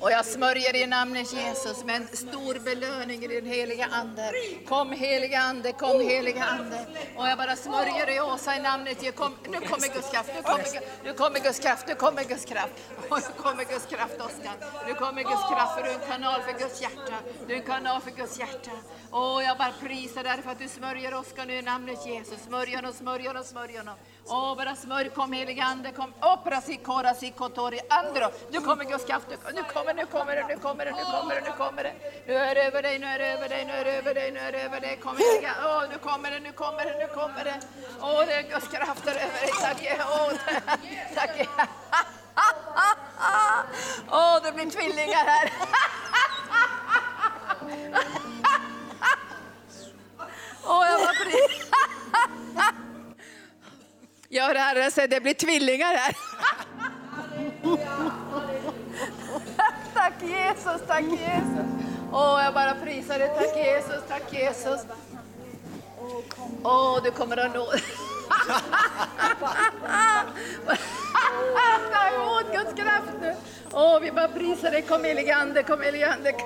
Och 0.00 0.10
jag 0.10 0.24
smörjer 0.24 0.76
i 0.76 0.86
namnet 0.86 1.32
Jesus 1.32 1.84
med 1.84 1.96
en 1.96 2.16
stor 2.16 2.58
belöning 2.64 3.24
i 3.24 3.26
den 3.26 3.46
heliga 3.46 3.88
Ande. 3.92 4.32
Kom 4.68 4.92
heliga 4.92 5.40
Ande, 5.40 5.72
kom 5.72 6.00
heliga 6.00 6.44
Ande. 6.44 6.86
Och 7.16 7.28
jag 7.28 7.38
bara 7.38 7.56
smörjer 7.56 8.16
i 8.16 8.20
Åsa 8.20 8.56
i 8.56 8.62
namnet 8.62 9.02
Jesus. 9.02 9.18
kom, 9.18 9.32
Nu 9.48 9.60
kommer 9.60 9.94
Guds 9.94 10.10
kraft, 10.10 10.30
nu 10.36 10.42
kommer, 10.42 10.64
nu 11.04 11.12
kommer 11.12 11.40
Guds 11.40 11.58
kraft, 11.58 11.84
nu 11.88 11.94
kommer 11.94 12.24
Guds 12.24 12.44
kraft. 12.44 12.72
Och 13.10 13.18
nu 13.36 13.42
kommer 13.42 13.64
Guds 13.64 13.86
kraft 13.86 14.20
Oskar. 14.20 14.54
Nu 14.86 14.94
kommer 14.94 15.22
Guds 15.22 15.48
kraft 15.48 15.74
för 15.74 15.82
du 15.82 15.90
är 15.90 15.94
en 15.94 16.10
kanal 16.10 16.40
för 16.42 16.52
Guds 16.58 16.82
hjärta. 16.82 17.16
Du 17.46 17.52
är 17.52 17.56
en 17.56 17.66
kanal 17.66 18.00
för 18.00 18.10
Guds 18.10 18.38
hjärta. 18.38 18.70
Och 19.10 19.42
jag 19.42 19.58
bara 19.58 19.72
prisar 19.80 20.24
därför 20.24 20.50
att 20.50 20.58
du 20.58 20.68
smörjer 20.68 21.14
Oskar 21.14 21.46
nu 21.46 21.54
i 21.54 21.62
namnet 21.62 22.06
Jesus. 22.06 22.38
Smörj 22.46 22.74
honom, 22.76 22.92
smörj 22.92 23.26
honom, 23.26 23.44
smörj 23.44 23.76
honom. 23.76 23.94
Åh, 24.30 24.56
bara 24.56 24.76
smörj, 24.76 25.10
kom 25.10 25.32
helige 25.32 25.64
Ande, 25.64 25.92
kom. 25.92 26.12
Opera 26.20 26.60
si 26.60 26.76
cora 26.76 27.14
si 27.14 27.30
cotori 27.30 27.80
andro. 27.88 28.30
Nu 28.50 28.60
kommer 28.60 28.84
Guds 28.84 29.04
kraft, 29.04 29.26
nu 29.30 29.62
kommer, 29.62 29.94
nu 29.94 30.06
kommer 30.06 30.36
det, 30.36 30.46
nu 30.48 30.56
kommer 30.56 30.84
det, 30.84 30.92
nu 30.92 31.04
kommer 31.04 31.34
det, 31.34 31.40
nu 31.40 31.52
kommer 31.56 31.82
det. 31.82 31.94
Nu 32.26 32.34
är 32.34 32.54
det 32.54 32.62
över 32.62 32.82
dig, 32.82 32.98
nu 32.98 33.06
är 33.06 33.18
det 33.18 33.26
över 33.26 33.48
dig, 33.48 33.64
nu 33.64 33.72
är 33.72 33.84
det 33.84 33.92
över 33.98 34.14
dig, 34.14 34.32
nu 34.32 34.40
är 34.40 34.52
det 34.52 34.62
över 34.62 34.80
dig. 34.80 34.96
Kom 34.96 35.16
helige 35.16 35.52
Åh, 35.64 35.82
nu 35.90 35.98
kommer 35.98 36.30
det, 36.30 36.40
nu 36.40 36.52
kommer 36.52 36.84
det, 36.84 36.98
nu 36.98 37.06
kommer 37.14 37.44
det. 37.44 37.60
Åh, 38.00 38.22
det 38.26 38.32
är 38.32 38.42
Guds 38.42 38.68
kraft 38.68 39.06
över 39.06 39.20
dig. 39.20 39.50
Tack, 39.60 39.98
Åh, 40.10 40.32
tack. 41.14 41.48
Åh, 44.10 44.38
det 44.42 44.52
blir 44.52 44.70
tvillingar 44.70 45.24
här. 45.24 45.52
Åh, 50.64 50.86
jag 50.86 50.98
var 50.98 51.14
fri. 51.14 51.40
Gör 54.30 54.54
Herren 54.54 54.84
alltså, 54.84 55.06
det 55.06 55.20
blir 55.20 55.34
tvillingar 55.34 55.94
här. 55.94 56.16
tack 59.94 60.12
Jesus, 60.22 60.82
tack 60.86 61.02
Jesus. 61.02 61.66
Åh, 62.12 62.40
jag 62.44 62.54
bara 62.54 62.74
prisar 62.74 63.18
dig. 63.18 63.28
Tack 63.38 63.56
Jesus, 63.56 64.02
tack 64.08 64.32
Jesus. 64.32 64.80
Åh, 66.62 67.02
du 67.04 67.10
kommer 67.10 67.36
att 67.36 67.54
nå... 67.54 67.66
Ta 71.92 72.08
emot 72.08 72.52
Guds 72.52 72.74
kraft 72.74 73.12
nu. 73.20 73.34
Åh, 73.72 74.00
vi 74.00 74.12
bara 74.12 74.28
prisar 74.28 74.70
dig. 74.70 74.82
Kom 74.82 75.04
helige 75.04 75.34
Ande, 75.34 75.62
kom 75.62 75.82
helige 75.82 76.08
Ande. 76.08 76.32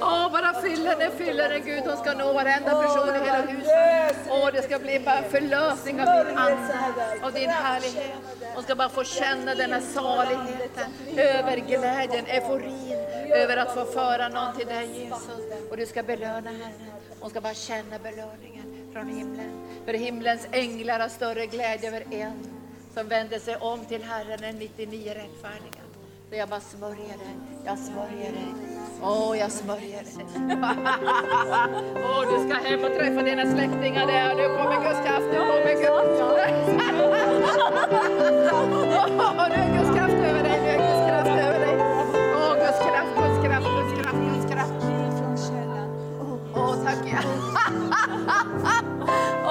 Åh, 0.00 0.32
bara 0.32 0.62
fyller 0.62 0.90
henne, 0.90 1.10
fyller 1.10 1.42
henne! 1.50 1.58
Gud. 1.60 1.82
Hon 1.86 1.96
ska 1.96 2.12
nå 2.12 2.32
varenda 2.32 2.82
person 2.82 3.08
i 3.08 3.12
hela 3.12 3.40
huset. 3.40 4.16
Åh, 4.30 4.48
det 4.52 4.62
ska 4.62 4.78
bli 4.78 5.00
bara 5.00 5.22
förlösning 5.22 6.00
av 6.00 6.26
din 6.26 6.38
ande, 6.38 6.74
av 7.22 7.32
din 7.32 7.50
härlighet. 7.50 8.12
Hon 8.54 8.62
ska 8.62 8.74
bara 8.74 8.88
få 8.88 9.04
känna 9.04 9.54
denna 9.54 9.80
saligheten, 9.80 10.92
över 11.16 11.56
glädjen, 11.56 12.26
euforin, 12.26 12.98
över 13.32 13.56
att 13.56 13.74
få 13.74 13.84
föra 13.84 14.28
någon 14.28 14.56
till 14.56 14.66
dig 14.66 15.04
Jesus. 15.04 15.28
Och 15.70 15.76
du 15.76 15.86
ska 15.86 16.02
belöna 16.02 16.50
henne. 16.50 16.72
Hon 17.20 17.30
ska 17.30 17.40
bara 17.40 17.54
känna 17.54 17.98
belöningen 17.98 18.90
från 18.92 19.08
himlen. 19.08 19.66
För 19.84 19.92
himlens 19.92 20.46
änglar 20.52 21.00
har 21.00 21.08
större 21.08 21.46
glädje 21.46 21.88
över 21.88 22.04
en 22.10 22.61
som 22.94 23.08
vänder 23.08 23.38
sig 23.38 23.56
om 23.56 23.84
till 23.84 24.02
Herren 24.02 24.44
än 24.44 24.56
99 24.58 25.08
rättfärdiga. 25.08 25.82
Så 26.30 26.36
jag 26.36 26.48
bara 26.48 26.60
smörjer 26.60 27.18
dig, 27.24 27.36
jag 27.64 27.78
smörjer 27.78 28.32
dig. 28.32 28.54
Åh, 29.02 29.30
oh, 29.30 29.38
jag 29.38 29.52
smörjer 29.52 30.02
dig. 30.02 30.26
Åh, 31.94 32.20
oh, 32.20 32.22
du 32.32 32.48
ska 32.48 32.54
hem 32.68 32.84
och 32.84 32.94
träffa 32.98 33.22
dina 33.22 33.42
släktingar 33.42 34.06
där. 34.06 34.34
Nu 34.34 34.48
kommer 34.58 34.76
Guds 34.84 35.06
kraft, 35.06 35.26
nu 35.32 35.38
kommer 35.38 35.62
Guds 35.62 35.82
Åh, 38.52 39.48
nu 39.48 39.54
är 39.54 39.78
Guds 39.78 39.96
kraft 39.96 40.14
över 40.14 40.42
dig, 40.42 40.60
nu 40.60 40.68
är 40.68 40.78
Guds 40.78 41.02
kraft 41.08 41.28
över 41.28 41.58
dig. 41.66 41.76
Åh, 42.34 42.50
oh, 42.50 42.54
Guds 42.54 42.78
kraft, 42.78 43.12
Guds 43.16 43.46
kraft, 43.46 43.66
Guds 43.66 43.92
kraft, 44.02 44.22
Guds 44.34 44.46
kraft. 44.50 44.72
Åh, 46.54 46.70
oh, 46.70 46.84
tack. 46.84 46.98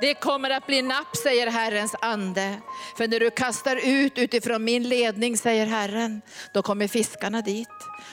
Det 0.00 0.14
kommer 0.14 0.50
att 0.50 0.66
bli 0.66 0.82
napp, 0.82 1.16
säger 1.16 1.46
Herrens 1.46 1.94
ande. 2.00 2.54
För 2.96 3.08
när 3.08 3.20
du 3.20 3.30
kastar 3.30 3.80
ut 3.84 4.18
utifrån 4.18 4.64
min 4.64 4.88
ledning, 4.88 5.36
säger 5.36 5.66
Herren, 5.66 6.22
då 6.52 6.62
kommer 6.62 6.88
fiskarna 6.88 7.42
dit. 7.42 7.68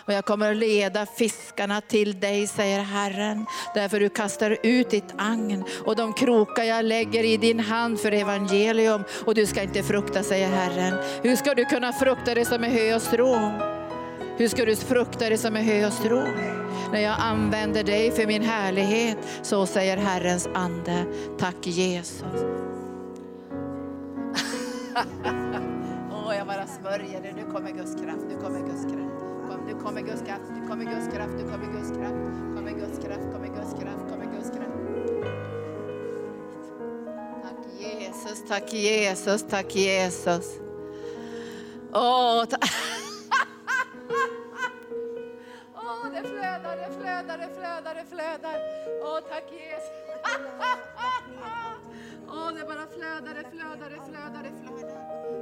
Och 0.05 0.13
jag 0.13 0.25
kommer 0.25 0.51
att 0.51 0.57
leda 0.57 1.05
fiskarna 1.05 1.81
till 1.81 2.19
dig, 2.19 2.47
säger 2.47 2.79
Herren. 2.79 3.45
Därför 3.73 3.99
du 3.99 4.09
kastar 4.09 4.57
ut 4.63 4.89
ditt 4.89 5.13
agn 5.17 5.63
och 5.85 5.95
de 5.95 6.13
krokar 6.13 6.63
jag 6.63 6.85
lägger 6.85 7.23
i 7.23 7.37
din 7.37 7.59
hand 7.59 7.99
för 7.99 8.11
evangelium. 8.11 9.03
Och 9.25 9.35
du 9.35 9.45
ska 9.45 9.61
inte 9.61 9.83
frukta, 9.83 10.23
säger 10.23 10.49
Herren. 10.49 10.93
Hur 11.23 11.35
ska 11.35 11.53
du 11.53 11.65
kunna 11.65 11.93
frukta 11.93 12.35
det 12.35 12.45
som 12.45 12.63
är 12.63 12.69
hö 12.69 12.95
och 12.95 13.01
strå? 13.01 13.51
Hur 14.37 14.47
ska 14.47 14.65
du 14.65 14.75
frukta 14.75 15.29
det 15.29 15.37
som 15.37 15.55
är 15.55 15.61
hö 15.61 15.87
och 15.87 15.93
strå? 15.93 16.23
När 16.91 16.99
jag 16.99 17.15
använder 17.19 17.83
dig 17.83 18.11
för 18.11 18.27
min 18.27 18.41
härlighet, 18.41 19.17
så 19.41 19.65
säger 19.65 19.97
Herrens 19.97 20.47
ande. 20.53 21.05
Tack 21.39 21.55
Jesus. 21.61 22.23
Åh, 26.11 26.29
oh, 26.29 26.35
jag 26.35 26.47
bara 26.47 26.67
smörjer 26.67 27.21
dig. 27.21 27.33
Nu 27.35 27.43
kommer 27.51 27.71
Guds 27.71 27.95
kraft, 28.01 28.23
nu 28.29 28.35
kommer 28.35 28.59
Guds 28.59 28.83
kraft. 28.83 29.21
Kom, 29.49 29.59
nu 29.67 29.73
kommer 29.83 30.01
Guds 30.01 30.21
kraft, 30.21 30.43
nu 30.61 30.67
kommer 30.67 30.85
Guds 30.85 31.07
kraft, 31.15 31.33
nu 31.37 31.43
kommer 31.51 31.65
Guds 31.73 31.89
kraft. 31.89 32.15
Kommer 32.55 32.71
Guds 32.71 32.99
kraft, 32.99 33.23
kommer 33.33 33.47
Guds 33.47 33.73
kraft, 33.73 34.03
kommer 34.09 34.25
Guds 34.35 34.49
kraft. 34.49 34.71
Tack 37.43 37.57
Jesus, 37.79 38.43
tack 38.47 38.73
Jesus, 38.73 39.45
tack 39.49 39.75
Jesus. 39.75 40.59
Åh, 41.93 42.43
oh, 42.43 42.45
tack. 46.13 46.25
flödar, 47.55 47.95
det 47.95 48.05
flödar. 48.05 48.57
Åh, 49.03 49.19
tack 49.29 49.51
Jesus. 49.51 49.91
Åh, 52.27 52.51
det 52.55 52.63
bara 52.65 52.87
flödar, 52.87 53.33
det 53.33 53.49
flödar, 53.51 53.89
det 53.89 54.01
flödar, 54.07 54.43
det 54.43 54.53
flödar. 54.61 54.99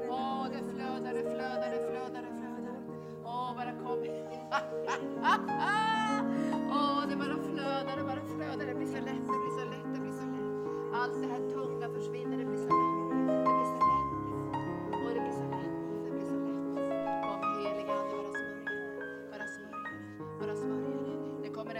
Åh, 0.09 0.47
det 0.53 0.63
flödar, 0.74 1.13
det 1.13 1.24
flödar, 1.24 1.70
det 1.72 1.82
flödar, 1.88 2.22
det 2.28 2.34
flödar. 2.39 2.78
Åh, 3.26 3.55
bara 3.57 3.72
kom. 3.72 3.99
Åh, 6.70 7.01
det 7.09 7.16
bara 7.16 7.38
flödar, 7.49 7.95
det 7.97 8.03
bara 8.03 8.24
flödar. 8.36 8.66
Det 8.66 8.76
blir 8.76 8.88
så 8.88 8.99
lätt, 9.09 9.26
det 9.32 9.39
blir 9.43 9.55
så 9.59 9.66
lätt, 9.66 9.93
det 9.93 9.99
blir 9.99 10.11
så 10.11 10.26
lätt. 10.36 10.95
Allt 10.95 11.22
det 11.22 11.28
här 11.28 11.49
tunga 11.53 11.89
försvinner, 11.89 12.38
det 12.38 12.45
blir 12.45 12.57
så 12.57 12.63
lätt. 12.63 13.09
Det 13.09 13.43
blir 13.43 13.66
så 13.66 13.74
lätt. 13.74 13.94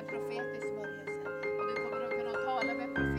Profetisk 0.08 0.68
smörjelse. 0.74 1.30
Och 1.58 1.66
du 1.68 1.74
kommer 1.84 2.02
att 2.06 2.12
kunna 2.12 2.34
tala 2.46 2.74
med 2.74 2.96
profeter. 2.96 3.15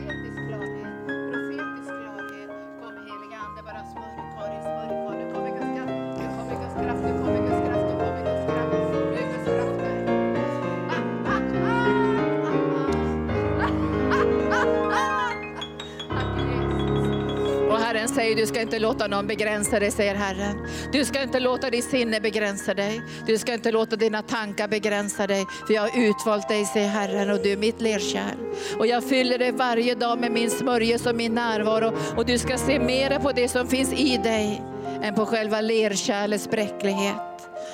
Säger, 18.17 18.35
du 18.35 18.45
ska 18.45 18.61
inte 18.61 18.79
låta 18.79 19.07
någon 19.07 19.27
begränsa 19.27 19.79
dig, 19.79 19.91
säger 19.91 20.15
Herren. 20.15 20.67
Du 20.91 21.05
ska 21.05 21.23
inte 21.23 21.39
låta 21.39 21.69
ditt 21.69 21.83
sinne 21.83 22.19
begränsa 22.19 22.73
dig. 22.73 23.01
Du 23.27 23.37
ska 23.37 23.53
inte 23.53 23.71
låta 23.71 23.95
dina 23.95 24.21
tankar 24.21 24.67
begränsa 24.67 25.27
dig. 25.27 25.45
För 25.67 25.73
jag 25.73 25.81
har 25.81 26.09
utvalt 26.09 26.47
dig, 26.47 26.65
säger 26.65 26.87
Herren, 26.87 27.29
och 27.29 27.39
du 27.43 27.51
är 27.51 27.57
mitt 27.57 27.81
lerkärl. 27.81 28.37
Och 28.79 28.87
jag 28.87 29.03
fyller 29.03 29.37
dig 29.37 29.51
varje 29.51 29.95
dag 29.95 30.19
med 30.19 30.31
min 30.31 30.49
smörjelse 30.49 31.09
och 31.09 31.15
min 31.15 31.33
närvaro. 31.33 31.91
Och 32.15 32.25
du 32.25 32.37
ska 32.37 32.57
se 32.57 32.79
mera 32.79 33.19
på 33.19 33.31
det 33.31 33.47
som 33.47 33.67
finns 33.67 33.93
i 33.93 34.17
dig 34.17 34.61
än 35.03 35.15
på 35.15 35.25
själva 35.25 35.61
lerkärlets 35.61 36.49
bräcklighet. 36.49 37.27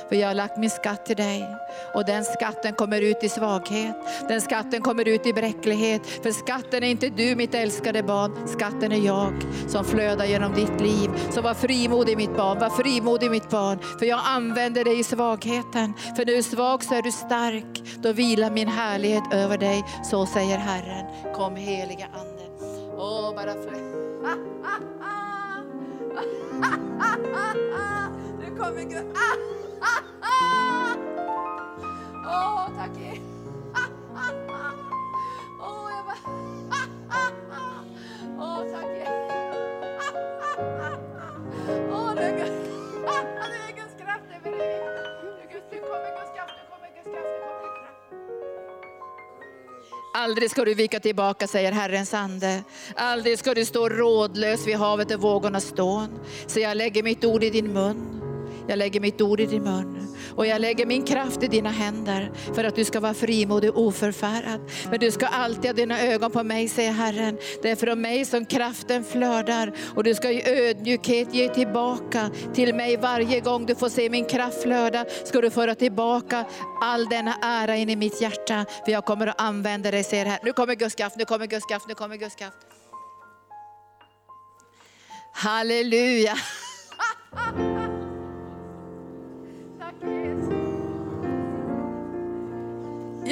För 0.10 0.16
jag 0.16 0.28
har 0.28 0.34
lagt 0.34 0.58
min 0.58 0.70
skatt 0.70 1.06
till 1.06 1.16
dig 1.16 1.56
och 1.94 2.06
den 2.06 2.24
skatten 2.24 2.74
kommer 2.74 3.02
ut 3.02 3.24
i 3.24 3.30
svaghet. 3.30 3.96
Den 4.28 4.42
skatten 4.42 4.82
kommer 4.82 5.08
ut 5.08 5.26
i 5.26 5.34
bräcklighet. 5.34 6.08
För 6.24 6.32
skatten 6.32 6.84
är 6.84 6.88
inte 6.88 7.10
du 7.10 7.36
mitt 7.36 7.56
älskade 7.56 8.04
barn, 8.04 8.48
skatten 8.48 8.92
är 8.92 9.06
jag 9.06 9.34
som 9.68 9.86
flödar 9.86 10.26
genom 10.26 10.54
ditt 10.54 10.82
liv. 10.82 11.10
Så 11.32 11.42
var 11.42 11.54
frimodig 11.54 12.18
mitt 12.18 12.38
barn, 12.38 12.60
var 12.60 12.70
frimodig 12.70 13.32
mitt 13.32 13.50
barn. 13.50 13.80
För 14.00 14.06
jag 14.06 14.22
använder 14.26 14.84
dig 14.84 15.00
i 15.00 15.04
svagheten. 15.04 15.94
För 16.16 16.26
när 16.26 16.34
du 16.34 16.38
är 16.38 16.42
svag 16.42 16.84
så 16.84 16.96
är 16.96 17.02
du 17.02 17.12
stark. 17.12 17.84
Då 18.04 18.12
vilar 18.12 18.52
min 18.52 18.68
härlighet 18.68 19.24
över 19.34 19.58
dig. 19.58 19.84
Så 20.04 20.26
säger 20.26 20.58
Herren. 20.58 21.34
Kom 21.34 21.56
heliga 21.56 22.06
Ande. 22.14 22.44
Åh, 22.98 23.36
bara 23.36 23.54
flöda. 23.54 24.38
Nu 28.40 28.58
kommer 28.58 28.84
Gud. 28.84 29.06
Åh, 32.26 32.68
tack 32.78 32.98
Jesus. 32.98 33.22
Åh, 35.60 35.92
jag 35.92 36.06
bara... 36.06 36.18
Åh, 38.38 38.60
oh, 38.60 38.72
tack 38.72 38.93
Aldrig 50.24 50.52
ska 50.52 50.66
du 50.66 50.74
vika 50.74 51.00
tillbaka, 51.00 51.48
säger 51.48 51.72
Herrens 51.72 52.14
ande. 52.14 52.64
Aldrig 52.96 53.40
ska 53.40 53.54
du 53.54 53.66
stå 53.66 53.90
rådlös 53.90 54.68
vid 54.68 54.76
havet 54.76 55.12
och 55.12 55.22
vågornas 55.22 55.64
stån. 55.64 56.20
Så 56.48 56.60
jag 56.60 56.78
lägger 56.78 57.04
mitt 57.04 57.26
ord 57.26 57.44
i 57.44 57.50
din 57.50 57.74
mun. 57.74 58.23
Jag 58.68 58.78
lägger 58.78 59.00
mitt 59.00 59.22
ord 59.22 59.40
i 59.40 59.46
din 59.46 59.64
mun 59.64 60.08
och 60.36 60.46
jag 60.48 60.62
lägger 60.62 60.86
min 60.86 61.04
kraft 61.04 61.44
i 61.44 61.48
dina 61.48 61.70
händer 61.70 62.32
för 62.56 62.64
att 62.64 62.76
du 62.76 62.86
ska 62.86 63.00
vara 63.00 63.14
frimodig 63.14 63.70
och 63.70 63.82
oförfärad. 63.82 64.62
Men 64.90 65.00
du 65.00 65.12
ska 65.12 65.26
alltid 65.26 65.66
ha 65.66 65.74
dina 65.74 66.02
ögon 66.02 66.32
på 66.32 66.44
mig, 66.44 66.68
säger 66.68 66.92
Herren. 66.92 67.38
Det 67.62 67.70
är 67.70 67.76
från 67.76 68.02
mig 68.02 68.26
som 68.26 68.46
kraften 68.46 69.04
flödar 69.04 69.74
och 69.96 70.04
du 70.04 70.16
ska 70.16 70.32
i 70.32 70.70
ödmjukhet 70.70 71.34
ge 71.34 71.50
tillbaka 71.50 72.30
till 72.54 72.76
mig 72.76 72.98
varje 72.98 73.40
gång 73.40 73.66
du 73.66 73.76
får 73.76 73.90
se 73.90 74.10
min 74.10 74.26
kraft 74.26 74.62
flöda. 74.62 75.06
Ska 75.24 75.42
du 75.42 75.50
föra 75.50 75.76
tillbaka 75.76 76.46
all 76.82 77.06
denna 77.10 77.36
ära 77.42 77.76
in 77.76 77.90
i 77.90 77.96
mitt 77.96 78.22
hjärta. 78.22 78.66
För 78.86 78.92
jag 78.92 79.06
kommer 79.06 79.28
att 79.28 79.42
använda 79.42 79.92
dig, 79.92 80.04
säger 80.04 80.26
Herren. 80.26 80.40
Nu 80.44 80.54
kommer 80.54 80.76
Guds 80.76 80.96
kraft, 80.96 81.16
nu 81.18 81.26
kommer 81.26 81.48
Guds 81.48 81.66
kraft, 81.66 81.88
nu 81.88 81.94
kommer 81.94 82.18
Guds 82.18 82.36
kraft. 82.36 82.58
Halleluja. 85.34 86.36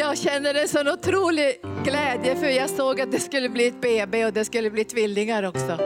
Jag 0.01 0.17
känner 0.17 0.53
en 0.53 0.67
sån 0.67 0.87
otrolig 0.87 1.61
glädje 1.83 2.35
för 2.35 2.47
jag 2.47 2.69
såg 2.69 3.01
att 3.01 3.11
det 3.11 3.19
skulle 3.19 3.49
bli 3.49 3.67
ett 3.67 3.81
BB 3.81 4.25
och 4.25 4.33
det 4.33 4.45
skulle 4.45 4.69
bli 4.69 4.83
tvillingar 4.83 5.43
också. 5.43 5.79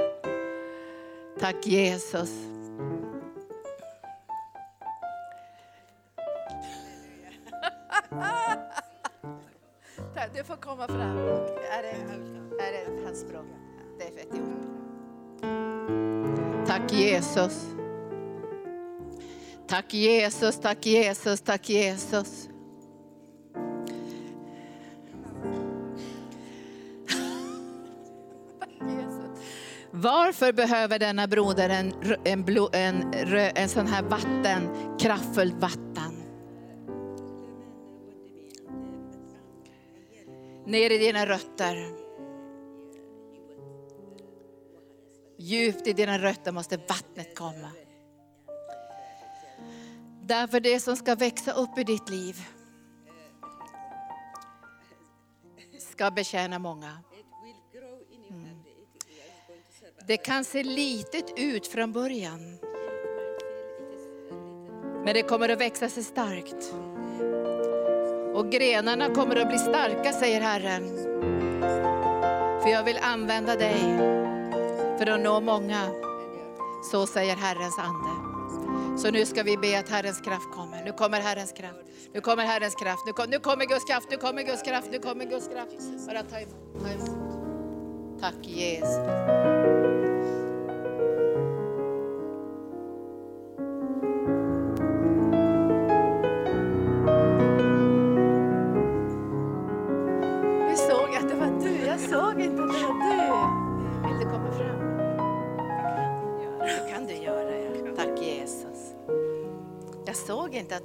Tack 1.40 1.68
Jesus. 1.68 2.30
Du 10.36 10.44
får 10.44 10.56
komma 10.56 10.88
fram. 10.88 11.18
Är 11.18 11.82
det, 11.82 11.96
är 12.64 12.72
det 12.72 13.06
hans 13.06 13.20
språk? 13.20 13.46
Det 14.00 14.04
är 14.04 14.12
för 14.12 14.20
Etiopien. 14.20 14.66
Tack 16.68 16.94
Jesus. 16.94 17.66
Tack 19.68 19.94
Jesus, 19.94 20.60
tack 20.60 20.86
Jesus, 20.86 21.42
tack 21.42 21.70
Jesus. 21.70 22.50
Varför 29.98 30.54
behöver 30.54 31.00
denna 31.00 31.28
broder 31.28 31.70
en, 31.70 31.94
en, 32.24 32.46
en, 32.74 33.14
en 33.56 33.70
sån 33.70 33.88
här 33.88 34.04
vatten, 34.04 34.70
kraftfullt 35.00 35.54
vatten? 35.54 36.24
Ner 40.66 40.92
i 40.92 40.98
dina 40.98 41.26
rötter. 41.26 41.92
Djupt 45.38 45.88
i 45.88 45.94
dina 45.94 46.20
rötter 46.20 46.52
måste 46.52 46.78
vattnet 46.78 47.36
komma. 47.36 47.72
Därför 50.22 50.60
det 50.60 50.80
som 50.80 50.96
ska 50.96 51.16
växa 51.16 51.52
upp 51.52 51.78
i 51.78 51.84
ditt 51.84 52.10
liv 52.10 52.36
ska 55.80 56.12
betjäna 56.12 56.60
många. 56.60 56.98
Det 60.08 60.18
kan 60.18 60.46
se 60.46 60.64
litet 60.64 61.40
ut 61.40 61.68
från 61.68 61.92
början. 61.92 62.58
Men 65.06 65.14
det 65.14 65.22
kommer 65.22 65.50
att 65.50 65.62
växa 65.62 65.90
sig 65.90 66.04
starkt. 66.04 66.74
Och 68.34 68.52
grenarna 68.52 69.16
kommer 69.16 69.36
att 69.36 69.48
bli 69.48 69.58
starka, 69.58 70.14
säger 70.14 70.42
Herren. 70.42 70.98
För 72.62 72.70
jag 72.70 72.84
vill 72.84 72.98
använda 73.02 73.56
dig 73.56 73.80
för 74.98 75.10
att 75.10 75.22
nå 75.22 75.42
många. 75.42 75.82
Så 76.92 77.08
säger 77.08 77.36
Herrens 77.36 77.80
ande. 77.80 78.36
Så 79.02 79.12
nu 79.12 79.26
ska 79.26 79.44
vi 79.44 79.58
be 79.58 79.80
att 79.80 79.90
Herrens 79.90 80.22
kraft 80.22 80.52
kommer. 80.54 80.84
Nu 80.86 80.92
kommer 80.92 81.22
Herrens 81.22 81.52
kraft. 81.52 81.80
Nu 82.14 82.22
kommer 82.22 82.44
Herrens 82.44 82.76
kraft. 82.76 83.04
Nu, 83.06 83.14
kom, 83.14 83.30
nu 83.30 83.40
kommer 83.40 83.66
Guds 83.66 83.86
kraft. 83.86 84.08
Nu 84.12 84.18
kommer 84.18 84.44
Guds 84.44 84.64
kraft. 84.64 84.88
Nu 84.92 85.00
kommer 85.00 85.26
Guds 85.26 85.48
kraft. 85.48 86.08
Bara 86.08 86.24
ta 86.24 86.40
emot. 86.40 86.84
Ta 86.84 86.90
emot. 86.90 88.22
Tack 88.22 88.48
Jesus. 88.48 89.95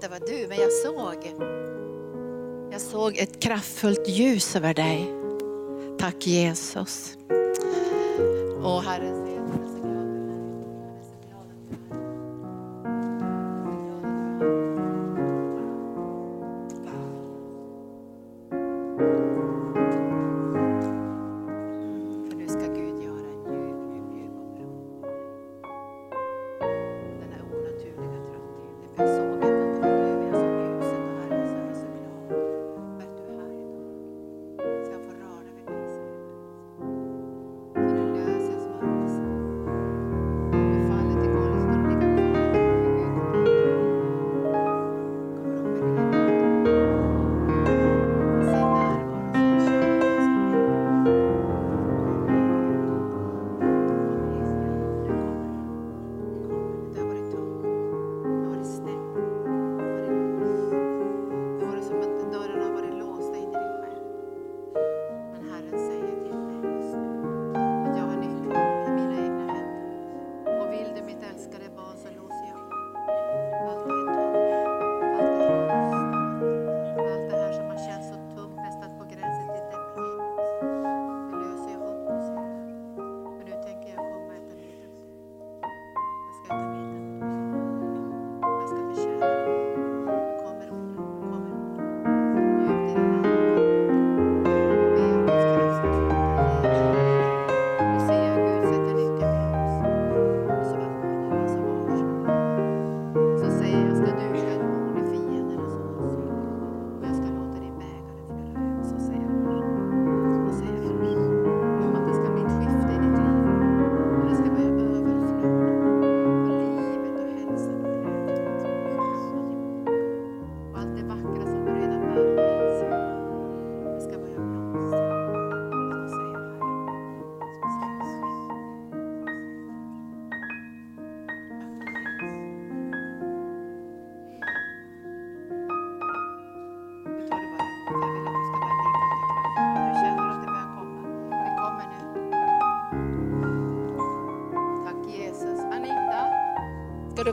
Att 0.05 0.11
det 0.11 0.21
var 0.21 0.27
du, 0.27 0.47
men 0.49 0.59
jag 0.59 0.73
såg. 0.73 1.35
Jag 2.73 2.81
såg 2.81 3.19
ett 3.19 3.41
kraftfullt 3.41 4.09
ljus 4.09 4.57
över 4.57 4.75
dig. 4.75 5.15
Tack 5.99 6.27
Jesus. 6.27 7.17
Och 8.63 8.83
Herren 8.83 9.40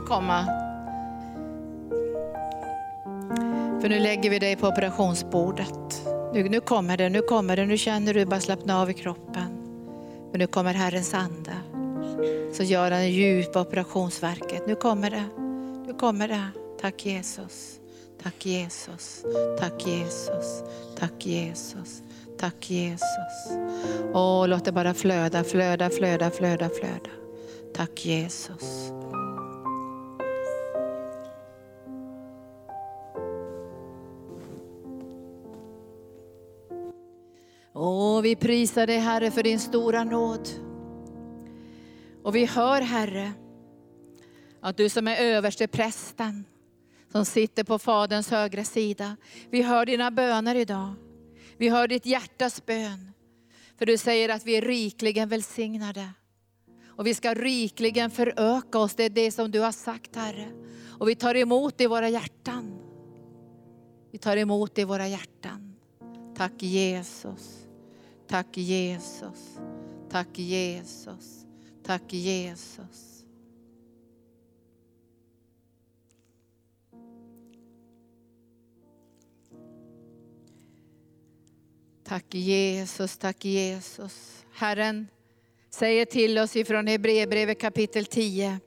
komma. 0.08 0.44
För 3.80 3.88
nu 3.88 3.98
lägger 3.98 4.30
vi 4.30 4.38
dig 4.38 4.56
på 4.56 4.68
operationsbordet. 4.68 6.02
Nu, 6.34 6.48
nu 6.48 6.60
kommer 6.60 6.96
det, 6.96 7.08
nu 7.08 7.22
kommer 7.22 7.56
det, 7.56 7.66
nu 7.66 7.76
känner 7.76 8.14
du 8.14 8.26
bara 8.26 8.40
slappna 8.40 8.80
av 8.82 8.90
i 8.90 8.94
kroppen. 8.94 9.48
Men 10.30 10.38
nu 10.38 10.46
kommer 10.46 10.74
Herrens 10.74 11.14
ande. 11.14 11.52
Så 12.52 12.62
gör 12.62 12.90
han 12.90 13.10
djupa 13.10 13.60
operationsverket. 13.60 14.66
Nu 14.66 14.74
kommer 14.74 15.10
det, 15.10 15.24
nu 15.86 15.94
kommer 15.98 16.28
det. 16.28 16.48
Tack 16.80 17.06
Jesus. 17.06 17.78
Tack 18.22 18.46
Jesus, 18.46 19.24
tack 19.58 19.86
Jesus, 19.86 20.62
tack 20.98 21.26
Jesus, 21.26 22.02
tack 22.38 22.70
Jesus. 22.70 23.58
Åh, 24.14 24.48
låt 24.48 24.64
det 24.64 24.72
bara 24.72 24.94
flöda, 24.94 25.44
flöda, 25.44 25.90
flöda, 25.90 26.30
flöda, 26.30 26.68
flöda. 26.68 27.10
Tack 27.74 28.06
Jesus. 28.06 28.77
Vi 38.28 38.36
prisar 38.36 38.86
dig 38.86 38.98
Herre 38.98 39.30
för 39.30 39.42
din 39.42 39.60
stora 39.60 40.04
nåd. 40.04 40.48
Och 42.22 42.34
vi 42.34 42.44
hör 42.44 42.80
Herre, 42.80 43.32
att 44.60 44.76
du 44.76 44.88
som 44.88 45.08
är 45.08 45.16
överste 45.16 45.68
prästen 45.68 46.44
som 47.12 47.24
sitter 47.24 47.64
på 47.64 47.78
Faderns 47.78 48.30
högra 48.30 48.64
sida. 48.64 49.16
Vi 49.50 49.62
hör 49.62 49.86
dina 49.86 50.10
böner 50.10 50.54
idag. 50.54 50.94
Vi 51.56 51.68
hör 51.68 51.88
ditt 51.88 52.06
hjärtas 52.06 52.66
bön. 52.66 53.12
För 53.78 53.86
du 53.86 53.98
säger 53.98 54.28
att 54.28 54.46
vi 54.46 54.56
är 54.56 54.62
rikligen 54.62 55.28
välsignade. 55.28 56.08
Och 56.86 57.06
vi 57.06 57.14
ska 57.14 57.34
rikligen 57.34 58.10
föröka 58.10 58.78
oss, 58.78 58.94
det 58.94 59.04
är 59.04 59.10
det 59.10 59.30
som 59.30 59.50
du 59.50 59.60
har 59.60 59.72
sagt 59.72 60.16
Herre. 60.16 60.48
Och 60.98 61.08
vi 61.08 61.14
tar 61.14 61.34
emot 61.34 61.78
det 61.78 61.84
i 61.84 61.86
våra 61.86 62.08
hjärtan. 62.08 62.78
Vi 64.12 64.18
tar 64.18 64.36
emot 64.36 64.74
det 64.74 64.80
i 64.80 64.84
våra 64.84 65.08
hjärtan. 65.08 65.74
Tack 66.36 66.62
Jesus. 66.62 67.57
Tack 68.28 68.56
Jesus. 68.56 69.58
Tack 70.10 70.38
Jesus. 70.38 71.46
Tack 71.82 72.12
Jesus. 72.12 73.24
Tack 82.04 82.34
Jesus, 82.34 83.18
tack 83.18 83.44
Jesus. 83.44 84.44
Herren 84.52 85.08
säger 85.70 86.04
till 86.04 86.38
oss 86.38 86.56
ifrån 86.56 86.86
Hebreerbrevet 86.86 87.60
kapitel 87.60 88.06
10. 88.06 88.58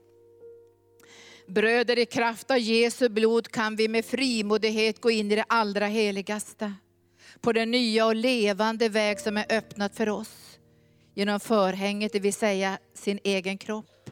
Bröder, 1.48 2.00
i 2.00 2.06
kraft 2.06 2.52
av 2.52 2.58
Jesu 2.58 3.10
blod 3.10 3.48
kan 3.48 3.76
vi 3.76 3.88
med 3.88 4.06
frimodighet 4.06 5.02
gå 5.02 5.12
in 5.12 5.32
i 5.32 5.36
det 5.36 5.46
allra 5.48 5.88
heligaste. 5.88 6.74
På 7.42 7.54
den 7.54 7.72
nya 7.72 8.06
och 8.06 8.16
levande 8.16 8.90
väg 8.90 9.20
som 9.20 9.38
är 9.38 9.46
öppnat 9.50 9.96
för 9.96 10.10
oss. 10.10 10.60
Genom 11.16 11.40
förhänget, 11.40 12.14
det 12.14 12.20
vill 12.20 12.34
säga 12.34 12.78
sin 12.94 13.20
egen 13.24 13.58
kropp. 13.58 14.10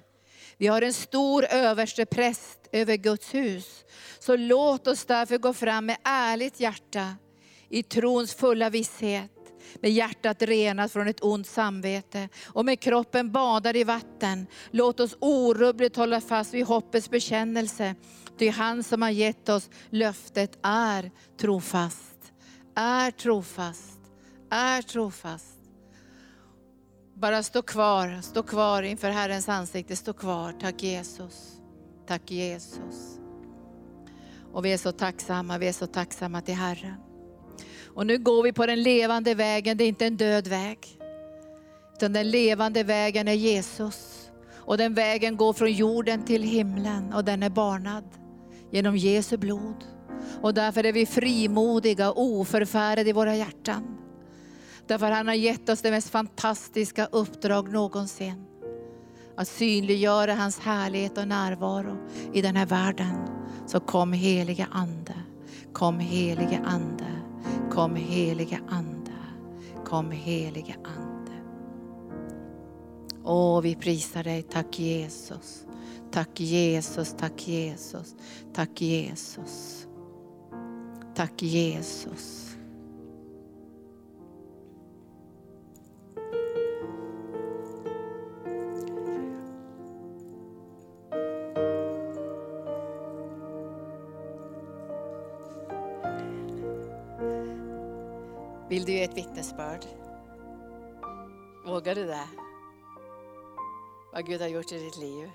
Vi 0.58 0.68
har 0.68 0.82
en 0.82 0.94
stor 0.94 1.46
överste 1.46 2.06
präst 2.06 2.60
över 2.72 2.96
Guds 2.96 3.34
hus. 3.34 3.86
Så 4.20 4.36
låt 4.36 4.88
oss 4.88 5.06
därför 5.06 5.38
gå 5.38 5.54
fram 5.54 5.86
med 5.86 5.98
ärligt 6.04 6.60
hjärta 6.60 7.16
i 7.70 7.84
trons 7.84 8.34
fulla 8.34 8.70
visshet, 8.70 9.32
med 9.82 9.92
hjärtat 9.92 10.42
renat 10.42 10.92
från 10.92 11.08
ett 11.08 11.24
ont 11.24 11.48
samvete 11.48 12.30
och 12.46 12.66
med 12.66 12.80
kroppen 12.80 13.32
badad 13.32 13.78
i 13.78 13.84
vatten. 13.84 14.48
Låt 14.72 15.00
oss 15.00 15.18
orubbligt 15.20 15.96
hålla 15.96 16.22
fast 16.22 16.54
vid 16.54 16.66
hoppets 16.66 17.10
bekännelse. 17.10 17.96
Ty 18.38 18.50
han 18.50 18.84
som 18.84 19.02
har 19.02 19.10
gett 19.10 19.50
oss 19.50 19.70
löftet 19.90 20.60
är 20.64 21.12
trofast, 21.38 22.09
är 22.80 23.12
trofast, 23.12 24.00
är 24.50 24.82
trofast. 24.82 25.60
Bara 27.14 27.44
stå 27.44 27.62
kvar, 27.62 28.22
stå 28.22 28.44
kvar 28.44 28.84
inför 28.84 29.10
Herrens 29.10 29.50
ansikte, 29.50 29.96
stå 29.96 30.14
kvar. 30.14 30.54
Tack 30.62 30.84
Jesus, 30.84 31.62
tack 32.08 32.32
Jesus. 32.32 33.20
Och 34.54 34.66
vi 34.66 34.74
är 34.74 34.78
så 34.78 34.92
tacksamma, 34.92 35.58
vi 35.58 35.68
är 35.68 35.74
så 35.74 35.88
tacksamma 35.88 36.42
till 36.42 36.56
Herren. 36.56 36.96
Och 37.86 38.08
nu 38.08 38.18
går 38.18 38.44
vi 38.44 38.54
på 38.54 38.66
den 38.66 38.84
levande 38.84 39.36
vägen, 39.36 39.78
det 39.78 39.84
är 39.84 39.90
inte 39.90 40.06
en 40.06 40.18
död 40.18 40.48
väg. 40.48 41.00
Utan 41.96 42.14
den 42.14 42.30
levande 42.30 42.84
vägen 42.84 43.28
är 43.28 43.34
Jesus. 43.34 44.30
Och 44.54 44.78
den 44.78 44.94
vägen 44.94 45.38
går 45.38 45.54
från 45.54 45.72
jorden 45.72 46.26
till 46.26 46.44
himlen 46.44 47.14
och 47.14 47.26
den 47.26 47.44
är 47.44 47.50
barnad 47.50 48.04
genom 48.72 48.98
Jesu 48.98 49.38
blod. 49.38 49.99
Och 50.42 50.54
därför 50.54 50.86
är 50.86 50.94
vi 50.94 51.06
frimodiga 51.06 52.12
och 52.12 52.24
oförfärade 52.24 53.10
i 53.10 53.14
våra 53.14 53.36
hjärtan. 53.36 53.98
Därför 54.88 55.12
han 55.12 55.28
har 55.28 55.36
gett 55.36 55.70
oss 55.70 55.82
det 55.82 55.92
mest 55.92 56.10
fantastiska 56.10 57.06
uppdrag 57.06 57.72
någonsin. 57.72 58.46
Att 59.38 59.48
synliggöra 59.48 60.34
hans 60.34 60.60
härlighet 60.60 61.18
och 61.18 61.28
närvaro 61.28 61.98
i 62.34 62.42
den 62.42 62.56
här 62.56 62.66
världen. 62.66 63.28
Så 63.68 63.80
kom 63.80 64.14
helige 64.14 64.68
Ande, 64.72 65.16
kom 65.74 66.00
helige 66.00 66.62
Ande. 66.66 67.06
Kom 67.72 67.96
helige 67.96 68.60
Ande, 68.70 69.12
kom 69.86 70.12
helige 70.12 70.76
Ande. 70.84 71.32
Åh, 73.24 73.62
vi 73.62 73.76
prisar 73.76 74.24
dig. 74.24 74.44
Tack 74.44 74.80
Jesus. 74.80 75.66
Tack 76.12 76.40
Jesus, 76.40 77.16
tack 77.18 77.48
Jesus, 77.48 78.16
tack 78.54 78.82
Jesus. 78.82 79.79
Tack 81.20 81.41
Jesus. 81.41 82.55
Vill 98.70 98.86
du 98.86 98.91
ge 98.91 99.03
ett 99.03 99.17
vittnesbörd? 99.17 99.86
Vågar 101.65 101.95
du 101.95 102.05
det? 102.05 102.28
Vad 104.13 104.26
Gud 104.26 104.41
har 104.41 104.47
gjort 104.47 104.72
i 104.72 104.80
ditt 104.80 104.97
liv? 104.97 105.30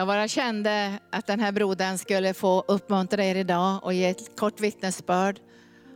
Jag 0.00 0.06
bara 0.06 0.28
kände 0.28 0.98
att 1.10 1.26
den 1.26 1.40
här 1.40 1.52
brodern 1.52 1.98
skulle 1.98 2.34
få 2.34 2.64
uppmuntra 2.68 3.24
er 3.24 3.34
idag 3.34 3.84
och 3.84 3.94
ge 3.94 4.04
ett 4.04 4.36
kort 4.36 4.60
vittnesbörd 4.60 5.40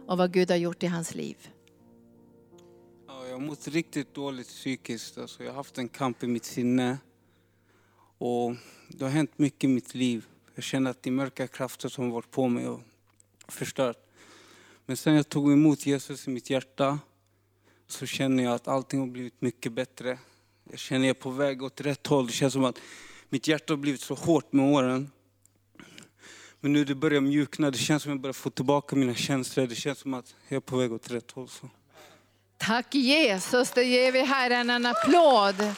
om 0.07 0.19
vad 0.19 0.33
Gud 0.33 0.51
har 0.51 0.57
gjort 0.57 0.83
i 0.83 0.87
hans 0.87 1.15
liv. 1.15 1.37
Ja, 3.09 3.27
jag 3.27 3.33
har 3.33 3.41
mått 3.41 3.69
riktigt 3.69 4.15
dåligt 4.15 4.49
psykiskt. 4.49 5.19
Alltså, 5.19 5.43
jag 5.43 5.51
har 5.51 5.57
haft 5.57 5.79
en 5.79 5.89
kamp 5.89 6.23
i 6.23 6.27
mitt 6.27 6.45
sinne. 6.45 6.99
Och 8.19 8.55
det 8.89 9.05
har 9.05 9.11
hänt 9.11 9.39
mycket 9.39 9.65
i 9.65 9.69
mitt 9.69 9.95
liv. 9.95 10.25
Jag 10.55 10.65
känner 10.65 10.91
att 10.91 11.03
det 11.03 11.11
är 11.11 11.13
mörka 11.13 11.47
krafter 11.47 11.89
som 11.89 12.11
varit 12.11 12.31
på 12.31 12.49
mig 12.49 12.69
och 12.69 12.81
förstört. 13.49 13.99
Men 14.87 14.97
sen 14.97 15.15
jag 15.15 15.29
tog 15.29 15.53
emot 15.53 15.87
Jesus 15.87 16.27
i 16.27 16.31
mitt 16.31 16.51
hjärta 16.51 16.99
så 17.87 18.07
känner 18.07 18.45
jag 18.45 18.55
att 18.55 18.69
allting 18.69 19.01
har 19.01 19.07
blivit 19.07 19.41
mycket 19.41 19.73
bättre. 19.73 20.19
Jag 20.71 20.79
känner 20.79 21.01
att 21.01 21.07
jag 21.07 21.17
är 21.17 21.21
på 21.21 21.31
väg 21.31 21.63
åt 21.63 21.81
rätt 21.81 22.07
håll. 22.07 22.27
Det 22.27 22.33
känns 22.33 22.53
som 22.53 22.65
att 22.65 22.79
mitt 23.29 23.49
hjärta 23.49 23.73
har 23.73 23.79
blivit 23.79 24.01
så 24.01 24.15
hårt 24.15 24.53
med 24.53 24.75
åren. 24.75 25.11
Men 26.61 26.73
nu 26.73 26.85
det 26.85 26.95
börjar 26.95 27.21
mjukna, 27.21 27.71
det 27.71 27.79
känns 27.79 28.03
som 28.03 28.13
att 28.13 28.15
jag 28.15 28.21
börjar 28.21 28.33
få 28.33 28.51
tillbaka 28.51 28.97
mina 28.97 29.15
känslor. 29.15 29.67
Det 29.67 29.75
känns 29.75 29.99
som 29.99 30.15
att 30.15 30.35
jag 30.49 30.57
är 30.57 30.61
på 30.61 30.77
väg 30.77 30.93
åt 30.93 31.11
rätt 31.11 31.31
håll. 31.31 31.49
Så. 31.49 31.69
Tack 32.59 32.95
Jesus, 32.95 33.71
det 33.71 33.85
ger 33.85 34.13
vi 34.13 34.23
Herren 34.23 34.71
en 34.71 34.87
applåd. 34.87 35.75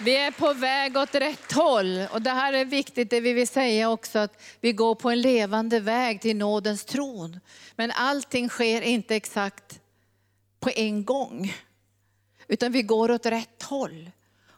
Vi 0.00 0.16
är 0.16 0.30
på 0.30 0.52
väg 0.52 0.96
åt 0.96 1.14
rätt 1.14 1.52
håll 1.52 2.06
och 2.12 2.22
det 2.22 2.30
här 2.30 2.52
är 2.52 2.64
viktigt, 2.64 3.10
det 3.10 3.20
vi 3.20 3.32
vill 3.32 3.48
säga 3.48 3.90
också 3.90 4.18
att 4.18 4.42
vi 4.60 4.72
går 4.72 4.94
på 4.94 5.10
en 5.10 5.20
levande 5.20 5.80
väg 5.80 6.20
till 6.20 6.36
nådens 6.36 6.84
tron. 6.84 7.40
Men 7.76 7.90
allting 7.90 8.48
sker 8.48 8.82
inte 8.82 9.16
exakt 9.16 9.80
på 10.60 10.70
en 10.76 11.04
gång, 11.04 11.54
utan 12.48 12.72
vi 12.72 12.82
går 12.82 13.10
åt 13.10 13.26
rätt 13.26 13.62
håll. 13.62 14.10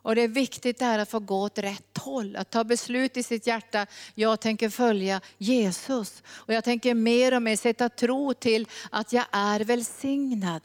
Och 0.04 0.14
det 0.14 0.22
är 0.22 0.28
viktigt 0.28 0.78
det 0.78 0.84
här 0.84 0.98
att 0.98 1.10
få 1.10 1.18
gå 1.18 1.42
åt 1.42 1.58
rätt 1.58 1.98
håll, 1.98 2.36
att 2.36 2.50
ta 2.50 2.64
beslut 2.64 3.16
i 3.16 3.22
sitt 3.22 3.46
hjärta. 3.46 3.86
Jag 4.14 4.40
tänker 4.40 4.68
följa 4.68 5.20
Jesus 5.38 6.22
och 6.28 6.54
jag 6.54 6.64
tänker 6.64 6.94
mer 6.94 7.34
och 7.34 7.42
mer 7.42 7.56
sätta 7.56 7.88
tro 7.88 8.34
till 8.34 8.68
att 8.90 9.12
jag 9.12 9.24
är 9.32 9.60
välsignad. 9.60 10.62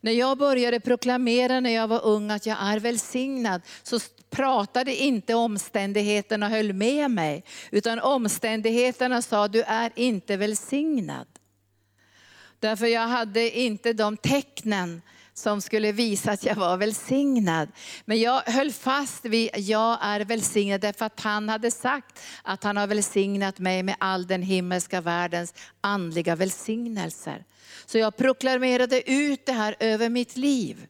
När 0.00 0.12
jag 0.12 0.38
började 0.38 0.80
proklamera 0.80 1.60
när 1.60 1.70
jag 1.70 1.88
var 1.88 2.04
ung 2.04 2.30
att 2.30 2.46
jag 2.46 2.56
är 2.60 2.80
välsignad 2.80 3.62
så 3.82 4.00
pratade 4.30 4.96
inte 4.96 5.34
omständigheterna 5.34 6.46
och 6.46 6.52
höll 6.52 6.72
med 6.72 7.10
mig. 7.10 7.44
Utan 7.70 8.00
omständigheterna 8.00 9.22
sa 9.22 9.48
du 9.48 9.62
är 9.62 9.92
inte 9.96 10.36
välsignad. 10.36 11.26
Därför 12.60 12.86
jag 12.86 13.08
hade 13.08 13.58
inte 13.58 13.92
de 13.92 14.16
tecknen 14.16 15.02
som 15.38 15.60
skulle 15.60 15.92
visa 15.92 16.32
att 16.32 16.44
jag 16.44 16.54
var 16.54 16.76
välsignad. 16.76 17.68
Men 18.04 18.20
jag 18.20 18.40
höll 18.40 18.72
fast 18.72 19.24
vid 19.24 19.50
jag 19.56 19.98
är 20.00 20.20
välsignad 20.20 20.80
därför 20.80 21.04
att 21.06 21.20
han 21.20 21.48
hade 21.48 21.70
sagt 21.70 22.20
att 22.42 22.64
han 22.64 22.76
har 22.76 22.86
välsignat 22.86 23.58
mig 23.58 23.82
med 23.82 23.96
all 23.98 24.26
den 24.26 24.42
himmelska 24.42 25.00
världens 25.00 25.54
andliga 25.80 26.36
välsignelser. 26.36 27.44
Så 27.86 27.98
jag 27.98 28.16
proklamerade 28.16 29.10
ut 29.10 29.46
det 29.46 29.52
här 29.52 29.76
över 29.80 30.08
mitt 30.08 30.36
liv. 30.36 30.86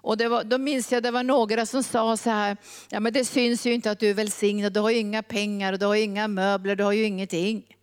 Och 0.00 0.16
det 0.16 0.28
var, 0.28 0.44
då 0.44 0.58
minns 0.58 0.92
jag 0.92 1.02
det 1.02 1.10
var 1.10 1.22
några 1.22 1.66
som 1.66 1.82
sa 1.82 2.16
så 2.16 2.30
här, 2.30 2.56
ja 2.88 3.00
men 3.00 3.12
det 3.12 3.24
syns 3.24 3.66
ju 3.66 3.72
inte 3.72 3.90
att 3.90 4.00
du 4.00 4.10
är 4.10 4.14
välsignad, 4.14 4.72
du 4.72 4.80
har 4.80 4.90
ju 4.90 4.98
inga 4.98 5.22
pengar, 5.22 5.72
du 5.72 5.86
har 5.86 5.94
ju 5.94 6.02
inga 6.02 6.28
möbler, 6.28 6.76
du 6.76 6.84
har 6.84 6.92
ju 6.92 7.04
ingenting. 7.04 7.77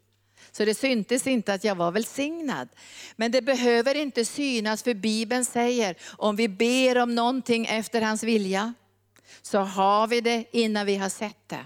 Så 0.57 0.65
det 0.65 0.75
syntes 0.75 1.27
inte 1.27 1.53
att 1.53 1.63
jag 1.63 1.75
var 1.75 1.91
välsignad. 1.91 2.69
Men 3.15 3.31
det 3.31 3.41
behöver 3.41 3.95
inte 3.95 4.25
synas 4.25 4.83
för 4.83 4.93
Bibeln 4.93 5.45
säger, 5.45 5.95
om 6.17 6.35
vi 6.35 6.47
ber 6.47 6.97
om 6.97 7.15
någonting 7.15 7.65
efter 7.65 8.01
hans 8.01 8.23
vilja, 8.23 8.73
så 9.41 9.59
har 9.59 10.07
vi 10.07 10.21
det 10.21 10.45
innan 10.51 10.85
vi 10.85 10.95
har 10.95 11.09
sett 11.09 11.49
det. 11.49 11.65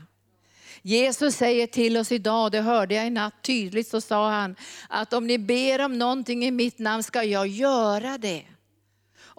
Jesus 0.81 1.35
säger 1.35 1.67
till 1.67 1.97
oss 1.97 2.11
idag, 2.11 2.51
det 2.51 2.61
hörde 2.61 2.95
jag 2.95 3.07
i 3.07 3.09
natt 3.09 3.43
tydligt, 3.43 3.87
så 3.87 4.01
sa 4.01 4.29
han 4.31 4.55
att 4.89 5.13
om 5.13 5.27
ni 5.27 5.37
ber 5.37 5.85
om 5.85 5.97
någonting 5.97 6.45
i 6.45 6.51
mitt 6.51 6.79
namn 6.79 7.03
ska 7.03 7.23
jag 7.23 7.47
göra 7.47 8.17
det. 8.17 8.43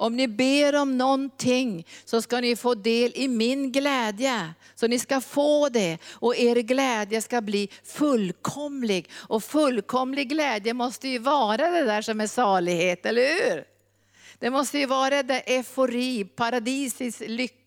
Om 0.00 0.16
ni 0.16 0.28
ber 0.28 0.74
om 0.74 0.98
någonting 0.98 1.86
så 2.04 2.22
ska 2.22 2.40
ni 2.40 2.56
få 2.56 2.74
del 2.74 3.12
i 3.14 3.28
min 3.28 3.72
glädje. 3.72 4.54
Så 4.74 4.86
ni 4.86 4.98
ska 4.98 5.20
få 5.20 5.68
det 5.68 5.98
och 6.12 6.36
er 6.36 6.56
glädje 6.56 7.22
ska 7.22 7.40
bli 7.40 7.68
fullkomlig. 7.84 9.10
Och 9.14 9.44
fullkomlig 9.44 10.28
glädje 10.28 10.74
måste 10.74 11.08
ju 11.08 11.18
vara 11.18 11.70
det 11.70 11.84
där 11.84 12.02
som 12.02 12.20
är 12.20 12.26
salighet, 12.26 13.06
eller 13.06 13.22
hur? 13.22 13.64
Det 14.38 14.50
måste 14.50 14.78
ju 14.78 14.86
vara 14.86 15.10
det 15.10 15.22
där 15.22 15.42
eufori, 15.46 16.24
paradisisk 16.24 17.22
lycka 17.26 17.59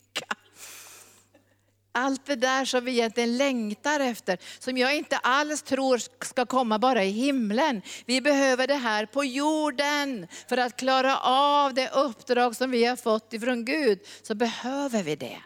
allt 1.94 2.26
det 2.26 2.36
där 2.36 2.66
som 2.66 2.86
vi 2.86 2.91
egentligen 2.91 3.38
längtar 3.38 4.00
efter, 4.00 4.38
som 4.60 4.78
jag 4.78 4.98
inte 4.98 5.18
alls 5.18 5.62
tror 5.62 6.02
ska 6.26 6.46
komma 6.46 6.80
bara 6.80 7.04
i 7.04 7.10
himlen. 7.10 7.82
Vi 8.06 8.22
behöver 8.22 8.68
det 8.68 8.76
här 8.76 9.06
på 9.06 9.24
jorden. 9.24 10.28
För 10.48 10.58
att 10.58 10.78
klara 10.78 11.18
av 11.20 11.74
det 11.74 11.89
uppdrag 11.89 12.56
som 12.56 12.72
vi 12.72 12.86
har 12.86 12.96
fått 12.96 13.34
ifrån 13.34 13.66
Gud, 13.66 14.00
så 14.22 14.36
behöver 14.36 15.04
vi 15.04 15.16
det. 15.16 15.41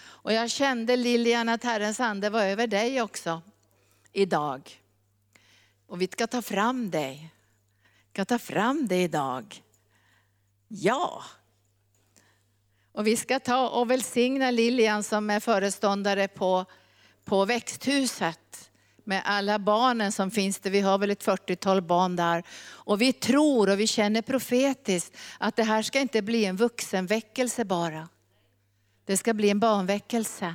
Och 0.00 0.32
jag 0.32 0.50
kände 0.50 0.96
Lilian 0.96 1.48
att 1.48 1.64
Herrens 1.64 2.00
ande 2.00 2.30
var 2.30 2.42
över 2.42 2.66
dig 2.66 3.02
också 3.02 3.42
idag. 4.12 4.80
Och 5.86 6.00
vi 6.00 6.08
ska 6.08 6.26
ta 6.26 6.42
fram 6.42 6.90
dig. 6.90 7.34
Vi 8.06 8.12
ska 8.12 8.24
ta 8.24 8.38
fram 8.38 8.88
dig 8.88 9.02
idag. 9.02 9.62
Ja, 10.68 11.24
och 12.98 13.06
vi 13.06 13.16
ska 13.16 13.40
ta 13.40 13.68
och 13.68 13.90
välsigna 13.90 14.50
Lilian 14.50 15.02
som 15.02 15.30
är 15.30 15.40
föreståndare 15.40 16.28
på, 16.28 16.64
på 17.24 17.44
växthuset 17.44 18.70
med 19.04 19.22
alla 19.24 19.58
barnen 19.58 20.12
som 20.12 20.30
finns 20.30 20.58
där. 20.58 20.70
Vi 20.70 20.80
har 20.80 20.98
väl 20.98 21.10
ett 21.10 21.24
40-tal 21.24 21.82
barn 21.82 22.16
där. 22.16 22.42
Och 22.60 23.00
vi 23.00 23.12
tror 23.12 23.70
och 23.70 23.80
vi 23.80 23.86
känner 23.86 24.22
profetiskt 24.22 25.16
att 25.38 25.56
det 25.56 25.62
här 25.62 25.82
ska 25.82 26.00
inte 26.00 26.22
bli 26.22 26.44
en 26.44 26.56
vuxenväckelse 26.56 27.64
bara. 27.64 28.08
Det 29.04 29.16
ska 29.16 29.34
bli 29.34 29.50
en 29.50 29.60
barnväckelse. 29.60 30.54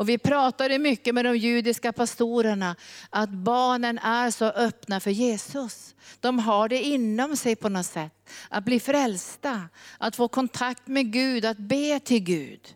Och 0.00 0.08
vi 0.08 0.18
pratade 0.18 0.78
mycket 0.78 1.14
med 1.14 1.24
de 1.24 1.36
judiska 1.36 1.92
pastorerna 1.92 2.76
att 3.10 3.30
barnen 3.30 3.98
är 3.98 4.30
så 4.30 4.44
öppna 4.44 5.00
för 5.00 5.10
Jesus. 5.10 5.94
De 6.20 6.38
har 6.38 6.68
det 6.68 6.82
inom 6.82 7.36
sig 7.36 7.56
på 7.56 7.68
något 7.68 7.86
sätt. 7.86 8.28
Att 8.48 8.64
bli 8.64 8.80
frälsta, 8.80 9.68
att 9.98 10.16
få 10.16 10.28
kontakt 10.28 10.86
med 10.86 11.12
Gud, 11.12 11.44
att 11.44 11.58
be 11.58 12.00
till 12.00 12.20
Gud. 12.20 12.74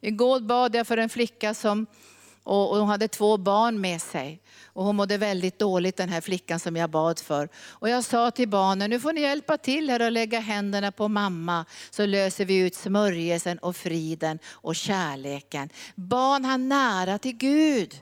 Igår 0.00 0.40
bad 0.40 0.74
jag 0.74 0.86
för 0.86 0.96
en 0.96 1.08
flicka 1.08 1.54
som 1.54 1.86
och 2.42 2.76
hon 2.76 2.88
hade 2.88 3.08
två 3.08 3.36
barn 3.36 3.80
med 3.80 4.02
sig. 4.02 4.40
Och 4.76 4.84
hon 4.84 4.96
mådde 4.96 5.18
väldigt 5.18 5.58
dåligt 5.58 5.96
den 5.96 6.08
här 6.08 6.20
flickan 6.20 6.60
som 6.60 6.76
jag 6.76 6.90
bad 6.90 7.18
för. 7.18 7.48
Och 7.56 7.88
jag 7.88 8.04
sa 8.04 8.30
till 8.30 8.48
barnen, 8.48 8.90
nu 8.90 9.00
får 9.00 9.12
ni 9.12 9.20
hjälpa 9.20 9.58
till 9.58 9.90
här 9.90 10.02
och 10.02 10.12
lägga 10.12 10.40
händerna 10.40 10.92
på 10.92 11.08
mamma. 11.08 11.64
Så 11.90 12.06
löser 12.06 12.44
vi 12.44 12.56
ut 12.58 12.74
smörjelsen 12.74 13.58
och 13.58 13.76
friden 13.76 14.38
och 14.46 14.76
kärleken. 14.76 15.68
Barn 15.94 16.44
har 16.44 16.58
nära 16.58 17.18
till 17.18 17.36
Gud. 17.36 17.94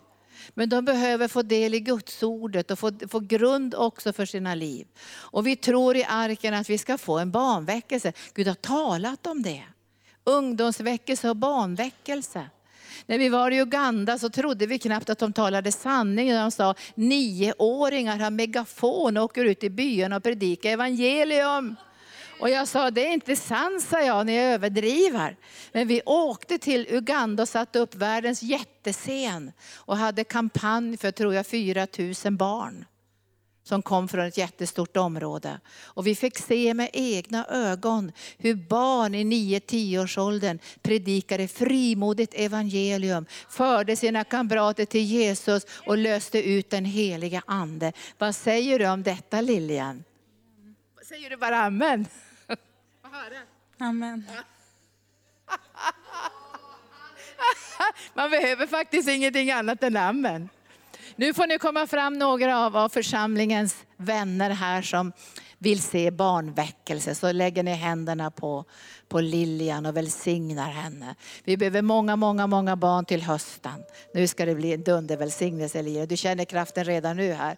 Men 0.54 0.68
de 0.68 0.84
behöver 0.84 1.28
få 1.28 1.42
del 1.42 1.74
i 1.74 1.80
Guds 1.80 2.22
ordet 2.22 2.70
och 2.70 2.78
få, 2.78 2.92
få 3.08 3.20
grund 3.20 3.74
också 3.74 4.12
för 4.12 4.26
sina 4.26 4.54
liv. 4.54 4.86
Och 5.06 5.46
vi 5.46 5.56
tror 5.56 5.96
i 5.96 6.04
arken 6.08 6.54
att 6.54 6.70
vi 6.70 6.78
ska 6.78 6.98
få 6.98 7.18
en 7.18 7.30
barnväckelse. 7.30 8.12
Gud 8.34 8.48
har 8.48 8.54
talat 8.54 9.26
om 9.26 9.42
det. 9.42 9.64
Ungdomsväckelse 10.24 11.30
och 11.30 11.36
barnväckelse. 11.36 12.50
När 13.06 13.18
vi 13.18 13.28
var 13.28 13.50
i 13.50 13.60
Uganda 13.60 14.18
så 14.18 14.30
trodde 14.30 14.66
vi 14.66 14.78
knappt 14.78 15.10
att 15.10 15.18
de 15.18 15.32
talade 15.32 15.72
sanning 15.72 16.28
när 16.28 16.40
de 16.40 16.50
sa 16.50 16.74
nioåringar 16.94 18.18
har 18.18 18.30
megafon 18.30 19.16
och 19.16 19.24
åker 19.24 19.44
ut 19.44 19.64
i 19.64 19.70
byarna 19.70 20.16
och 20.16 20.22
predikar 20.22 20.70
evangelium. 20.70 21.76
Och 22.40 22.50
jag 22.50 22.68
sa, 22.68 22.90
det 22.90 23.06
är 23.06 23.12
inte 23.12 23.36
sant, 23.36 23.82
sa 23.82 24.00
jag, 24.00 24.26
ni 24.26 24.38
överdriver. 24.38 25.36
Men 25.72 25.88
vi 25.88 26.02
åkte 26.06 26.58
till 26.58 26.86
Uganda 26.90 27.42
och 27.42 27.48
satte 27.48 27.78
upp 27.78 27.94
världens 27.94 28.42
jättescen 28.42 29.52
och 29.74 29.96
hade 29.96 30.24
kampanj 30.24 30.96
för, 30.96 31.10
tror 31.10 31.34
jag, 31.34 31.46
4 31.46 31.86
000 32.24 32.36
barn 32.36 32.84
som 33.64 33.82
kom 33.82 34.08
från 34.08 34.24
ett 34.24 34.38
jättestort 34.38 34.96
område. 34.96 35.60
Och 35.84 36.06
vi 36.06 36.14
fick 36.14 36.38
se 36.38 36.74
med 36.74 36.90
egna 36.92 37.46
ögon 37.46 38.12
hur 38.38 38.54
barn 38.54 39.14
i 39.14 39.24
9-10 39.24 40.02
års 40.02 40.18
åldern 40.18 40.58
predikade 40.82 41.48
frimodigt 41.48 42.34
evangelium, 42.34 43.26
förde 43.48 43.96
sina 43.96 44.24
kamrater 44.24 44.84
till 44.84 45.04
Jesus 45.04 45.66
och 45.86 45.98
löste 45.98 46.50
ut 46.50 46.70
den 46.70 46.84
heliga 46.84 47.42
ande. 47.46 47.92
Vad 48.18 48.34
säger 48.34 48.78
du 48.78 48.88
om 48.88 49.02
detta 49.02 49.40
Lilian? 49.40 50.04
Säger 51.08 51.30
du 51.30 51.36
bara 51.36 51.56
amen? 51.56 52.06
Amen. 53.78 54.24
Man 58.14 58.30
behöver 58.30 58.66
faktiskt 58.66 59.08
ingenting 59.08 59.50
annat 59.50 59.82
än 59.82 59.96
amen. 59.96 60.48
Nu 61.16 61.34
får 61.34 61.46
ni 61.46 61.58
komma 61.58 61.86
fram 61.86 62.18
några 62.18 62.66
av, 62.66 62.88
församlingens 62.88 63.76
vänner 63.96 64.50
här 64.50 64.82
som 64.82 65.12
vill 65.58 65.82
se 65.82 66.10
barnväckelse. 66.10 67.14
Så 67.14 67.32
lägger 67.32 67.62
ni 67.62 67.70
händerna 67.70 68.30
på, 68.30 68.64
på 69.08 69.20
Lilian 69.20 69.86
och 69.86 69.96
välsignar 69.96 70.70
henne. 70.70 71.14
Vi 71.44 71.56
behöver 71.56 71.82
många, 71.82 72.16
många, 72.16 72.46
många 72.46 72.76
barn 72.76 73.04
till 73.04 73.22
hösten. 73.22 73.84
Nu 74.14 74.26
ska 74.26 74.46
det 74.46 74.54
bli 74.54 74.72
en 74.72 74.82
dundervälsignelse 74.82 75.78
Elia. 75.78 76.06
Du 76.06 76.16
känner 76.16 76.44
kraften 76.44 76.84
redan 76.84 77.16
nu 77.16 77.32
här. 77.32 77.56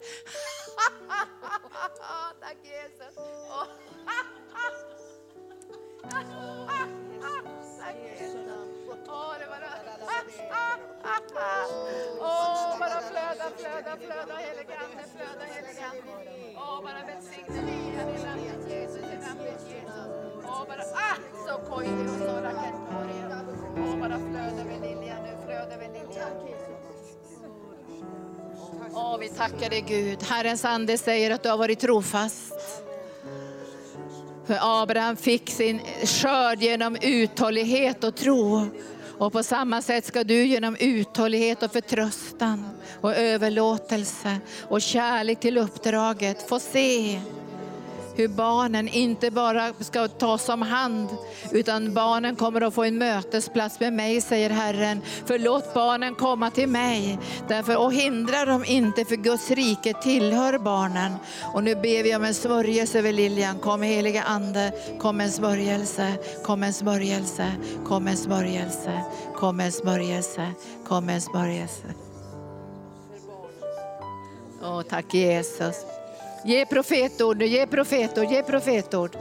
Åh, 12.21 12.79
bara 12.79 13.01
flöda, 13.11 13.47
flöda, 13.57 13.97
flöda, 13.97 14.37
helige 14.37 14.75
Ande, 14.85 15.05
flöda, 15.15 15.45
helige 15.55 15.85
Ande. 15.91 16.13
Åh, 16.57 16.83
bara 16.83 17.01
välsigne 17.07 17.61
livet 17.71 18.09
i 18.17 18.27
namnet 18.27 18.71
Jesus, 18.71 19.05
i 19.15 19.19
namnet 19.27 19.61
Jesus. 19.69 20.45
Åh, 20.45 20.65
bara, 20.69 20.83
ah, 20.95 21.17
så 21.47 21.71
kojde 21.71 22.03
och 22.03 22.19
så 22.19 22.35
raketorien. 22.47 23.33
Åh, 23.79 23.99
bara 23.99 24.19
flöda 24.19 24.61
över 24.63 24.79
Lilja 24.89 25.17
nu, 25.23 25.37
flöda 25.45 25.75
över 25.75 25.89
Lilja. 25.89 26.27
Åh, 28.95 29.19
vi 29.19 29.29
tackar 29.29 29.71
dig 29.71 29.81
Gud. 29.81 30.23
Herrens 30.23 30.65
ande 30.65 30.99
säger 30.99 31.31
att 31.31 31.43
du 31.43 31.49
har 31.49 31.59
varit 31.59 31.81
trofast. 31.81 32.55
För 34.47 34.59
Abraham 34.83 35.17
fick 35.17 35.51
sin 35.51 35.81
skörd 36.05 36.63
genom 36.63 36.97
uthållighet 37.03 38.05
och 38.05 38.17
tro. 38.17 38.69
Och 39.19 39.33
på 39.33 39.43
samma 39.43 39.83
sätt 39.83 40.05
ska 40.05 40.25
du 40.25 40.47
genom 40.47 40.77
uthållighet 40.81 41.63
och 41.63 41.73
förtröstan 41.73 42.65
och 43.01 43.15
överlåtelse 43.15 44.37
och 44.69 44.83
kärlek 44.83 45.41
till 45.41 45.59
uppdraget 45.59 46.49
få 46.49 46.59
se 46.59 47.21
hur 48.17 48.29
barnen 48.29 48.89
inte 48.89 49.31
bara 49.31 49.73
ska 49.81 50.09
tas 50.09 50.49
om 50.49 50.63
hand, 50.63 51.09
utan 51.53 51.95
barnen 51.95 52.37
kommer 52.37 52.61
att 52.61 52.75
få 52.75 52.85
en 52.85 52.99
mötesplats 52.99 53.81
med 53.81 53.93
mig, 53.93 54.21
säger 54.21 54.51
Herren. 54.51 55.01
För 55.27 55.39
låt 55.39 55.75
barnen 55.75 56.15
komma 56.15 56.51
till 56.51 56.69
mig, 56.69 57.19
därför, 57.49 57.77
och 57.77 57.93
hindra 57.93 58.45
dem 58.45 58.65
inte, 58.65 59.05
för 59.05 59.17
Guds 59.17 59.51
rike 59.51 59.95
tillhör 60.03 60.59
barnen. 60.59 61.13
Och 61.55 61.65
nu 61.65 61.75
ber 61.75 62.03
vi 62.03 62.17
om 62.17 62.25
en 62.25 62.35
smörjelse 62.35 62.99
över 62.99 63.13
Lilian. 63.13 63.59
Kom 63.59 63.83
heliga 63.83 64.23
Ande, 64.23 64.73
kom 64.99 65.21
en 65.21 65.31
smörjelse, 65.31 66.13
kom 66.45 66.63
en 66.63 66.73
smörjelse, 66.73 67.53
kom 67.85 68.07
en 68.07 68.17
smörjelse, 68.17 69.01
kom 69.35 69.61
en 69.61 69.73
smörjelse, 69.73 70.51
kom 70.89 71.09
en 71.09 71.21
smörjelse. 71.21 71.95
Åh, 74.63 74.83
tack 74.83 75.15
Jesus. 75.15 75.96
Ge 76.47 76.67
profetord 76.67 77.39
nu, 77.39 77.47
ge 77.47 77.67
profetord, 77.67 78.31
ge 78.31 78.43
profetord. 78.43 79.17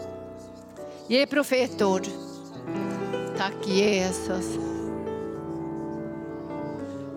Ge 1.07 1.26
profetord. 1.26 2.07
Tack 3.38 3.67
Jesus. 3.67 4.45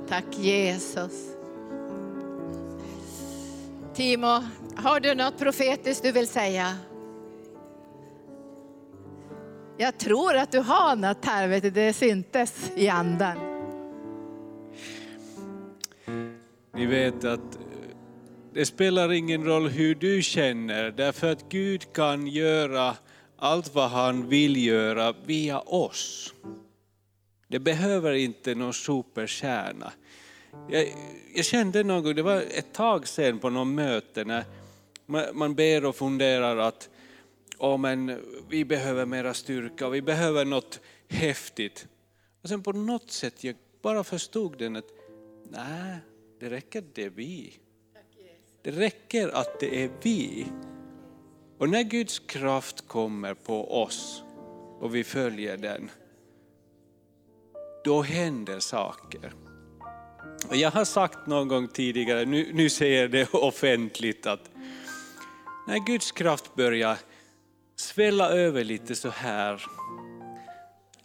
Tack 0.09 0.24
Jesus. 0.38 1.12
Timo, 3.94 4.42
har 4.76 5.00
du 5.00 5.14
något 5.14 5.38
profetiskt 5.38 6.02
du 6.02 6.12
vill 6.12 6.28
säga? 6.28 6.76
Jag 9.76 9.98
tror 9.98 10.36
att 10.36 10.52
du 10.52 10.59
har 10.59 10.96
något 10.96 11.24
här, 11.24 11.48
vet 11.48 11.62
du, 11.62 11.70
det 11.70 11.92
syntes 11.92 12.70
i 12.76 12.88
anden. 12.88 13.38
Ni 16.74 16.86
vet 16.86 17.24
att 17.24 17.59
det 18.55 18.66
spelar 18.66 19.12
ingen 19.12 19.44
roll 19.44 19.68
hur 19.68 19.94
du 19.94 20.22
känner, 20.22 20.90
därför 20.90 21.32
att 21.32 21.49
Gud 21.49 21.92
kan 21.92 22.26
göra 22.26 22.96
allt 23.36 23.74
vad 23.74 23.90
han 23.90 24.28
vill 24.28 24.64
göra 24.66 25.14
via 25.26 25.61
oss. 25.61 26.34
Det 27.49 27.59
behöver 27.59 28.12
inte 28.12 28.55
någon 28.55 28.74
superkärna. 28.74 29.92
Jag, 30.68 30.94
jag 31.34 31.44
kände 31.44 31.84
någon 31.84 32.03
gång, 32.03 32.14
det 32.14 32.22
var 32.22 32.40
ett 32.40 32.72
tag 32.72 33.09
sedan 33.09 33.38
på 33.38 33.51
något 33.51 33.66
möte 33.66 34.24
när 34.24 34.44
man, 35.07 35.24
man 35.32 35.55
ber 35.55 35.84
och 35.84 35.96
funderar 35.96 36.57
att 36.57 36.88
oh, 37.59 37.78
men 37.78 38.20
vi 38.49 38.64
behöver 38.64 39.07
mera 39.07 39.34
styrka 39.34 39.86
och 39.86 39.94
vi 39.94 40.03
behöver 40.03 40.44
något 40.44 40.80
häftigt. 41.09 41.86
Och 42.42 42.49
sen 42.49 42.62
på 42.62 42.72
något 42.72 43.11
sätt 43.11 43.44
jag 43.44 43.57
bara 43.82 44.05
förstod 44.05 44.59
den 44.59 44.76
att 44.76 44.90
nej, 45.51 45.99
det 46.40 46.51
räcker 46.51 46.84
det 46.94 47.05
är 47.05 47.11
vi. 47.11 47.53
Det 48.68 48.72
räcker 48.72 49.28
att 49.28 49.60
det 49.60 49.84
är 49.84 49.90
vi. 50.02 50.46
Och 51.58 51.68
när 51.68 51.82
Guds 51.82 52.18
kraft 52.18 52.88
kommer 52.88 53.34
på 53.34 53.82
oss 53.82 54.22
och 54.80 54.94
vi 54.94 55.04
följer 55.04 55.56
den, 55.56 55.90
då 57.84 58.02
händer 58.02 58.60
saker. 58.60 59.32
Och 60.48 60.56
jag 60.56 60.70
har 60.70 60.84
sagt 60.84 61.26
någon 61.26 61.48
gång 61.48 61.68
tidigare, 61.68 62.24
nu, 62.24 62.50
nu 62.52 62.70
säger 62.70 63.02
jag 63.02 63.10
det 63.10 63.28
offentligt, 63.34 64.26
att 64.26 64.50
när 65.68 65.86
Guds 65.86 66.12
kraft 66.12 66.54
börjar 66.54 66.96
svälla 67.76 68.30
över 68.30 68.64
lite 68.64 68.94
så 68.94 69.08
här 69.08 69.62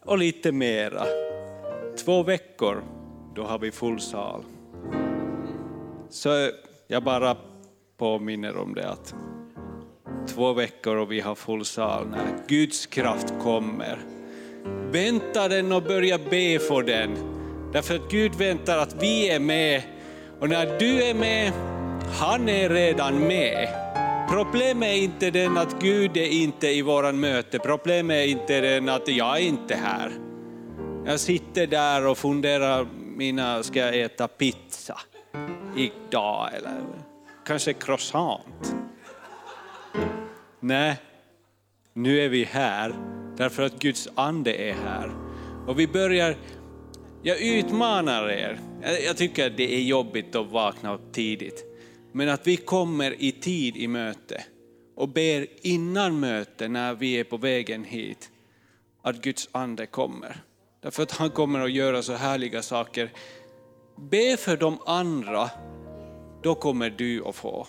och 0.01 0.17
lite 0.17 0.51
mera, 0.51 1.05
två 2.05 2.23
veckor, 2.23 2.83
då 3.35 3.43
har 3.43 3.59
vi 3.59 3.71
full 3.71 3.99
sal. 3.99 4.45
Så 6.09 6.51
jag 6.87 7.03
bara 7.03 7.37
påminner 7.97 8.57
om 8.57 8.73
det 8.73 8.89
att 8.89 9.15
två 10.27 10.53
veckor 10.53 10.95
och 10.95 11.11
vi 11.11 11.19
har 11.19 11.35
full 11.35 11.65
sal 11.65 12.07
när 12.07 12.47
Guds 12.47 12.85
kraft 12.85 13.33
kommer. 13.41 13.97
Vänta 14.91 15.47
den 15.47 15.71
och 15.71 15.83
börja 15.83 16.17
be 16.17 16.59
för 16.59 16.83
den. 16.83 17.17
Därför 17.73 17.95
att 17.95 18.11
Gud 18.11 18.35
väntar 18.35 18.77
att 18.77 18.95
vi 19.03 19.29
är 19.29 19.39
med 19.39 19.81
och 20.39 20.49
när 20.49 20.79
du 20.79 21.03
är 21.03 21.13
med, 21.13 21.51
han 22.19 22.49
är 22.49 22.69
redan 22.69 23.19
med. 23.19 23.67
Problemet 24.29 24.89
är 24.89 24.97
inte 24.97 25.31
den 25.31 25.57
att 25.57 25.81
Gud 25.81 26.17
är 26.17 26.27
inte 26.27 26.67
i 26.67 26.81
våran 26.81 27.19
möte, 27.19 27.59
problemet 27.59 28.15
är 28.15 28.27
inte 28.27 28.61
den 28.61 28.89
att 28.89 29.07
jag 29.07 29.37
är 29.37 29.41
inte 29.41 29.75
här. 29.75 30.11
Jag 31.05 31.19
sitter 31.19 31.67
där 31.67 32.05
och 32.05 32.17
funderar, 32.17 32.87
mina, 33.15 33.63
ska 33.63 33.79
jag 33.79 33.99
äta 33.99 34.27
pizza 34.27 34.99
idag 35.75 36.49
eller 36.57 37.02
kanske 37.45 37.73
croissant? 37.73 38.75
Nej, 40.59 40.97
nu 41.93 42.19
är 42.19 42.29
vi 42.29 42.43
här 42.43 42.95
därför 43.37 43.63
att 43.63 43.79
Guds 43.79 44.09
ande 44.15 44.53
är 44.53 44.73
här. 44.73 45.11
Och 45.67 45.79
vi 45.79 45.87
börjar, 45.87 46.35
jag 47.23 47.41
utmanar 47.41 48.29
er, 48.29 48.59
jag 49.05 49.17
tycker 49.17 49.47
att 49.47 49.57
det 49.57 49.75
är 49.75 49.81
jobbigt 49.81 50.35
att 50.35 50.51
vakna 50.51 50.93
upp 50.93 51.13
tidigt, 51.13 51.65
men 52.11 52.29
att 52.29 52.47
vi 52.47 52.57
kommer 52.57 53.21
i 53.21 53.31
tid 53.31 53.77
i 53.77 53.87
möte 53.87 54.43
och 54.95 55.09
ber 55.09 55.47
innan 55.61 56.19
möte 56.19 56.67
när 56.67 56.93
vi 56.93 57.19
är 57.19 57.23
på 57.23 57.37
vägen 57.37 57.83
hit, 57.83 58.29
att 59.01 59.21
Guds 59.21 59.49
ande 59.51 59.85
kommer. 59.85 60.43
Därför 60.81 61.03
att 61.03 61.11
han 61.11 61.29
kommer 61.29 61.59
att 61.59 61.71
göra 61.71 62.01
så 62.01 62.13
härliga 62.13 62.61
saker. 62.61 63.11
Be 63.95 64.37
för 64.37 64.57
de 64.57 64.77
andra, 64.85 65.49
då 66.43 66.55
kommer 66.55 66.89
du 66.89 67.25
att 67.25 67.35
få. 67.35 67.67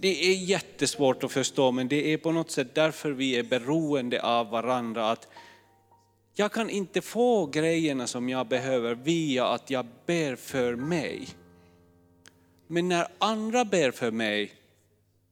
Det 0.00 0.30
är 0.30 0.34
jättesvårt 0.34 1.24
att 1.24 1.32
förstå 1.32 1.72
men 1.72 1.88
det 1.88 2.12
är 2.12 2.18
på 2.18 2.32
något 2.32 2.50
sätt 2.50 2.74
därför 2.74 3.10
vi 3.10 3.36
är 3.36 3.42
beroende 3.42 4.22
av 4.22 4.50
varandra. 4.50 5.10
Att 5.10 5.28
jag 6.34 6.52
kan 6.52 6.70
inte 6.70 7.00
få 7.00 7.46
grejerna 7.46 8.06
som 8.06 8.28
jag 8.28 8.48
behöver 8.48 8.94
via 8.94 9.46
att 9.46 9.70
jag 9.70 9.86
ber 10.06 10.36
för 10.36 10.76
mig. 10.76 11.28
Men 12.66 12.88
när 12.88 13.06
andra 13.18 13.64
ber 13.64 13.90
för 13.90 14.10
mig, 14.10 14.52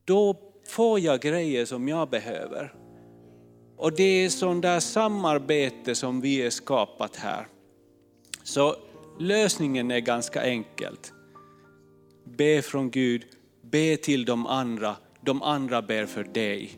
då 0.05 0.37
får 0.67 1.01
jag 1.01 1.21
grejer 1.21 1.65
som 1.65 1.89
jag 1.89 2.11
behöver. 2.11 2.75
Och 3.77 3.93
det 3.93 4.25
är 4.25 4.29
sånt 4.29 4.63
där 4.63 4.81
samarbete 4.81 5.95
som 5.95 6.21
vi 6.21 6.43
är 6.43 6.51
skapat 6.51 7.17
här. 7.17 7.47
Så 8.43 8.77
lösningen 9.19 9.91
är 9.91 10.01
ganska 10.01 10.43
enkelt. 10.43 11.14
Be 12.37 12.63
från 12.63 12.91
Gud, 12.91 13.25
be 13.63 13.97
till 13.97 14.25
de 14.25 14.47
andra, 14.47 14.97
de 15.21 15.43
andra 15.43 15.83
ber 15.83 16.07
för 16.07 16.25
dig. 16.25 16.71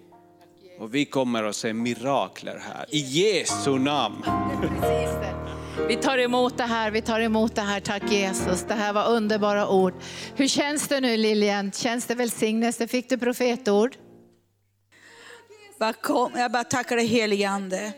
Och 0.78 0.94
vi 0.94 1.04
kommer 1.04 1.44
att 1.44 1.57
se 1.57 1.72
mirakler 1.72 2.59
här, 2.59 2.86
i 2.88 2.98
Jesu 2.98 3.78
namn. 3.78 4.24
Vi 5.88 5.96
tar 5.96 6.18
emot 6.18 6.57
det 6.57 6.64
här, 6.64 6.90
vi 6.90 7.02
tar 7.02 7.20
emot 7.20 7.54
det 7.54 7.62
här. 7.62 7.80
Tack 7.80 8.12
Jesus, 8.12 8.64
det 8.68 8.74
här 8.74 8.92
var 8.92 9.09
underbara 9.09 9.68
ord. 9.68 9.94
Hur 10.34 10.48
känns 10.48 10.88
det 10.88 11.00
nu 11.00 11.16
Lilian? 11.16 11.72
Känns 11.72 12.07
det 12.07 12.14
välsignelse? 12.14 12.88
Fick 12.88 13.09
du 13.09 13.18
profetord? 13.18 13.96
Jag 16.34 16.52
bara 16.52 16.64
tackar 16.64 16.96
dig 16.96 17.07
helige 17.07 17.48
Ande 17.48 17.92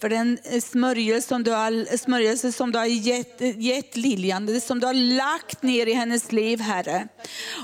för 0.00 0.08
den 0.08 0.38
eh, 0.44 0.60
smörjelse 0.60 1.28
som 1.28 1.42
du 1.42 1.50
har, 1.50 1.96
smörjelse 1.96 2.52
som 2.52 2.72
du 2.72 2.78
har 2.78 2.86
gett, 2.86 3.40
gett 3.40 3.96
Lilian, 3.96 4.46
det 4.46 4.60
som 4.60 4.80
du 4.80 4.86
har 4.86 4.94
lagt 4.94 5.62
ner 5.62 5.86
i 5.86 5.92
hennes 5.92 6.32
liv 6.32 6.60
Herre. 6.60 7.08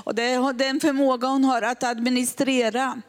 Och 0.03 0.15
det 0.15 0.53
den 0.53 0.79
förmåga 0.79 1.27
hon 1.27 1.43
har 1.43 1.61
att 1.61 1.83
administrera. 1.83 3.01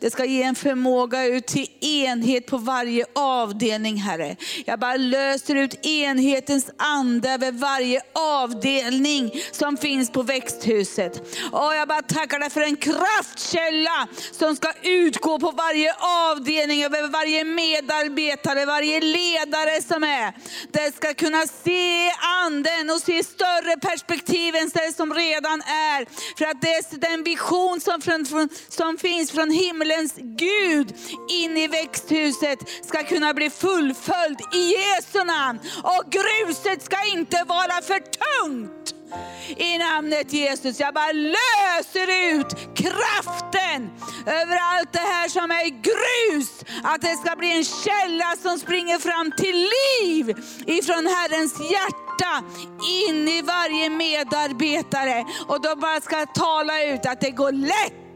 Det 0.00 0.10
ska 0.10 0.24
ge 0.24 0.42
en 0.42 0.54
förmåga 0.54 1.24
ut 1.24 1.46
till 1.46 1.66
enhet 1.80 2.46
på 2.46 2.56
varje 2.56 3.04
avdelning, 3.14 3.96
Herre. 3.96 4.36
Jag 4.66 4.78
bara 4.78 4.96
löser 4.96 5.54
ut 5.54 5.86
enhetens 5.86 6.70
ande 6.76 7.30
över 7.30 7.52
varje 7.52 8.00
avdelning 8.12 9.32
som 9.52 9.76
finns 9.76 10.10
på 10.10 10.22
växthuset. 10.22 11.20
Och 11.52 11.74
jag 11.74 11.88
bara 11.88 12.02
tackar 12.02 12.38
dig 12.38 12.50
för 12.50 12.60
en 12.60 12.76
kraftkälla 12.76 14.08
som 14.32 14.56
ska 14.56 14.72
utgå 14.82 15.38
på 15.38 15.50
varje 15.50 15.94
avdelning, 16.30 16.84
över 16.84 17.08
varje 17.08 17.44
medarbetare, 17.44 18.66
varje 18.66 19.00
ledare 19.00 19.82
som 19.82 20.04
är. 20.04 20.32
Det 20.72 20.96
ska 20.96 21.14
kunna 21.14 21.46
se 21.64 22.10
anden 22.46 22.90
och 22.90 23.00
se 23.00 23.24
större 23.24 23.76
perspektiv 23.76 24.54
än 24.56 24.70
det 24.74 24.96
som 24.96 25.14
redan 25.14 25.60
är. 25.60 26.06
För 26.38 26.44
att 26.44 26.62
det 26.62 26.68
är 26.68 26.98
den 26.98 27.22
vision 27.24 27.80
som, 27.80 28.00
från, 28.00 28.48
som 28.68 28.98
finns 28.98 29.30
från 29.30 29.50
himlens 29.70 30.14
Gud 30.16 30.94
in 31.28 31.56
i 31.56 31.68
växthuset 31.68 32.58
ska 32.86 33.02
kunna 33.02 33.34
bli 33.34 33.50
fullföljd 33.50 34.40
i 34.54 34.74
Jesu 34.76 35.24
namn. 35.24 35.60
Och 35.82 36.04
gruset 36.12 36.82
ska 36.82 36.96
inte 37.12 37.44
vara 37.46 37.82
för 37.82 37.98
tungt. 37.98 38.94
I 39.56 39.78
namnet 39.78 40.32
Jesus, 40.32 40.80
jag 40.80 40.94
bara 40.94 41.12
löser 41.12 42.34
ut 42.34 42.50
kraften 42.74 43.90
över 44.26 44.56
allt 44.56 44.92
det 44.92 44.98
här 44.98 45.28
som 45.28 45.50
är 45.50 45.68
grus. 45.68 46.64
Att 46.84 47.00
det 47.00 47.16
ska 47.16 47.36
bli 47.36 47.56
en 47.56 47.64
källa 47.64 48.36
som 48.42 48.58
springer 48.58 48.98
fram 48.98 49.32
till 49.36 49.68
liv 49.78 50.36
ifrån 50.66 51.06
Herrens 51.06 51.60
hjärta 51.60 52.44
in 53.08 53.28
i 53.28 53.42
varje 53.42 53.90
medarbetare. 53.90 55.24
Och 55.48 55.60
då 55.60 55.76
bara 55.76 56.00
ska 56.00 56.26
tala 56.26 56.84
ut 56.84 57.06
att 57.06 57.20
det 57.20 57.30
går 57.30 57.52
lätt 57.52 58.09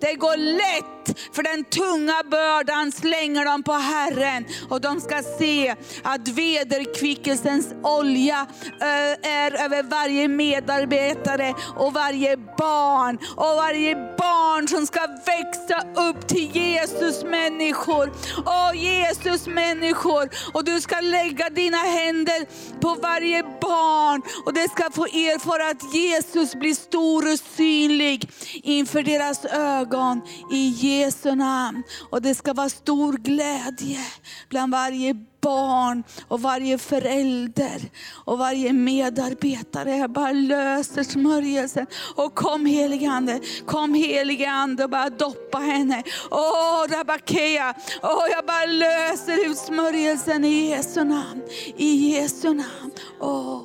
det 0.00 0.14
går 0.14 0.36
lätt, 0.36 1.18
för 1.32 1.42
den 1.42 1.64
tunga 1.64 2.22
bördan 2.30 2.92
slänger 2.92 3.44
de 3.44 3.62
på 3.62 3.72
Herren. 3.72 4.44
Och 4.68 4.80
de 4.80 5.00
ska 5.00 5.22
se 5.38 5.74
att 6.02 6.28
vederkvickelsens 6.28 7.74
olja 7.82 8.46
eh, 8.80 9.30
är 9.30 9.64
över 9.64 9.82
varje 9.82 10.28
medarbetare 10.28 11.54
och 11.76 11.92
varje 11.92 12.36
barn. 12.36 13.18
Och 13.36 13.56
varje 13.56 13.94
barn 13.94 14.68
som 14.68 14.86
ska 14.86 15.00
växa 15.26 15.84
upp 16.08 16.28
till 16.28 16.50
Jesus 16.56 17.24
människor. 17.24 18.12
Åh 18.46 18.72
Jesus 18.74 19.46
människor. 19.46 20.30
Och 20.52 20.64
du 20.64 20.80
ska 20.80 21.00
lägga 21.00 21.50
dina 21.50 21.78
händer 21.78 22.46
på 22.80 22.96
varje 23.02 23.42
barn. 23.42 24.22
Och 24.46 24.54
det 24.54 24.68
ska 24.70 24.90
få 24.90 25.04
erfara 25.04 25.70
att 25.70 25.94
Jesus 25.94 26.54
blir 26.54 26.74
stor 26.74 27.32
och 27.32 27.38
synlig 27.56 28.30
inför 28.52 29.02
deras 29.02 29.39
deras 29.42 29.52
ögon 29.52 30.22
i 30.50 30.68
Jesu 30.68 31.34
namn. 31.34 31.82
Och 32.10 32.22
det 32.22 32.34
ska 32.34 32.52
vara 32.52 32.68
stor 32.68 33.12
glädje 33.12 34.00
bland 34.48 34.72
varje 34.72 35.14
barn 35.40 36.04
och 36.28 36.42
varje 36.42 36.78
förälder 36.78 37.90
och 38.24 38.38
varje 38.38 38.72
medarbetare. 38.72 39.96
Jag 39.96 40.10
bara 40.10 40.32
löser 40.32 41.02
smörjelsen. 41.02 41.86
Och 42.14 42.34
kom 42.34 42.66
helige 42.66 43.10
Ande, 43.10 43.40
kom 43.66 43.94
helige 43.94 44.50
Ande 44.50 44.84
och 44.84 44.90
bara 44.90 45.10
doppa 45.10 45.58
henne. 45.58 46.02
Åh, 46.30 46.84
Rabakea, 46.88 47.74
åh 48.02 48.26
jag 48.30 48.46
bara 48.46 48.66
löser 48.66 49.50
ut 49.50 49.58
smörjelsen 49.58 50.44
i 50.44 50.70
Jesu 50.70 51.04
namn. 51.04 51.42
I 51.76 52.12
Jesu 52.12 52.48
namn. 52.48 52.90
Åh, 53.20 53.62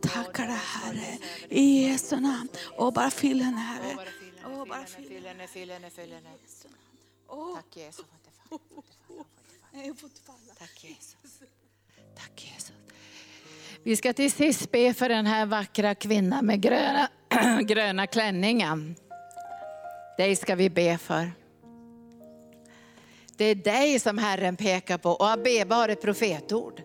tackar 0.00 0.46
dig 0.46 0.56
Herre, 0.56 1.18
i 1.48 1.88
Jesu 1.88 2.16
namn. 2.16 2.48
Åh, 2.78 2.92
bara 2.92 3.10
fyll 3.10 3.42
henne 3.42 3.58
Herre. 3.58 4.17
Åh, 4.58 4.66
bara 4.68 4.84
fyll 4.84 5.26
henne, 5.26 5.46
fyll 5.46 5.70
henne, 5.70 5.90
fyll 5.90 6.12
henne. 6.12 6.30
Tack 7.54 7.76
Jesus. 7.76 8.04
Tack 10.58 10.84
Jesus. 10.84 11.40
Tack 12.16 12.44
Jesus. 12.54 12.72
Vi 13.82 13.96
ska 13.96 14.12
till 14.12 14.32
sist 14.32 14.72
be 14.72 14.94
för 14.94 15.08
den 15.08 15.26
här 15.26 15.46
vackra 15.46 15.94
kvinnan 15.94 16.46
med 16.46 16.60
gröna, 16.60 17.08
gröna 17.62 18.06
klänningen. 18.06 18.96
Dig 20.16 20.36
ska 20.36 20.54
vi 20.54 20.70
be 20.70 20.98
för. 20.98 21.32
Det 23.36 23.44
är 23.44 23.54
dig 23.54 24.00
som 24.00 24.18
Herren 24.18 24.56
pekar 24.56 24.98
på 24.98 25.10
och 25.10 25.30
Abeba 25.30 25.74
har 25.74 25.88
ett 25.88 26.02
profetord. 26.02 26.82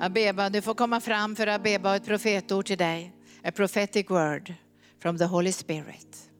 Abeba, 0.00 0.50
du 0.50 0.62
får 0.62 0.74
komma 0.74 1.00
fram 1.00 1.36
för 1.36 1.46
Abeba 1.46 1.88
har 1.88 1.96
ett 1.96 2.04
profetord 2.04 2.66
till 2.66 2.78
dig. 2.78 3.12
A 3.44 3.50
prophetic 3.54 4.10
word 4.10 4.54
from 4.98 5.18
the 5.18 5.24
Holy 5.24 5.52
Spirit. 5.52 6.30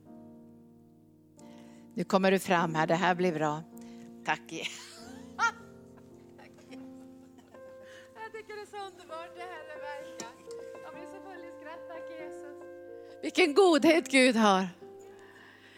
Nu 1.94 2.04
kommer 2.04 2.30
du 2.30 2.38
fram 2.38 2.74
här, 2.74 2.86
det 2.86 2.94
här 2.94 3.14
blir 3.14 3.32
bra. 3.32 3.62
Tack. 4.24 4.40
Jag 8.14 8.32
tycker 8.32 8.56
det 8.56 8.62
är 8.62 8.66
så 8.66 8.86
underbart 8.86 9.36
det 9.36 9.42
här 9.42 9.64
verkar. 9.66 10.28
Jag 10.84 10.94
blir 10.94 11.04
så 11.04 11.18
full 11.30 11.44
i 11.44 11.50
skratt, 11.60 11.88
tack 11.88 12.10
Jesus. 12.20 13.22
Vilken 13.22 13.54
godhet 13.54 14.10
Gud 14.10 14.36
har. 14.36 14.68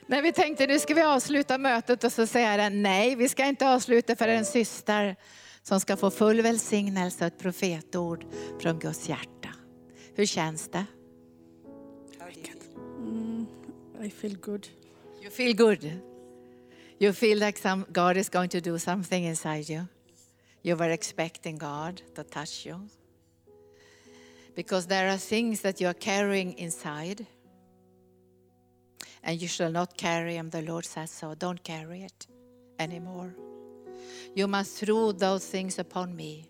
När 0.06 0.22
vi 0.22 0.32
tänkte 0.32 0.66
nu 0.66 0.78
ska 0.78 0.94
vi 0.94 1.02
avsluta 1.02 1.58
mötet 1.58 2.04
och 2.04 2.12
så 2.12 2.26
säger 2.26 2.58
den 2.58 2.82
nej, 2.82 3.16
vi 3.16 3.28
ska 3.28 3.44
inte 3.44 3.68
avsluta 3.68 4.16
för 4.16 4.28
en 4.28 4.44
syster 4.44 5.16
som 5.62 5.80
ska 5.80 5.96
få 5.96 6.10
full 6.10 6.40
välsignelse 6.40 7.24
och 7.24 7.26
ett 7.26 7.38
profetord 7.38 8.24
från 8.60 8.78
Guds 8.78 9.08
hjärta. 9.08 9.48
Hur 10.14 10.26
känns 10.26 10.68
det? 10.68 10.84
Mm, 12.98 13.46
I 14.02 14.10
feel 14.10 14.36
good. 14.36 14.66
Feel 15.37 15.53
good. 15.53 16.03
You 16.99 17.12
feel 17.12 17.37
like 17.37 17.59
some, 17.59 17.84
God 17.93 18.16
is 18.16 18.30
going 18.30 18.49
to 18.49 18.61
do 18.62 18.78
something 18.78 19.22
inside 19.22 19.68
you. 19.68 19.87
You 20.62 20.76
were 20.76 20.89
expecting 20.89 21.59
God 21.59 22.01
to 22.14 22.24
touch 22.24 22.64
you. 22.64 22.80
Because 24.55 24.87
there 24.87 25.11
are 25.11 25.18
things 25.18 25.61
that 25.61 25.78
you 25.78 25.89
are 25.89 26.01
carrying 26.12 26.55
inside. 26.55 27.26
And 29.22 29.43
you 29.43 29.47
shall 29.47 29.70
not 29.70 29.99
carry 29.99 30.37
them, 30.37 30.49
the 30.49 30.62
Lord 30.62 30.87
says 30.87 31.11
so. 31.11 31.34
Don't 31.34 31.62
carry 31.62 32.05
it 32.05 32.26
anymore. 32.78 33.34
You 34.34 34.47
must 34.47 34.78
throw 34.78 35.12
those 35.12 35.45
things 35.45 35.78
upon 35.78 36.16
me. 36.16 36.49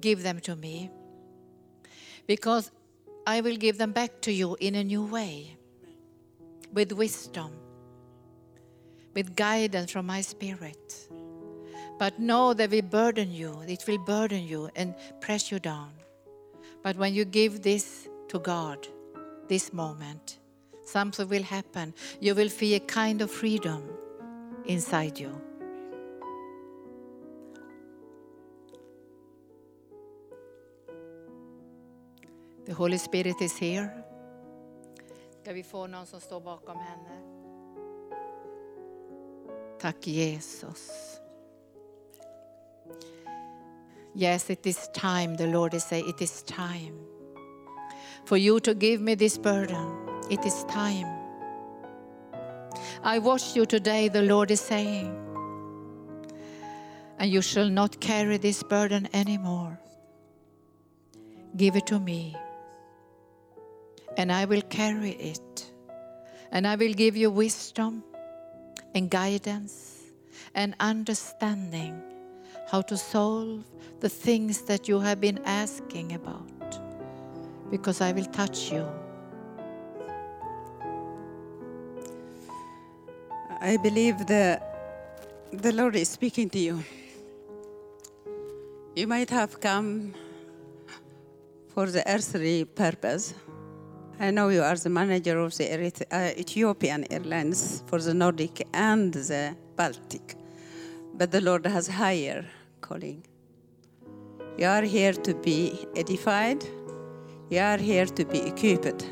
Give 0.00 0.22
them 0.22 0.38
to 0.42 0.54
me. 0.54 0.90
Because 2.28 2.70
I 3.26 3.40
will 3.40 3.56
give 3.56 3.78
them 3.78 3.90
back 3.90 4.20
to 4.20 4.32
you 4.32 4.56
in 4.60 4.76
a 4.76 4.84
new 4.84 5.02
way. 5.02 5.57
With 6.72 6.92
wisdom. 6.92 7.52
With 9.14 9.34
guidance 9.34 9.90
from 9.90 10.06
my 10.06 10.20
spirit. 10.20 11.08
But 11.98 12.18
know 12.18 12.54
that 12.54 12.70
we 12.70 12.80
burden 12.80 13.32
you. 13.32 13.60
It 13.66 13.84
will 13.88 13.98
burden 13.98 14.44
you 14.44 14.70
and 14.76 14.94
press 15.20 15.50
you 15.50 15.58
down. 15.58 15.90
But 16.82 16.96
when 16.96 17.14
you 17.14 17.24
give 17.24 17.62
this 17.62 18.08
to 18.28 18.38
God, 18.38 18.86
this 19.48 19.72
moment, 19.72 20.38
something 20.84 21.28
will 21.28 21.42
happen. 21.42 21.94
You 22.20 22.34
will 22.34 22.48
feel 22.48 22.76
a 22.76 22.80
kind 22.80 23.20
of 23.20 23.30
freedom 23.30 23.82
inside 24.66 25.18
you. 25.18 25.40
The 32.66 32.74
Holy 32.74 32.98
Spirit 32.98 33.40
is 33.40 33.56
here. 33.56 34.04
Ska 35.42 35.52
vi 35.52 35.62
få 35.62 35.86
någon 35.86 36.06
som 36.06 36.20
står 36.20 36.40
bakom 36.40 36.76
henne? 36.76 37.22
Tack 39.80 40.06
Jesus. 40.06 40.90
Yes, 44.14 44.50
it 44.50 44.66
is 44.66 44.90
time, 44.94 45.36
the 45.36 45.46
Lord 45.46 45.74
is 45.74 45.84
saying, 45.84 46.08
it 46.08 46.20
is 46.20 46.42
time 46.42 46.98
for 48.24 48.36
you 48.36 48.60
to 48.60 48.74
give 48.74 49.00
me 49.00 49.14
this 49.14 49.38
burden. 49.38 50.08
It 50.30 50.44
is 50.44 50.64
time. 50.64 51.06
I 53.04 53.18
wash 53.20 53.56
you 53.56 53.64
today, 53.64 54.08
the 54.08 54.22
Lord 54.22 54.50
is 54.50 54.60
saying, 54.60 55.14
and 57.18 57.30
you 57.30 57.40
shall 57.42 57.70
not 57.70 58.00
carry 58.00 58.38
this 58.38 58.62
burden 58.62 59.08
anymore. 59.14 59.78
Give 61.56 61.76
it 61.76 61.86
to 61.86 62.00
me, 62.00 62.36
and 64.18 64.32
I 64.32 64.44
will 64.44 64.62
carry 64.62 65.12
it, 65.12 65.70
and 66.50 66.66
I 66.66 66.74
will 66.74 66.92
give 66.92 67.16
you 67.16 67.30
wisdom 67.30 68.02
and 68.94 69.08
guidance 69.08 70.02
and 70.56 70.74
understanding 70.80 72.02
how 72.68 72.82
to 72.82 72.96
solve 72.96 73.64
the 74.00 74.08
things 74.08 74.62
that 74.62 74.88
you 74.88 74.98
have 74.98 75.20
been 75.20 75.38
asking 75.44 76.14
about, 76.14 76.80
because 77.70 78.00
I 78.00 78.10
will 78.10 78.24
touch 78.24 78.72
you. 78.72 78.84
I 83.60 83.76
believe 83.76 84.26
the, 84.26 84.60
the 85.52 85.72
Lord 85.72 85.94
is 85.94 86.08
speaking 86.08 86.50
to 86.50 86.58
you. 86.58 86.84
You 88.96 89.06
might 89.06 89.30
have 89.30 89.60
come 89.60 90.12
for 91.68 91.86
the 91.86 92.02
earthly 92.12 92.64
purpose. 92.64 93.32
I 94.20 94.32
know 94.32 94.48
you 94.48 94.62
are 94.62 94.74
the 94.74 94.90
manager 94.90 95.38
of 95.38 95.56
the 95.56 95.92
uh, 96.10 96.30
Ethiopian 96.36 97.06
Airlines 97.08 97.84
for 97.86 98.00
the 98.00 98.12
Nordic 98.12 98.66
and 98.74 99.14
the 99.14 99.54
Baltic, 99.76 100.34
but 101.14 101.30
the 101.30 101.40
Lord 101.40 101.64
has 101.66 101.86
higher 101.86 102.44
calling. 102.80 103.22
You 104.56 104.66
are 104.66 104.82
here 104.82 105.12
to 105.12 105.34
be 105.34 105.86
edified. 105.94 106.64
You 107.48 107.60
are 107.60 107.76
here 107.76 108.06
to 108.06 108.24
be 108.24 108.40
equipped. 108.40 109.08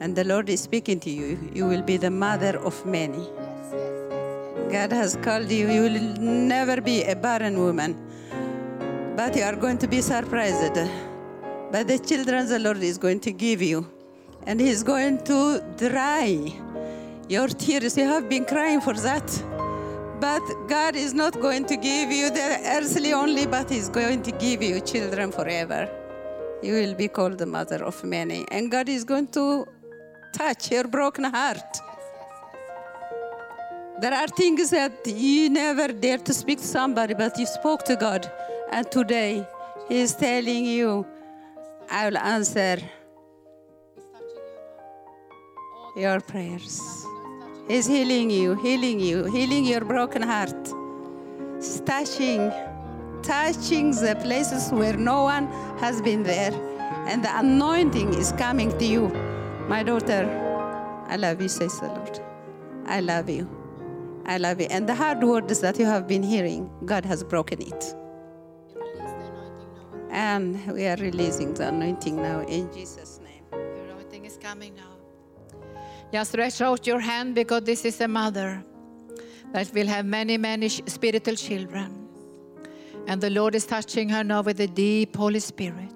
And 0.00 0.14
the 0.14 0.24
Lord 0.24 0.50
is 0.50 0.60
speaking 0.60 1.00
to 1.00 1.10
you. 1.10 1.38
You 1.54 1.66
will 1.66 1.80
be 1.80 1.96
the 1.96 2.10
mother 2.10 2.58
of 2.58 2.84
many. 2.84 3.26
God 4.70 4.92
has 4.92 5.16
called 5.16 5.50
you. 5.50 5.70
You 5.70 5.80
will 5.80 6.00
never 6.20 6.78
be 6.82 7.04
a 7.04 7.16
barren 7.16 7.58
woman, 7.58 7.96
but 9.16 9.34
you 9.34 9.44
are 9.44 9.56
going 9.56 9.78
to 9.78 9.88
be 9.88 10.02
surprised 10.02 10.74
by 11.72 11.82
the 11.82 11.98
children 11.98 12.46
the 12.46 12.58
Lord 12.58 12.82
is 12.82 12.98
going 12.98 13.20
to 13.20 13.32
give 13.32 13.62
you. 13.62 13.93
And 14.46 14.60
He's 14.60 14.82
going 14.82 15.22
to 15.24 15.62
dry 15.76 16.52
your 17.28 17.48
tears. 17.48 17.96
You 17.96 18.04
have 18.04 18.28
been 18.28 18.44
crying 18.44 18.80
for 18.80 18.94
that. 18.94 19.26
But 20.20 20.42
God 20.68 20.96
is 20.96 21.12
not 21.12 21.40
going 21.40 21.64
to 21.66 21.76
give 21.76 22.10
you 22.10 22.30
the 22.30 22.60
earthly 22.76 23.12
only, 23.12 23.46
but 23.46 23.68
He's 23.70 23.88
going 23.88 24.22
to 24.22 24.32
give 24.32 24.62
you 24.62 24.80
children 24.80 25.32
forever. 25.32 25.88
You 26.62 26.74
will 26.74 26.94
be 26.94 27.08
called 27.08 27.38
the 27.38 27.46
mother 27.46 27.84
of 27.84 28.02
many. 28.04 28.46
And 28.50 28.70
God 28.70 28.88
is 28.88 29.04
going 29.04 29.28
to 29.28 29.66
touch 30.32 30.70
your 30.70 30.84
broken 30.84 31.24
heart. 31.24 31.80
There 34.00 34.12
are 34.12 34.28
things 34.28 34.70
that 34.70 35.06
you 35.06 35.50
never 35.50 35.88
dare 35.88 36.18
to 36.18 36.34
speak 36.34 36.58
to 36.58 36.66
somebody, 36.66 37.14
but 37.14 37.38
you 37.38 37.46
spoke 37.46 37.84
to 37.84 37.96
God. 37.96 38.30
And 38.70 38.90
today, 38.90 39.46
He 39.88 40.00
is 40.00 40.14
telling 40.14 40.64
you, 40.64 41.06
I 41.90 42.08
will 42.08 42.18
answer 42.18 42.78
your 45.96 46.20
prayers. 46.20 47.06
He's 47.68 47.86
healing 47.86 48.30
you, 48.30 48.54
healing 48.54 49.00
you, 49.00 49.24
healing 49.24 49.64
your 49.64 49.84
broken 49.84 50.22
heart. 50.22 50.68
He's 51.56 51.80
touching, 51.80 52.52
touching 53.22 53.92
the 53.92 54.18
places 54.22 54.70
where 54.72 54.96
no 54.96 55.22
one 55.22 55.46
has 55.78 56.02
been 56.02 56.22
there. 56.22 56.52
And 57.06 57.24
the 57.24 57.38
anointing 57.38 58.14
is 58.14 58.32
coming 58.32 58.76
to 58.78 58.84
you. 58.84 59.08
My 59.68 59.82
daughter, 59.82 60.28
I 61.08 61.16
love 61.16 61.40
you, 61.40 61.48
says 61.48 61.78
the 61.80 61.86
Lord. 61.86 62.20
I 62.86 63.00
love 63.00 63.30
you. 63.30 63.48
I 64.26 64.38
love 64.38 64.60
you. 64.60 64.66
And 64.70 64.88
the 64.88 64.94
hard 64.94 65.22
words 65.22 65.60
that 65.60 65.78
you 65.78 65.86
have 65.86 66.08
been 66.08 66.22
hearing, 66.22 66.70
God 66.84 67.04
has 67.04 67.22
broken 67.22 67.62
it. 67.62 67.94
And 70.10 70.64
we 70.72 70.86
are 70.86 70.96
releasing 70.96 71.54
the 71.54 71.68
anointing 71.68 72.16
now 72.16 72.40
in 72.40 72.72
Jesus' 72.72 73.20
name. 73.22 73.44
Your 73.52 73.84
anointing 73.84 74.24
is 74.24 74.36
coming 74.36 74.74
now. 74.74 74.93
Just 76.14 76.30
stretch 76.30 76.60
out 76.60 76.86
your 76.86 77.00
hand 77.00 77.34
because 77.34 77.64
this 77.64 77.84
is 77.84 78.00
a 78.00 78.06
mother 78.06 78.62
that 79.52 79.68
will 79.74 79.88
have 79.88 80.06
many, 80.06 80.38
many 80.38 80.68
spiritual 80.68 81.34
children. 81.34 82.06
And 83.08 83.20
the 83.20 83.30
Lord 83.30 83.56
is 83.56 83.66
touching 83.66 84.10
her 84.10 84.22
now 84.22 84.42
with 84.42 84.58
the 84.58 84.68
deep 84.68 85.16
Holy 85.16 85.40
Spirit. 85.40 85.90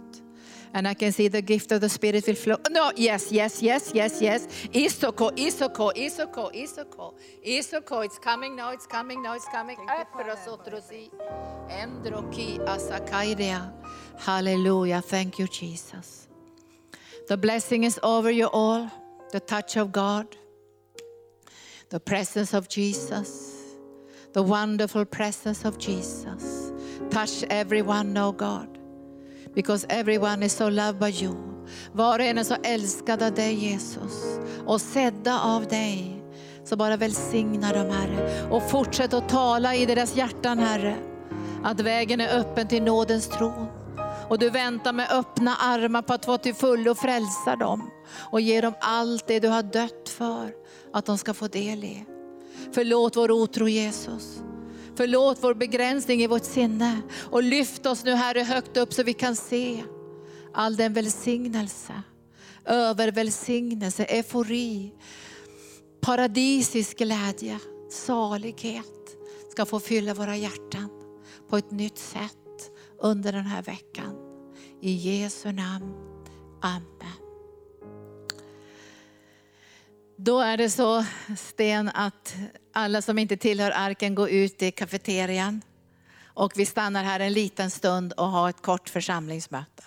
And 0.74 0.88
I 0.88 0.94
can 0.94 1.12
see 1.12 1.28
the 1.28 1.40
gift 1.40 1.70
of 1.70 1.82
the 1.82 1.88
Spirit 1.88 2.26
will 2.26 2.34
flow. 2.34 2.56
No, 2.68 2.90
yes, 2.96 3.30
yes, 3.30 3.62
yes, 3.62 3.92
yes, 3.94 4.20
yes. 4.20 4.48
Isoko, 4.72 5.30
Isoko, 5.36 5.94
Isoko, 5.94 6.52
Isoko, 6.52 7.14
Isoko. 7.46 8.04
It's 8.04 8.18
coming 8.18 8.56
now, 8.56 8.70
it's 8.72 8.88
coming 8.88 9.22
now, 9.22 9.34
it's 9.34 9.46
coming. 9.46 9.76
Ah, 9.88 10.04
asakairea. 12.66 13.72
Hallelujah. 14.18 15.00
Thank 15.00 15.38
you, 15.38 15.46
Jesus. 15.46 16.26
The 17.28 17.36
blessing 17.36 17.84
is 17.84 18.00
over 18.02 18.32
you 18.32 18.46
all. 18.46 18.90
The 19.30 19.40
touch 19.40 19.76
of 19.76 19.92
God. 19.92 20.26
The 21.90 22.00
presence 22.00 22.54
of 22.54 22.68
Jesus. 22.68 23.54
The 24.32 24.42
wonderful 24.42 25.04
presence 25.04 25.68
of 25.68 25.78
Jesus. 25.78 26.72
Touch 27.10 27.44
everyone, 27.50 28.16
oh 28.16 28.32
God. 28.32 28.78
Because 29.54 29.86
everyone 29.90 30.42
is 30.42 30.52
so 30.52 30.68
loved 30.68 30.98
by 30.98 31.08
you. 31.08 31.36
Var 31.92 32.18
och 32.18 32.24
en 32.24 32.38
är 32.38 32.44
så 32.44 32.54
älskad 32.62 33.22
av 33.22 33.34
dig 33.34 33.54
Jesus 33.54 34.38
och 34.66 34.80
sedda 34.80 35.40
av 35.40 35.66
dig. 35.66 36.22
Så 36.64 36.76
bara 36.76 36.96
välsigna 36.96 37.72
dem 37.72 37.90
Herre 37.90 38.48
och 38.50 38.70
fortsätt 38.70 39.14
att 39.14 39.28
tala 39.28 39.74
i 39.74 39.86
deras 39.86 40.16
hjärtan 40.16 40.58
Herre. 40.58 40.96
Att 41.64 41.80
vägen 41.80 42.20
är 42.20 42.38
öppen 42.38 42.68
till 42.68 42.82
nådens 42.82 43.28
tron. 43.28 43.66
Och 44.28 44.38
du 44.38 44.50
väntar 44.50 44.92
med 44.92 45.10
öppna 45.10 45.56
armar 45.56 46.02
på 46.02 46.12
att 46.12 46.26
vara 46.26 46.38
till 46.38 46.54
fullo 46.54 46.94
frälsa 46.94 47.56
dem 47.56 47.90
och 48.10 48.40
ge 48.40 48.60
dem 48.60 48.74
allt 48.80 49.26
det 49.26 49.40
du 49.40 49.48
har 49.48 49.62
dött 49.62 50.08
för 50.08 50.54
att 50.92 51.06
de 51.06 51.18
ska 51.18 51.34
få 51.34 51.48
del 51.48 51.84
i. 51.84 52.04
Förlåt 52.72 53.16
vår 53.16 53.30
otro 53.30 53.68
Jesus. 53.68 54.42
Förlåt 54.94 55.38
vår 55.40 55.54
begränsning 55.54 56.22
i 56.22 56.26
vårt 56.26 56.44
sinne 56.44 57.00
och 57.30 57.42
lyft 57.42 57.86
oss 57.86 58.04
nu 58.04 58.14
Herre 58.14 58.40
högt 58.40 58.76
upp 58.76 58.92
så 58.92 59.02
vi 59.02 59.12
kan 59.12 59.36
se 59.36 59.84
all 60.52 60.76
den 60.76 60.92
välsignelse, 60.92 62.02
övervälsignelse, 62.64 64.04
eufori, 64.04 64.92
paradisisk 66.00 66.98
glädje, 66.98 67.58
salighet 67.90 69.16
ska 69.50 69.66
få 69.66 69.80
fylla 69.80 70.14
våra 70.14 70.36
hjärtan 70.36 70.88
på 71.50 71.56
ett 71.56 71.70
nytt 71.70 71.98
sätt 71.98 72.70
under 73.00 73.32
den 73.32 73.46
här 73.46 73.62
veckan. 73.62 74.14
I 74.80 74.92
Jesu 74.92 75.52
namn. 75.52 75.94
Amen. 76.62 77.27
Då 80.20 80.40
är 80.40 80.56
det 80.56 80.70
så, 80.70 81.04
Sten, 81.36 81.88
att 81.88 82.34
alla 82.72 83.02
som 83.02 83.18
inte 83.18 83.36
tillhör 83.36 83.70
arken 83.70 84.14
går 84.14 84.30
ut 84.30 84.62
i 84.62 84.70
kafeterian. 84.70 85.62
Och 86.24 86.52
vi 86.56 86.66
stannar 86.66 87.04
här 87.04 87.20
en 87.20 87.32
liten 87.32 87.70
stund 87.70 88.12
och 88.12 88.26
har 88.26 88.48
ett 88.48 88.62
kort 88.62 88.88
församlingsmöte. 88.88 89.82